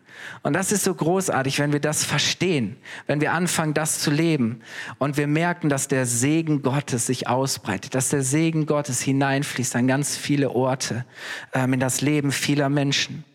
Und 0.41 0.54
das 0.54 0.71
ist 0.71 0.84
so 0.84 0.93
großartig, 0.93 1.60
wenn 1.60 1.73
wir 1.73 1.80
das 1.80 2.04
verstehen, 2.04 2.78
wenn 3.08 3.19
wir 3.19 3.34
anfangen, 3.34 3.73
das 3.73 3.99
zu 3.99 4.10
leben 4.10 4.62
und 4.97 5.17
wir 5.17 5.28
merken, 5.28 5.69
dass 5.69 5.88
der 5.88 6.06
Segen 6.06 6.62
Gottes 6.62 7.08
sich 7.08 7.28
ausbreitet, 7.28 7.93
dass 7.93 8.10
der 8.10 8.23
Segen 8.23 8.65
Gottes 8.65 9.02
hineinfließt 9.02 9.75
an 9.75 9.88
ganz 9.88 10.15
viele 10.15 10.52
Orte, 10.52 11.06
ähm, 11.54 11.73
in 11.73 11.80
das 11.80 12.02
Leben 12.02 12.32
vieler 12.32 12.69
Menschen. 12.69 13.25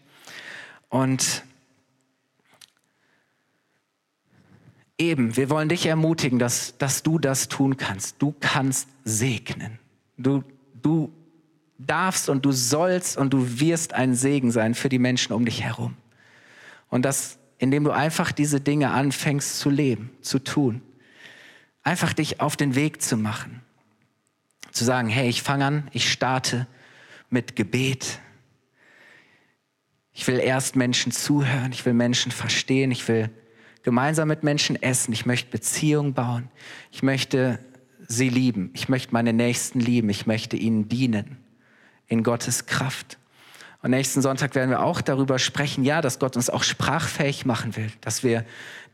Und 0.88 1.42
eben, 4.98 5.36
wir 5.36 5.50
wollen 5.50 5.68
dich 5.68 5.86
ermutigen, 5.86 6.38
dass, 6.38 6.78
dass 6.78 7.02
du 7.02 7.18
das 7.18 7.48
tun 7.48 7.76
kannst. 7.76 8.16
Du 8.20 8.34
kannst 8.40 8.88
segnen. 9.04 9.78
Du, 10.16 10.42
du 10.80 11.12
darfst 11.78 12.28
und 12.28 12.44
du 12.44 12.52
sollst 12.52 13.16
und 13.16 13.32
du 13.32 13.60
wirst 13.60 13.92
ein 13.92 14.14
Segen 14.14 14.50
sein 14.50 14.74
für 14.74 14.88
die 14.88 14.98
Menschen 14.98 15.32
um 15.32 15.44
dich 15.44 15.62
herum. 15.62 15.96
Und 16.94 17.02
das 17.02 17.40
indem 17.58 17.82
du 17.82 17.90
einfach 17.90 18.30
diese 18.30 18.60
Dinge 18.60 18.90
anfängst 18.90 19.58
zu 19.58 19.68
leben, 19.68 20.10
zu 20.20 20.38
tun. 20.38 20.80
Einfach 21.82 22.12
dich 22.12 22.40
auf 22.40 22.56
den 22.56 22.74
Weg 22.74 23.02
zu 23.02 23.16
machen. 23.16 23.62
Zu 24.70 24.84
sagen, 24.84 25.08
hey, 25.08 25.28
ich 25.28 25.42
fange 25.42 25.64
an, 25.64 25.88
ich 25.92 26.12
starte 26.12 26.66
mit 27.30 27.56
Gebet. 27.56 28.20
Ich 30.12 30.26
will 30.28 30.38
erst 30.38 30.76
Menschen 30.76 31.10
zuhören, 31.10 31.72
ich 31.72 31.84
will 31.84 31.94
Menschen 31.94 32.30
verstehen, 32.30 32.90
ich 32.90 33.08
will 33.08 33.30
gemeinsam 33.82 34.28
mit 34.28 34.44
Menschen 34.44 34.80
essen, 34.80 35.12
ich 35.12 35.26
möchte 35.26 35.50
Beziehungen 35.50 36.14
bauen, 36.14 36.50
ich 36.92 37.02
möchte 37.02 37.58
sie 38.06 38.28
lieben, 38.28 38.70
ich 38.74 38.88
möchte 38.88 39.12
meine 39.12 39.32
Nächsten 39.32 39.80
lieben, 39.80 40.10
ich 40.10 40.26
möchte 40.26 40.56
ihnen 40.56 40.88
dienen 40.88 41.38
in 42.06 42.22
Gottes 42.22 42.66
Kraft. 42.66 43.18
Und 43.84 43.90
nächsten 43.90 44.22
Sonntag 44.22 44.54
werden 44.54 44.70
wir 44.70 44.82
auch 44.82 45.02
darüber 45.02 45.38
sprechen, 45.38 45.84
ja, 45.84 46.00
dass 46.00 46.18
Gott 46.18 46.36
uns 46.36 46.48
auch 46.48 46.62
sprachfähig 46.62 47.44
machen 47.44 47.76
will, 47.76 47.92
dass 48.00 48.24
wir 48.24 48.46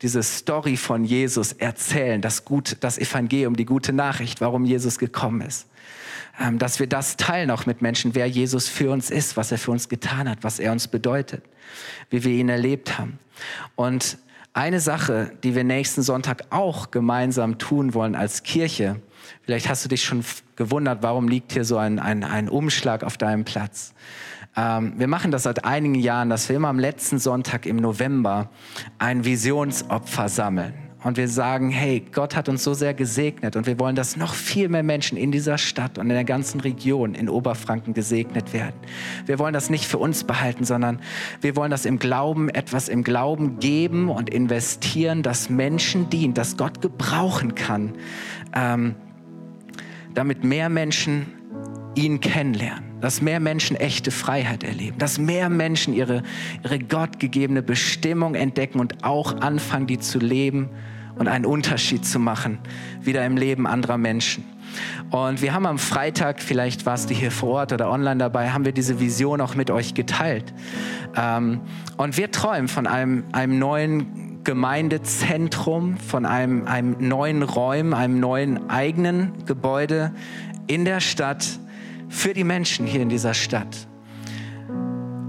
diese 0.02 0.20
Story 0.20 0.76
von 0.76 1.04
Jesus 1.04 1.52
erzählen, 1.52 2.20
das, 2.20 2.44
Gut, 2.44 2.76
das 2.80 2.98
Evangelium, 2.98 3.54
die 3.54 3.66
gute 3.66 3.92
Nachricht, 3.92 4.40
warum 4.40 4.64
Jesus 4.64 4.98
gekommen 4.98 5.42
ist. 5.42 5.68
Ähm, 6.40 6.58
dass 6.58 6.80
wir 6.80 6.88
das 6.88 7.16
teilen 7.16 7.52
auch 7.52 7.66
mit 7.66 7.82
Menschen, 7.82 8.16
wer 8.16 8.26
Jesus 8.26 8.66
für 8.66 8.90
uns 8.90 9.12
ist, 9.12 9.36
was 9.36 9.52
er 9.52 9.58
für 9.58 9.70
uns 9.70 9.88
getan 9.88 10.28
hat, 10.28 10.38
was 10.42 10.58
er 10.58 10.72
uns 10.72 10.88
bedeutet, 10.88 11.44
wie 12.10 12.24
wir 12.24 12.32
ihn 12.32 12.48
erlebt 12.48 12.98
haben. 12.98 13.20
Und 13.76 14.18
eine 14.54 14.80
Sache, 14.80 15.30
die 15.44 15.54
wir 15.54 15.62
nächsten 15.62 16.02
Sonntag 16.02 16.46
auch 16.50 16.90
gemeinsam 16.90 17.58
tun 17.58 17.94
wollen 17.94 18.16
als 18.16 18.42
Kirche, 18.42 18.96
vielleicht 19.42 19.68
hast 19.68 19.84
du 19.84 19.88
dich 19.88 20.02
schon 20.02 20.24
gewundert, 20.56 21.04
warum 21.04 21.28
liegt 21.28 21.52
hier 21.52 21.64
so 21.64 21.76
ein, 21.76 22.00
ein, 22.00 22.24
ein 22.24 22.48
Umschlag 22.48 23.04
auf 23.04 23.16
deinem 23.16 23.44
Platz. 23.44 23.94
Ähm, 24.56 24.94
wir 24.96 25.06
machen 25.06 25.30
das 25.30 25.44
seit 25.44 25.64
einigen 25.64 25.94
Jahren, 25.94 26.30
dass 26.30 26.48
wir 26.48 26.56
immer 26.56 26.68
am 26.68 26.78
letzten 26.78 27.18
Sonntag 27.18 27.66
im 27.66 27.76
November 27.76 28.50
ein 28.98 29.24
Visionsopfer 29.24 30.28
sammeln. 30.28 30.74
Und 31.02 31.16
wir 31.16 31.28
sagen, 31.28 31.70
hey, 31.70 32.04
Gott 32.12 32.36
hat 32.36 32.50
uns 32.50 32.62
so 32.62 32.74
sehr 32.74 32.92
gesegnet 32.92 33.56
und 33.56 33.66
wir 33.66 33.78
wollen, 33.78 33.96
dass 33.96 34.18
noch 34.18 34.34
viel 34.34 34.68
mehr 34.68 34.82
Menschen 34.82 35.16
in 35.16 35.32
dieser 35.32 35.56
Stadt 35.56 35.96
und 35.96 36.04
in 36.04 36.14
der 36.14 36.24
ganzen 36.24 36.60
Region 36.60 37.14
in 37.14 37.30
Oberfranken 37.30 37.94
gesegnet 37.94 38.52
werden. 38.52 38.74
Wir 39.24 39.38
wollen 39.38 39.54
das 39.54 39.70
nicht 39.70 39.86
für 39.86 39.96
uns 39.96 40.24
behalten, 40.24 40.64
sondern 40.64 41.00
wir 41.40 41.56
wollen 41.56 41.70
das 41.70 41.86
im 41.86 41.98
Glauben, 41.98 42.50
etwas 42.50 42.90
im 42.90 43.02
Glauben 43.02 43.60
geben 43.60 44.10
und 44.10 44.28
investieren, 44.28 45.22
das 45.22 45.48
Menschen 45.48 46.10
dient, 46.10 46.36
das 46.36 46.58
Gott 46.58 46.82
gebrauchen 46.82 47.54
kann, 47.54 47.94
ähm, 48.54 48.94
damit 50.12 50.44
mehr 50.44 50.68
Menschen 50.68 51.32
ihn 51.94 52.20
kennenlernen 52.20 52.89
dass 53.00 53.22
mehr 53.22 53.40
Menschen 53.40 53.76
echte 53.76 54.10
Freiheit 54.10 54.64
erleben, 54.64 54.98
dass 54.98 55.18
mehr 55.18 55.48
Menschen 55.48 55.94
ihre, 55.94 56.22
ihre 56.64 56.78
gottgegebene 56.78 57.62
Bestimmung 57.62 58.34
entdecken 58.34 58.80
und 58.80 59.04
auch 59.04 59.40
anfangen, 59.40 59.86
die 59.86 59.98
zu 59.98 60.18
leben 60.18 60.70
und 61.16 61.28
einen 61.28 61.44
Unterschied 61.44 62.04
zu 62.04 62.18
machen, 62.18 62.58
wieder 63.02 63.24
im 63.24 63.36
Leben 63.36 63.66
anderer 63.66 63.98
Menschen. 63.98 64.44
Und 65.10 65.42
wir 65.42 65.52
haben 65.52 65.66
am 65.66 65.78
Freitag, 65.78 66.40
vielleicht 66.40 66.86
warst 66.86 67.10
du 67.10 67.14
hier 67.14 67.30
vor 67.30 67.50
Ort 67.50 67.72
oder 67.72 67.90
online 67.90 68.18
dabei, 68.18 68.50
haben 68.50 68.64
wir 68.64 68.72
diese 68.72 69.00
Vision 69.00 69.40
auch 69.40 69.54
mit 69.54 69.70
euch 69.70 69.94
geteilt. 69.94 70.54
Ähm, 71.16 71.60
und 71.96 72.16
wir 72.16 72.30
träumen 72.30 72.68
von 72.68 72.86
einem, 72.86 73.24
einem 73.32 73.58
neuen 73.58 74.30
Gemeindezentrum, 74.44 75.98
von 75.98 76.24
einem, 76.24 76.66
einem 76.66 76.96
neuen 77.00 77.42
Räumen, 77.42 77.92
einem 77.92 78.20
neuen 78.20 78.70
eigenen 78.70 79.44
Gebäude 79.44 80.12
in 80.66 80.84
der 80.84 81.00
Stadt, 81.00 81.58
für 82.10 82.34
die 82.34 82.44
Menschen 82.44 82.86
hier 82.86 83.00
in 83.00 83.08
dieser 83.08 83.32
Stadt. 83.32 83.86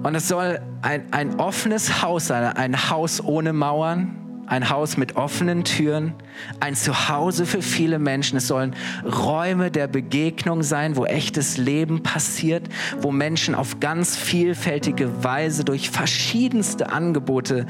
Und 0.03 0.15
es 0.15 0.27
soll 0.27 0.59
ein, 0.81 1.03
ein 1.11 1.39
offenes 1.39 2.01
Haus 2.01 2.27
sein, 2.27 2.43
ein 2.43 2.89
Haus 2.89 3.23
ohne 3.23 3.53
Mauern, 3.53 4.17
ein 4.47 4.69
Haus 4.69 4.97
mit 4.97 5.15
offenen 5.15 5.63
Türen, 5.63 6.13
ein 6.59 6.75
Zuhause 6.75 7.45
für 7.45 7.61
viele 7.61 7.99
Menschen. 7.99 8.37
Es 8.37 8.47
sollen 8.47 8.75
Räume 9.05 9.71
der 9.71 9.87
Begegnung 9.87 10.63
sein, 10.63 10.97
wo 10.97 11.05
echtes 11.05 11.57
Leben 11.57 12.03
passiert, 12.03 12.67
wo 12.99 13.11
Menschen 13.11 13.55
auf 13.55 13.79
ganz 13.79 14.17
vielfältige 14.17 15.23
Weise 15.23 15.63
durch 15.63 15.91
verschiedenste 15.91 16.91
Angebote 16.91 17.67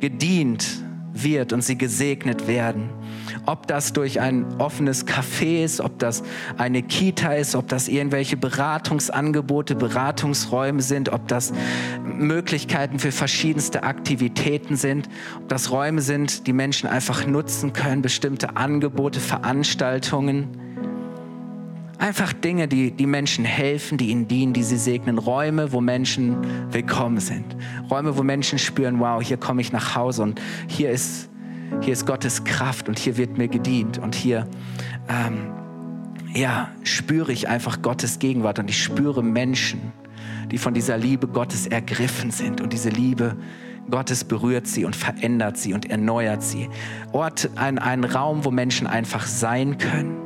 gedient 0.00 0.64
wird 1.12 1.52
und 1.52 1.62
sie 1.62 1.76
gesegnet 1.76 2.46
werden. 2.46 2.90
Ob 3.46 3.66
das 3.66 3.92
durch 3.92 4.20
ein 4.20 4.60
offenes 4.60 5.06
Café 5.06 5.64
ist, 5.64 5.80
ob 5.80 5.98
das 5.98 6.22
eine 6.58 6.82
Kita 6.82 7.34
ist, 7.34 7.54
ob 7.54 7.68
das 7.68 7.88
irgendwelche 7.88 8.36
Beratungsangebote, 8.36 9.74
Beratungsräume 9.74 10.82
sind, 10.82 11.10
ob 11.10 11.28
das 11.28 11.52
Möglichkeiten 12.04 12.98
für 12.98 13.12
verschiedenste 13.12 13.82
Aktivitäten 13.82 14.76
sind, 14.76 15.08
ob 15.36 15.48
das 15.48 15.70
Räume 15.70 16.00
sind, 16.00 16.46
die 16.46 16.52
Menschen 16.52 16.88
einfach 16.88 17.26
nutzen 17.26 17.72
können, 17.72 18.02
bestimmte 18.02 18.56
Angebote, 18.56 19.20
Veranstaltungen. 19.20 20.71
Einfach 21.98 22.32
Dinge, 22.32 22.66
die, 22.66 22.90
die 22.90 23.06
Menschen 23.06 23.44
helfen, 23.44 23.96
die 23.98 24.08
ihnen 24.10 24.26
dienen, 24.26 24.52
die 24.52 24.62
sie 24.62 24.76
segnen. 24.76 25.18
Räume, 25.18 25.72
wo 25.72 25.80
Menschen 25.80 26.36
willkommen 26.72 27.20
sind. 27.20 27.56
Räume, 27.90 28.16
wo 28.16 28.22
Menschen 28.22 28.58
spüren, 28.58 28.98
wow, 28.98 29.22
hier 29.22 29.36
komme 29.36 29.60
ich 29.60 29.72
nach 29.72 29.94
Hause 29.94 30.22
und 30.22 30.40
hier 30.66 30.90
ist, 30.90 31.28
hier 31.80 31.92
ist 31.92 32.06
Gottes 32.06 32.44
Kraft 32.44 32.88
und 32.88 32.98
hier 32.98 33.16
wird 33.16 33.38
mir 33.38 33.48
gedient 33.48 33.98
und 33.98 34.14
hier 34.14 34.48
ähm, 35.08 35.52
ja, 36.34 36.70
spüre 36.82 37.30
ich 37.30 37.48
einfach 37.48 37.82
Gottes 37.82 38.18
Gegenwart 38.18 38.58
und 38.58 38.68
ich 38.68 38.82
spüre 38.82 39.22
Menschen, 39.22 39.92
die 40.50 40.58
von 40.58 40.74
dieser 40.74 40.98
Liebe 40.98 41.28
Gottes 41.28 41.66
ergriffen 41.66 42.30
sind 42.30 42.60
und 42.60 42.72
diese 42.72 42.88
Liebe 42.88 43.36
Gottes 43.90 44.24
berührt 44.24 44.66
sie 44.66 44.84
und 44.84 44.96
verändert 44.96 45.56
sie 45.56 45.74
und 45.74 45.90
erneuert 45.90 46.42
sie. 46.42 46.68
Ort, 47.12 47.50
ein, 47.56 47.78
ein 47.78 48.04
Raum, 48.04 48.44
wo 48.44 48.50
Menschen 48.50 48.86
einfach 48.86 49.26
sein 49.26 49.76
können 49.78 50.21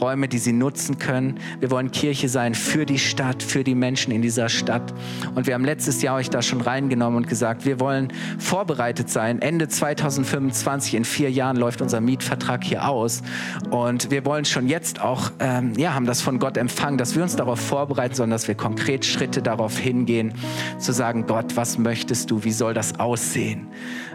Räume, 0.00 0.28
die 0.28 0.38
sie 0.38 0.52
nutzen 0.52 0.98
können. 0.98 1.38
Wir 1.60 1.70
wollen 1.70 1.90
Kirche 1.90 2.28
sein 2.28 2.54
für 2.54 2.86
die 2.86 2.98
Stadt, 2.98 3.42
für 3.42 3.64
die 3.64 3.74
Menschen 3.74 4.12
in 4.12 4.22
dieser 4.22 4.48
Stadt. 4.48 4.94
Und 5.34 5.46
wir 5.46 5.54
haben 5.54 5.64
letztes 5.64 6.02
Jahr 6.02 6.16
euch 6.16 6.30
da 6.30 6.42
schon 6.42 6.60
reingenommen 6.60 7.18
und 7.18 7.28
gesagt, 7.28 7.64
wir 7.64 7.80
wollen 7.80 8.12
vorbereitet 8.38 9.10
sein. 9.10 9.42
Ende 9.42 9.68
2025, 9.68 10.94
in 10.94 11.04
vier 11.04 11.30
Jahren 11.30 11.56
läuft 11.56 11.82
unser 11.82 12.00
Mietvertrag 12.00 12.64
hier 12.64 12.88
aus. 12.88 13.22
Und 13.70 14.10
wir 14.10 14.24
wollen 14.24 14.44
schon 14.44 14.68
jetzt 14.68 15.00
auch, 15.00 15.32
ähm, 15.38 15.74
ja, 15.76 15.94
haben 15.94 16.06
das 16.06 16.20
von 16.20 16.38
Gott 16.38 16.56
empfangen, 16.56 16.98
dass 16.98 17.14
wir 17.14 17.22
uns 17.22 17.36
darauf 17.36 17.60
vorbereiten, 17.60 18.14
sondern 18.14 18.36
dass 18.36 18.48
wir 18.48 18.54
konkret 18.54 19.04
Schritte 19.04 19.42
darauf 19.42 19.78
hingehen, 19.78 20.34
zu 20.78 20.92
sagen, 20.92 21.26
Gott, 21.26 21.56
was 21.56 21.78
möchtest 21.78 22.30
du? 22.30 22.44
Wie 22.44 22.52
soll 22.52 22.74
das 22.74 22.98
aussehen? 22.98 23.68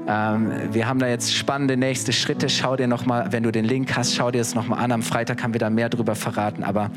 Ähm, 0.07 0.51
wir 0.71 0.87
haben 0.87 0.99
da 0.99 1.07
jetzt 1.07 1.33
spannende 1.33 1.77
nächste 1.77 2.13
Schritte. 2.13 2.49
Schau 2.49 2.75
dir 2.75 2.87
nochmal, 2.87 3.31
wenn 3.31 3.43
du 3.43 3.51
den 3.51 3.65
Link 3.65 3.95
hast, 3.95 4.15
schau 4.15 4.31
dir 4.31 4.39
das 4.39 4.55
nochmal 4.55 4.83
an. 4.83 4.91
Am 4.91 5.01
Freitag 5.01 5.43
haben 5.43 5.53
wir 5.53 5.59
da 5.59 5.69
mehr 5.69 5.89
drüber 5.89 6.15
verraten. 6.15 6.63
Aber 6.63 6.91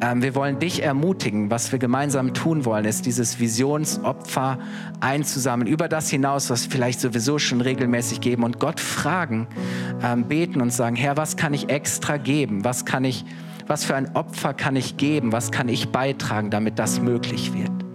ähm, 0.00 0.22
wir 0.22 0.34
wollen 0.34 0.58
dich 0.58 0.82
ermutigen. 0.82 1.50
Was 1.50 1.72
wir 1.72 1.78
gemeinsam 1.78 2.34
tun 2.34 2.64
wollen, 2.64 2.84
ist 2.84 3.06
dieses 3.06 3.38
Visionsopfer 3.38 4.58
einzusammeln. 5.00 5.68
Über 5.68 5.88
das 5.88 6.10
hinaus, 6.10 6.50
was 6.50 6.66
vielleicht 6.66 7.00
sowieso 7.00 7.38
schon 7.38 7.60
regelmäßig 7.60 8.20
geben. 8.20 8.42
Und 8.42 8.58
Gott 8.58 8.80
fragen, 8.80 9.46
ähm, 10.02 10.24
beten 10.24 10.60
und 10.60 10.72
sagen, 10.72 10.96
Herr, 10.96 11.16
was 11.16 11.36
kann 11.36 11.54
ich 11.54 11.68
extra 11.68 12.16
geben? 12.16 12.64
Was 12.64 12.84
kann 12.84 13.04
ich, 13.04 13.24
was 13.66 13.84
für 13.84 13.94
ein 13.94 14.14
Opfer 14.16 14.54
kann 14.54 14.76
ich 14.76 14.96
geben? 14.96 15.32
Was 15.32 15.52
kann 15.52 15.68
ich 15.68 15.90
beitragen, 15.90 16.50
damit 16.50 16.78
das 16.78 17.00
möglich 17.00 17.52
wird? 17.54 17.87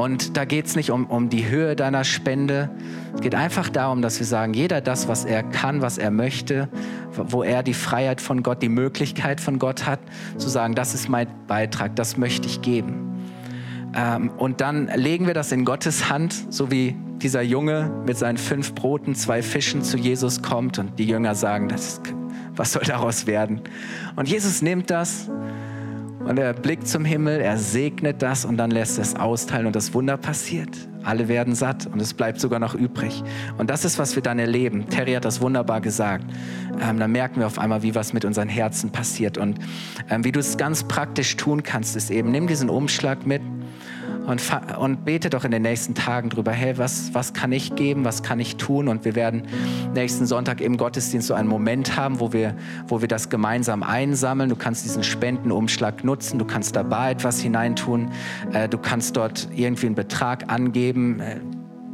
Und 0.00 0.38
da 0.38 0.46
geht 0.46 0.64
es 0.64 0.76
nicht 0.76 0.90
um, 0.90 1.04
um 1.04 1.28
die 1.28 1.50
Höhe 1.50 1.76
deiner 1.76 2.04
Spende. 2.04 2.70
Es 3.14 3.20
geht 3.20 3.34
einfach 3.34 3.68
darum, 3.68 4.00
dass 4.00 4.18
wir 4.18 4.26
sagen, 4.26 4.54
jeder 4.54 4.80
das, 4.80 5.08
was 5.08 5.26
er 5.26 5.42
kann, 5.42 5.82
was 5.82 5.98
er 5.98 6.10
möchte, 6.10 6.70
wo 7.12 7.42
er 7.42 7.62
die 7.62 7.74
Freiheit 7.74 8.22
von 8.22 8.42
Gott, 8.42 8.62
die 8.62 8.70
Möglichkeit 8.70 9.42
von 9.42 9.58
Gott 9.58 9.84
hat, 9.84 10.00
zu 10.38 10.48
sagen, 10.48 10.74
das 10.74 10.94
ist 10.94 11.10
mein 11.10 11.26
Beitrag, 11.46 11.96
das 11.96 12.16
möchte 12.16 12.48
ich 12.48 12.62
geben. 12.62 13.28
Ähm, 13.94 14.30
und 14.38 14.62
dann 14.62 14.86
legen 14.86 15.26
wir 15.26 15.34
das 15.34 15.52
in 15.52 15.66
Gottes 15.66 16.08
Hand, 16.08 16.34
so 16.48 16.70
wie 16.70 16.96
dieser 17.18 17.42
Junge 17.42 17.92
mit 18.06 18.16
seinen 18.16 18.38
fünf 18.38 18.74
Broten, 18.74 19.14
zwei 19.14 19.42
Fischen 19.42 19.82
zu 19.82 19.98
Jesus 19.98 20.40
kommt 20.40 20.78
und 20.78 20.98
die 20.98 21.04
Jünger 21.04 21.34
sagen, 21.34 21.68
das, 21.68 22.00
was 22.56 22.72
soll 22.72 22.84
daraus 22.84 23.26
werden? 23.26 23.60
Und 24.16 24.30
Jesus 24.30 24.62
nimmt 24.62 24.88
das 24.88 25.28
und 26.20 26.38
er 26.38 26.52
blickt 26.52 26.86
zum 26.86 27.04
Himmel, 27.04 27.40
er 27.40 27.56
segnet 27.56 28.22
das 28.22 28.44
und 28.44 28.56
dann 28.56 28.70
lässt 28.70 28.98
es 28.98 29.16
austeilen 29.16 29.66
und 29.66 29.74
das 29.74 29.94
Wunder 29.94 30.16
passiert. 30.16 30.76
Alle 31.02 31.28
werden 31.28 31.54
satt 31.54 31.86
und 31.86 32.00
es 32.00 32.12
bleibt 32.12 32.40
sogar 32.40 32.58
noch 32.58 32.74
übrig. 32.74 33.22
Und 33.56 33.70
das 33.70 33.86
ist, 33.86 33.98
was 33.98 34.16
wir 34.16 34.22
dann 34.22 34.38
erleben. 34.38 34.88
Terry 34.90 35.14
hat 35.14 35.24
das 35.24 35.40
wunderbar 35.40 35.80
gesagt. 35.80 36.24
Ähm, 36.82 36.98
dann 36.98 37.10
merken 37.10 37.40
wir 37.40 37.46
auf 37.46 37.58
einmal, 37.58 37.82
wie 37.82 37.94
was 37.94 38.12
mit 38.12 38.26
unseren 38.26 38.48
Herzen 38.48 38.90
passiert. 38.90 39.38
Und 39.38 39.58
ähm, 40.10 40.24
wie 40.24 40.32
du 40.32 40.40
es 40.40 40.58
ganz 40.58 40.84
praktisch 40.84 41.36
tun 41.36 41.62
kannst, 41.62 41.96
ist 41.96 42.10
eben, 42.10 42.30
nimm 42.30 42.46
diesen 42.46 42.68
Umschlag 42.68 43.26
mit 43.26 43.40
und, 44.26 44.42
und 44.78 45.04
bete 45.04 45.30
doch 45.30 45.44
in 45.44 45.50
den 45.50 45.62
nächsten 45.62 45.94
Tagen 45.94 46.30
drüber, 46.30 46.52
hey, 46.52 46.78
was, 46.78 47.12
was 47.14 47.32
kann 47.32 47.52
ich 47.52 47.74
geben, 47.74 48.04
was 48.04 48.22
kann 48.22 48.40
ich 48.40 48.56
tun? 48.56 48.88
Und 48.88 49.04
wir 49.04 49.14
werden 49.14 49.42
nächsten 49.94 50.26
Sonntag 50.26 50.60
im 50.60 50.76
Gottesdienst 50.76 51.28
so 51.28 51.34
einen 51.34 51.48
Moment 51.48 51.96
haben, 51.96 52.20
wo 52.20 52.32
wir, 52.32 52.54
wo 52.88 53.00
wir 53.00 53.08
das 53.08 53.28
gemeinsam 53.28 53.82
einsammeln. 53.82 54.48
Du 54.48 54.56
kannst 54.56 54.84
diesen 54.84 55.02
Spendenumschlag 55.02 56.04
nutzen, 56.04 56.38
du 56.38 56.44
kannst 56.44 56.76
dabei 56.76 57.12
etwas 57.12 57.40
hineintun, 57.40 58.10
äh, 58.52 58.68
du 58.68 58.78
kannst 58.78 59.16
dort 59.16 59.48
irgendwie 59.54 59.86
einen 59.86 59.94
Betrag 59.94 60.50
angeben. 60.52 61.20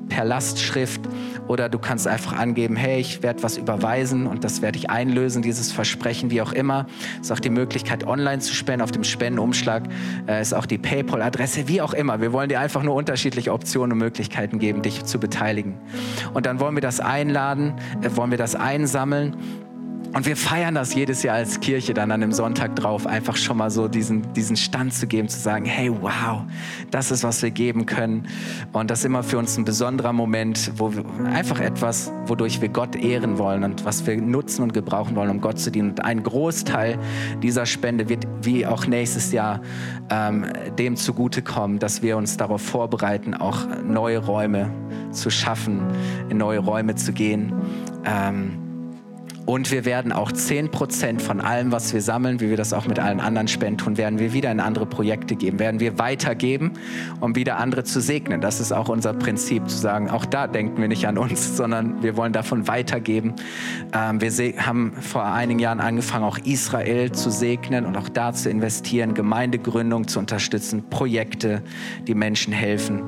Per 0.09 0.25
Lastschrift 0.25 1.01
oder 1.49 1.69
du 1.69 1.79
kannst 1.79 2.07
einfach 2.07 2.33
angeben, 2.33 2.77
hey, 2.77 3.01
ich 3.01 3.23
werde 3.23 3.43
was 3.43 3.57
überweisen 3.57 4.27
und 4.27 4.45
das 4.45 4.63
werde 4.63 4.79
ich 4.79 4.91
einlösen, 4.91 5.43
dieses 5.43 5.73
Versprechen, 5.73 6.31
wie 6.31 6.43
auch 6.43 6.53
immer. 6.53 6.87
Es 7.21 7.27
ist 7.27 7.33
auch 7.33 7.41
die 7.41 7.51
Möglichkeit, 7.51 8.07
online 8.07 8.41
zu 8.41 8.55
spenden. 8.55 8.83
Auf 8.83 8.93
dem 8.93 9.05
Spendenumschlag 9.05 9.85
äh, 10.29 10.41
ist 10.41 10.55
auch 10.55 10.67
die 10.67 10.79
PayPal-Adresse, 10.79 11.69
wie 11.69 11.81
auch 11.81 11.95
immer. 11.95 12.21
Wir 12.21 12.33
wollen 12.33 12.49
dir 12.49 12.61
einfach 12.61 12.83
nur 12.83 12.95
unterschiedliche 12.95 13.53
Optionen 13.53 13.93
und 13.93 13.99
Möglichkeiten 13.99 14.59
geben, 14.59 14.83
dich 14.83 15.05
zu 15.05 15.19
beteiligen. 15.19 15.75
Und 16.35 16.47
dann 16.47 16.61
wollen 16.61 16.75
wir 16.75 16.83
das 16.83 17.01
einladen, 17.01 17.75
äh, 18.03 18.11
wollen 18.17 18.31
wir 18.31 18.39
das 18.39 18.55
einsammeln 18.55 19.37
und 20.17 20.25
wir 20.25 20.35
feiern 20.35 20.75
das 20.75 20.95
jedes 20.95 21.23
Jahr 21.23 21.37
als 21.37 21.61
Kirche 21.61 21.93
dann 21.93 22.11
an 22.11 22.23
dem 22.23 22.33
Sonntag 22.33 22.75
drauf, 22.75 23.07
einfach 23.07 23.37
schon 23.37 23.59
mal 23.59 23.71
so 23.71 23.87
diesen, 23.87 24.33
diesen 24.33 24.57
Stand 24.57 24.95
zu 24.95 25.07
geben, 25.07 25.29
zu 25.29 25.39
sagen, 25.39 25.67
hey, 25.67 25.93
wow, 26.01 26.41
das 26.91 27.11
ist, 27.11 27.23
was 27.23 27.43
wir 27.43 27.51
geben 27.51 27.85
können. 27.85 28.27
Und 28.73 28.91
das 28.91 29.01
ist 29.01 29.05
immer 29.05 29.23
für 29.23 29.37
uns 29.37 29.59
ein 29.59 29.67
besonderer 29.67 30.15
Moment, 30.15 30.73
wo 30.77 30.91
wir 30.95 31.05
einfach 31.35 31.61
etwas, 31.61 32.11
wodurch 32.25 32.63
wir 32.63 32.71
Gott 32.71 32.97
ehren 32.97 33.37
wollen 33.37 33.63
und 33.63 33.85
was 33.85 34.07
wir 34.07 34.17
nutzen 34.17 34.63
und 34.63 34.73
gebrauchen 34.73 35.15
wollen, 35.17 35.29
um 35.29 35.43
Gott 35.43 35.59
zu 35.59 35.71
dienen. 35.71 35.91
Und 35.91 36.03
ein 36.07 36.23
Großteil 36.23 36.99
dieser 37.43 37.67
Spende 37.67 38.09
wird 38.09 38.27
wie 38.41 38.65
auch 38.65 38.87
nächstes 38.87 39.33
Jahr 39.33 39.61
ähm, 40.09 40.47
dem 40.79 40.97
zugutekommen, 40.97 41.79
dass 41.79 42.01
wir 42.01 42.17
uns 42.17 42.39
darauf 42.39 42.63
vorbereiten, 42.63 43.35
auch 43.35 43.67
neue 43.85 44.25
Räume 44.25 44.71
zu 45.11 45.29
schaffen, 45.29 45.83
in 46.31 46.39
neue 46.39 46.61
Räume 46.61 46.95
zu 46.95 47.13
gehen. 47.13 47.53
Ähm, 48.07 48.66
und 49.47 49.71
wir 49.71 49.85
werden 49.85 50.11
auch 50.11 50.33
10% 50.33 51.21
von 51.21 51.41
allem, 51.41 51.71
was 51.71 51.95
wir 51.95 52.03
sammeln, 52.03 52.41
wie 52.41 52.51
wir 52.51 52.57
das 52.57 52.73
auch 52.73 52.87
mit 52.87 52.99
allen 52.99 53.21
anderen 53.21 53.47
Spenden 53.47 53.79
tun, 53.79 53.97
werden 53.97 54.19
wir 54.19 54.33
wieder 54.33 54.51
in 54.51 54.59
andere 54.59 54.87
Projekte 54.87 55.37
geben, 55.37 55.61
werden 55.61 55.79
wir 55.79 55.99
weitergeben, 55.99 56.73
um 57.21 57.37
wieder 57.37 57.59
andere 57.59 57.85
zu 57.85 58.01
segnen. 58.01 58.41
Das 58.41 58.59
ist 58.59 58.73
auch 58.73 58.89
unser 58.89 59.15
Prinzip, 59.15 59.69
zu 59.69 59.77
sagen, 59.77 60.11
auch 60.11 60.25
da 60.25 60.49
denken 60.49 60.81
wir 60.81 60.89
nicht 60.89 61.07
an 61.07 61.17
uns, 61.17 61.57
sondern 61.57 62.03
wir 62.03 62.17
wollen 62.17 62.33
davon 62.33 62.67
weitergeben. 62.67 63.35
Ähm, 63.95 64.21
wir 64.21 64.31
haben 64.67 64.93
vor 65.01 65.25
einigen 65.25 65.61
Jahren 65.61 65.81
angefangen, 65.81 66.25
auch 66.25 66.39
Israel 66.39 67.13
zu 67.13 67.31
segnen 67.31 67.87
und 67.87 67.97
auch 67.97 68.09
da 68.09 68.33
zu 68.33 68.51
investieren, 68.51 69.15
Gemeindegründung 69.15 70.09
zu 70.09 70.19
unterstützen, 70.19 70.91
Projekte, 70.91 71.63
die 72.09 72.15
Menschen 72.15 72.53
helfen. 72.53 73.05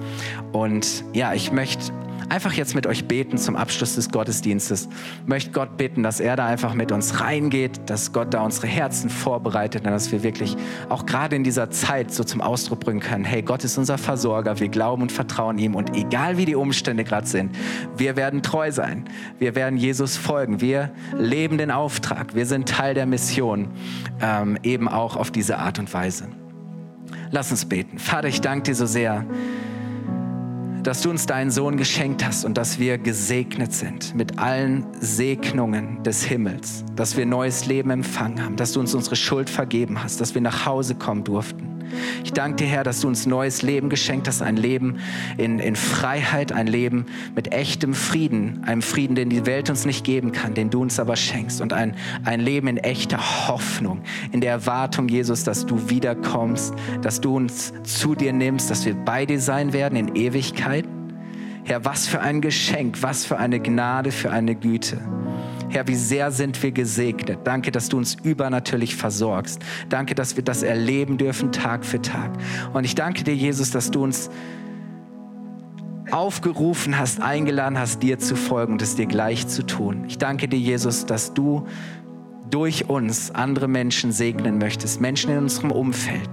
Und 0.52 1.04
ja, 1.12 1.34
ich 1.34 1.50
möchte 1.50 1.92
einfach 2.28 2.52
jetzt 2.52 2.74
mit 2.74 2.86
euch 2.86 3.06
beten 3.06 3.38
zum 3.38 3.56
Abschluss 3.56 3.94
des 3.94 4.10
Gottesdienstes. 4.10 4.88
Ich 5.22 5.28
möchte 5.28 5.50
Gott 5.50 5.76
bitten, 5.76 6.02
dass 6.02 6.20
er 6.20 6.36
da 6.36 6.46
einfach 6.46 6.74
mit 6.74 6.92
uns 6.92 7.20
reingeht, 7.20 7.80
dass 7.86 8.12
Gott 8.12 8.34
da 8.34 8.42
unsere 8.42 8.66
Herzen 8.66 9.10
vorbereitet 9.10 9.84
und 9.84 9.90
dass 9.90 10.12
wir 10.12 10.22
wirklich 10.22 10.56
auch 10.88 11.06
gerade 11.06 11.36
in 11.36 11.44
dieser 11.44 11.70
Zeit 11.70 12.12
so 12.12 12.24
zum 12.24 12.40
Ausdruck 12.40 12.80
bringen 12.80 13.00
können, 13.00 13.24
hey, 13.24 13.42
Gott 13.42 13.64
ist 13.64 13.78
unser 13.78 13.98
Versorger, 13.98 14.60
wir 14.60 14.68
glauben 14.68 15.02
und 15.02 15.12
vertrauen 15.12 15.58
ihm 15.58 15.74
und 15.74 15.96
egal 15.96 16.36
wie 16.36 16.44
die 16.44 16.54
Umstände 16.54 17.04
gerade 17.04 17.26
sind, 17.26 17.54
wir 17.96 18.16
werden 18.16 18.42
treu 18.42 18.70
sein, 18.72 19.04
wir 19.38 19.54
werden 19.54 19.78
Jesus 19.78 20.16
folgen, 20.16 20.60
wir 20.60 20.90
leben 21.16 21.58
den 21.58 21.70
Auftrag, 21.70 22.34
wir 22.34 22.46
sind 22.46 22.68
Teil 22.68 22.94
der 22.94 23.06
Mission, 23.06 23.68
ähm, 24.20 24.58
eben 24.62 24.88
auch 24.88 25.16
auf 25.16 25.30
diese 25.30 25.58
Art 25.58 25.78
und 25.78 25.92
Weise. 25.92 26.28
Lass 27.30 27.50
uns 27.50 27.66
beten. 27.66 27.98
Vater, 27.98 28.28
ich 28.28 28.40
danke 28.40 28.64
dir 28.64 28.74
so 28.74 28.86
sehr 28.86 29.24
dass 30.82 31.02
du 31.02 31.10
uns 31.10 31.26
deinen 31.26 31.50
Sohn 31.50 31.76
geschenkt 31.76 32.24
hast 32.24 32.44
und 32.44 32.56
dass 32.56 32.78
wir 32.78 32.98
gesegnet 32.98 33.72
sind 33.72 34.14
mit 34.14 34.38
allen 34.38 34.86
Segnungen 35.00 36.02
des 36.02 36.24
Himmels, 36.24 36.84
dass 36.96 37.16
wir 37.16 37.26
neues 37.26 37.66
Leben 37.66 37.90
empfangen 37.90 38.42
haben, 38.42 38.56
dass 38.56 38.72
du 38.72 38.80
uns 38.80 38.94
unsere 38.94 39.16
Schuld 39.16 39.50
vergeben 39.50 40.02
hast, 40.02 40.20
dass 40.20 40.34
wir 40.34 40.42
nach 40.42 40.66
Hause 40.66 40.94
kommen 40.94 41.24
durften. 41.24 41.77
Ich 42.24 42.32
danke 42.32 42.64
dir, 42.64 42.68
Herr, 42.68 42.84
dass 42.84 43.00
du 43.00 43.08
uns 43.08 43.26
neues 43.26 43.62
Leben 43.62 43.88
geschenkt 43.88 44.28
hast, 44.28 44.42
ein 44.42 44.56
Leben 44.56 44.98
in, 45.36 45.58
in 45.58 45.76
Freiheit, 45.76 46.52
ein 46.52 46.66
Leben 46.66 47.06
mit 47.34 47.52
echtem 47.52 47.94
Frieden, 47.94 48.62
einem 48.64 48.82
Frieden, 48.82 49.14
den 49.14 49.30
die 49.30 49.46
Welt 49.46 49.70
uns 49.70 49.86
nicht 49.86 50.04
geben 50.04 50.32
kann, 50.32 50.54
den 50.54 50.70
du 50.70 50.82
uns 50.82 51.00
aber 51.00 51.16
schenkst 51.16 51.60
und 51.60 51.72
ein, 51.72 51.94
ein 52.24 52.40
Leben 52.40 52.68
in 52.68 52.76
echter 52.78 53.48
Hoffnung, 53.48 54.02
in 54.32 54.40
der 54.40 54.52
Erwartung, 54.52 55.08
Jesus, 55.08 55.44
dass 55.44 55.66
du 55.66 55.88
wiederkommst, 55.90 56.74
dass 57.02 57.20
du 57.20 57.36
uns 57.36 57.72
zu 57.84 58.14
dir 58.14 58.32
nimmst, 58.32 58.70
dass 58.70 58.84
wir 58.84 58.94
bei 58.94 59.26
dir 59.26 59.40
sein 59.40 59.72
werden 59.72 59.96
in 59.96 60.14
Ewigkeit. 60.14 60.84
Herr, 61.64 61.84
was 61.84 62.06
für 62.06 62.20
ein 62.20 62.40
Geschenk, 62.40 63.02
was 63.02 63.24
für 63.24 63.36
eine 63.36 63.60
Gnade, 63.60 64.10
für 64.10 64.30
eine 64.30 64.54
Güte. 64.54 65.00
Herr, 65.70 65.86
wie 65.86 65.94
sehr 65.94 66.30
sind 66.30 66.62
wir 66.62 66.72
gesegnet. 66.72 67.40
Danke, 67.44 67.70
dass 67.70 67.88
du 67.88 67.98
uns 67.98 68.14
übernatürlich 68.14 68.96
versorgst. 68.96 69.60
Danke, 69.88 70.14
dass 70.14 70.36
wir 70.36 70.44
das 70.44 70.62
erleben 70.62 71.18
dürfen 71.18 71.52
Tag 71.52 71.84
für 71.84 72.00
Tag. 72.00 72.32
Und 72.72 72.84
ich 72.84 72.94
danke 72.94 73.24
dir, 73.24 73.34
Jesus, 73.34 73.70
dass 73.70 73.90
du 73.90 74.02
uns 74.02 74.30
aufgerufen 76.10 76.98
hast, 76.98 77.20
eingeladen 77.20 77.78
hast, 77.78 78.02
dir 78.02 78.18
zu 78.18 78.34
folgen 78.34 78.72
und 78.72 78.82
es 78.82 78.96
dir 78.96 79.06
gleich 79.06 79.46
zu 79.46 79.64
tun. 79.64 80.04
Ich 80.08 80.16
danke 80.16 80.48
dir, 80.48 80.58
Jesus, 80.58 81.04
dass 81.04 81.34
du 81.34 81.66
durch 82.50 82.88
uns 82.88 83.30
andere 83.30 83.68
Menschen 83.68 84.10
segnen 84.10 84.56
möchtest, 84.56 85.02
Menschen 85.02 85.30
in 85.32 85.38
unserem 85.38 85.70
Umfeld, 85.70 86.30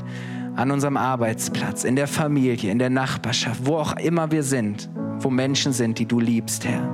an 0.56 0.72
unserem 0.72 0.96
Arbeitsplatz, 0.96 1.84
in 1.84 1.98
der 1.98 2.08
Familie, 2.08 2.72
in 2.72 2.80
der 2.80 2.90
Nachbarschaft, 2.90 3.66
wo 3.66 3.76
auch 3.76 3.98
immer 3.98 4.32
wir 4.32 4.44
sind, 4.44 4.90
wo 5.20 5.30
Menschen 5.30 5.74
sind, 5.74 6.00
die 6.00 6.06
du 6.06 6.22
liebst, 6.22 6.64
Herr. 6.64 6.90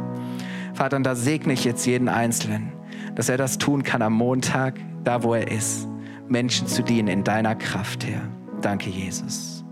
Vater, 0.73 0.97
und 0.97 1.03
da 1.03 1.15
segne 1.15 1.53
ich 1.53 1.63
jetzt 1.63 1.85
jeden 1.85 2.07
Einzelnen, 2.07 2.71
dass 3.15 3.29
er 3.29 3.37
das 3.37 3.57
tun 3.57 3.83
kann 3.83 4.01
am 4.01 4.13
Montag, 4.13 4.79
da 5.03 5.23
wo 5.23 5.33
er 5.33 5.51
ist, 5.51 5.87
Menschen 6.27 6.67
zu 6.67 6.81
dienen 6.81 7.07
in 7.07 7.23
deiner 7.23 7.55
Kraft, 7.55 8.05
Herr. 8.05 8.21
Danke, 8.61 8.89
Jesus. 8.89 9.63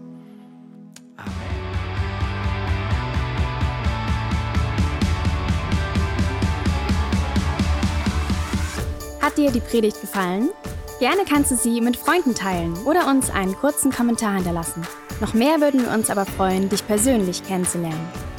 Amen. 1.17 1.31
Hat 9.21 9.37
dir 9.37 9.51
die 9.51 9.59
Predigt 9.59 10.01
gefallen? 10.01 10.49
Gerne 10.99 11.21
kannst 11.27 11.51
du 11.51 11.55
sie 11.55 11.79
mit 11.79 11.95
Freunden 11.95 12.35
teilen 12.35 12.73
oder 12.85 13.07
uns 13.07 13.29
einen 13.29 13.55
kurzen 13.55 13.89
Kommentar 13.89 14.35
hinterlassen. 14.35 14.81
Noch 15.21 15.33
mehr 15.33 15.61
würden 15.61 15.81
wir 15.81 15.93
uns 15.93 16.09
aber 16.09 16.25
freuen, 16.25 16.67
dich 16.67 16.85
persönlich 16.85 17.43
kennenzulernen. 17.43 18.09